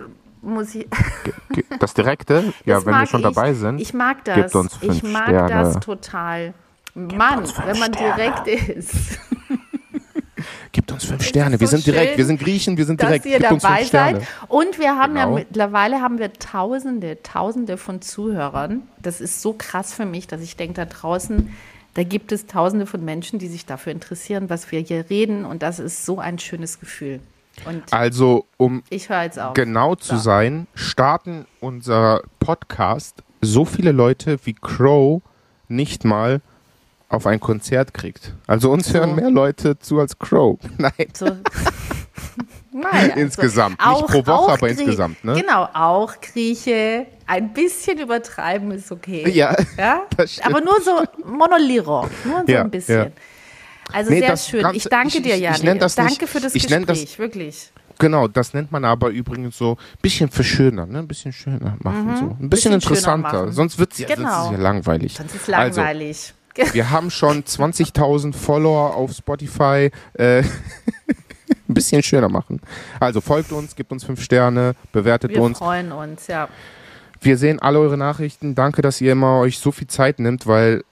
muss 0.49 0.75
ich, 0.75 0.87
Das 1.79 1.95
Direkte, 1.95 2.53
ja, 2.65 2.77
das 2.77 2.87
wenn 2.87 2.95
wir 2.95 3.07
schon 3.07 3.21
ich. 3.21 3.27
dabei 3.27 3.55
sind. 3.55 3.81
Ich 3.81 3.95
mag 3.95 4.25
das. 4.25 4.35
Gebt 4.37 4.55
uns 4.57 4.75
fünf 4.77 4.95
ich 4.97 5.03
mag 5.03 5.25
Sterne. 5.29 5.49
das 5.51 5.81
total. 5.81 6.55
Mann, 6.95 7.45
wenn 7.67 7.79
man 7.79 7.95
Sterne. 7.95 8.15
direkt 8.17 8.49
ist, 8.77 8.91
Gibt 10.73 10.93
uns 10.93 11.05
fünf 11.05 11.23
Sterne. 11.25 11.59
Wir 11.59 11.67
so 11.67 11.77
sind 11.77 11.87
direkt, 11.87 12.11
schön, 12.11 12.19
wir 12.19 12.25
sind 12.27 12.41
Griechen, 12.41 12.77
wir 12.77 12.85
sind 12.85 13.01
dass 13.03 13.09
direkt. 13.09 13.27
ihr 13.27 13.39
Gib 13.41 13.51
uns 13.51 13.63
dabei 13.63 13.77
fünf 13.79 13.89
Sterne. 13.89 14.21
seid. 14.21 14.29
Und 14.49 14.79
wir 14.79 14.97
haben 14.97 15.15
Genau. 15.15 15.29
ja 15.31 15.35
mittlerweile 15.35 16.01
haben 16.01 16.19
wir 16.19 16.33
Tausende, 16.35 17.21
Tausende 17.23 17.77
von 17.77 18.01
Zuhörern. 18.03 18.83
Das 19.03 19.21
ist 19.21 19.43
so 19.43 19.53
krass 19.55 19.93
für 19.93 20.05
mich, 20.05 20.27
dass 20.29 20.41
ich 20.41 20.57
denke, 20.57 20.75
da 20.75 20.85
draußen, 20.85 21.51
da 21.95 22.03
gibt 22.05 22.31
es 22.33 22.47
Tausende 22.47 22.87
von 22.87 23.05
Menschen, 23.05 23.39
die 23.41 23.49
sich 23.49 23.67
dafür 23.67 23.93
interessieren, 23.93 24.49
was 24.51 24.71
wir 24.71 24.81
hier 24.81 25.07
reden. 25.11 25.45
Und 25.45 25.63
das 25.63 25.79
ist 25.81 26.05
so 26.07 26.21
ein 26.21 26.39
schönes 26.39 26.79
Gefühl. 26.79 27.21
Und 27.67 27.83
Also, 27.93 28.47
um 28.57 28.83
genau 29.55 29.95
zu 29.95 30.17
So. 30.17 30.23
sein, 30.23 30.67
starten 30.75 31.47
unser 31.61 32.23
Podcast 32.41 33.23
so 33.41 33.65
viele 33.65 33.93
Leute 33.93 34.39
wie 34.45 34.55
Crow 34.55 35.23
nicht 35.69 36.05
mal 36.05 36.41
auf 37.09 37.27
ein 37.27 37.41
Konzert 37.41 37.95
kriegt. 37.95 38.35
Also 38.47 38.71
uns 38.71 38.89
So. 38.89 38.95
hören 38.99 39.15
mehr 39.15 39.31
Leute 39.31 39.79
zu 39.79 39.99
als 40.01 40.19
Crow. 40.19 40.59
Nein, 40.79 40.93
So. 41.15 41.27
Naja, 42.71 43.15
Insgesamt. 43.15 43.77
also 43.81 44.03
Nicht 44.03 44.13
pro 44.13 44.27
Woche, 44.27 44.53
aber 44.53 44.69
insgesamt, 44.69 45.25
ne? 45.25 45.35
Genau, 45.41 45.69
auch 45.73 46.21
Grieche. 46.21 47.07
Ein 47.27 47.53
bisschen 47.53 47.99
übertreiben 47.99 48.71
ist 48.71 48.93
okay. 48.93 49.29
Ja, 49.31 49.57
Ja? 49.77 50.03
Aber 50.45 50.61
nur 50.61 50.81
so 50.81 51.03
monoliro, 51.25 52.09
nur 52.25 52.45
so 52.47 52.53
Ja, 52.53 52.61
ein 52.61 52.71
bisschen. 52.71 53.05
ja. 53.05 53.11
Also 53.93 54.11
Nee, 54.11 54.21
sehr 54.21 54.37
schön. 54.37 54.63
Ganze- 54.63 54.77
ich 54.77 54.85
danke 54.85 55.19
ich- 55.19 55.23
dir, 55.23 55.77
das 55.79 55.95
danke 55.95 56.13
nicht- 56.23 56.29
für 56.29 56.41
das 56.41 56.55
ich 56.55 56.69
nenn 56.69 56.87
das- 56.87 57.01
Gespräch, 57.01 57.19
wirklich. 57.19 57.73
genau, 57.99 58.29
das 58.29 58.55
nennt 58.55 58.71
man 58.73 58.85
aber 58.85 59.09
übrigens 59.11 59.57
so 59.59 59.73
ein 59.73 59.99
bisschen 60.03 60.29
verschönern, 60.31 60.91
ne? 60.91 60.99
Ein 61.01 61.09
bisschen 61.09 61.33
schöner 61.33 61.77
machen, 61.83 62.17
so. 62.17 62.25
Ein 62.25 62.29
bisschen, 62.29 62.45
Mhm. 62.45 62.51
Bisschen 62.51 62.73
interessanter. 62.75 63.53
Sonst 63.53 63.79
wird 63.79 63.93
es 63.93 63.99
ja, 63.99 64.09
Genau. 64.15 64.47
es 64.47 64.53
ja 64.53 64.59
langweilig. 64.59 65.15
Sonst 65.15 65.35
ist 65.35 65.53
Also, 65.53 65.81
langweilig. 65.81 66.35
wir 66.73 66.91
haben 66.91 67.11
schon 67.11 67.45
20.000 67.45 68.35
Follower 68.35 68.95
auf 68.97 69.13
Spotify. 69.13 69.91
Äh, 70.15 70.43
ein 70.43 70.45
bisschen 71.69 72.03
schöner 72.03 72.29
machen. 72.29 72.61
Also 73.01 73.21
folgt 73.21 73.53
uns, 73.53 73.77
gebt 73.77 73.93
uns 73.93 74.05
fünf 74.05 74.23
Sterne, 74.23 74.75
bewertet 74.93 75.31
Wir 75.33 75.43
uns. 75.43 75.59
freuen 75.59 75.93
uns, 75.93 76.27
ja. 76.27 76.49
Wir 77.21 77.37
sehen 77.37 77.59
alle 77.61 77.81
eure 77.81 77.97
Nachrichten. 77.97 78.55
Danke, 78.55 78.81
dass 78.83 79.01
ihr 79.01 79.13
immer 79.13 79.41
euch 79.41 79.59
so 79.59 79.73
viel 79.73 79.87
Zeit 79.89 80.19
nimmt, 80.21 80.47
weil 80.47 80.85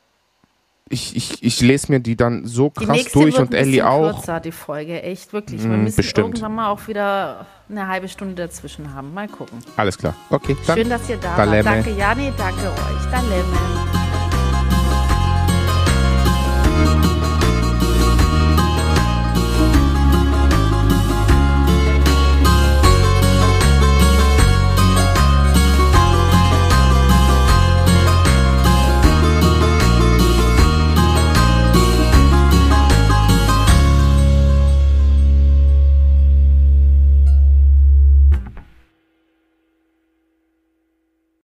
ich, 0.89 1.17
ich, 1.17 1.43
ich 1.43 1.61
lese 1.61 1.91
mir 1.91 2.01
die 2.01 2.17
dann 2.17 2.47
so 2.47 2.71
krass 2.71 3.05
durch 3.13 3.39
und 3.39 3.53
Ellie 3.55 3.85
auch. 3.87 4.15
kürzer, 4.15 4.39
die 4.41 4.53
Folge, 4.53 5.03
echt, 5.03 5.33
wirklich. 5.33 5.63
Wir 5.63 5.71
Mm, 5.71 5.83
müssen 5.85 5.97
bestimmt. 5.97 6.29
irgendwann 6.29 6.55
mal 6.55 6.69
auch 6.71 6.87
wieder 6.87 7.47
eine 7.69 7.89
halbe 7.89 8.09
Stunde 8.09 8.35
dazwischen 8.37 8.95
haben. 8.95 9.13
Mal 9.13 9.29
gucken. 9.29 9.59
Alles 9.77 9.99
klar. 9.99 10.15
Okay, 10.31 10.57
Schön, 10.65 10.89
dass 10.89 11.09
ihr 11.09 11.17
da 11.17 11.37
wart. 11.37 11.67
Danke, 11.67 11.91
Jani, 11.91 12.33
danke 12.39 12.69
euch. 12.69 13.11
Dalemme. 13.11 14.16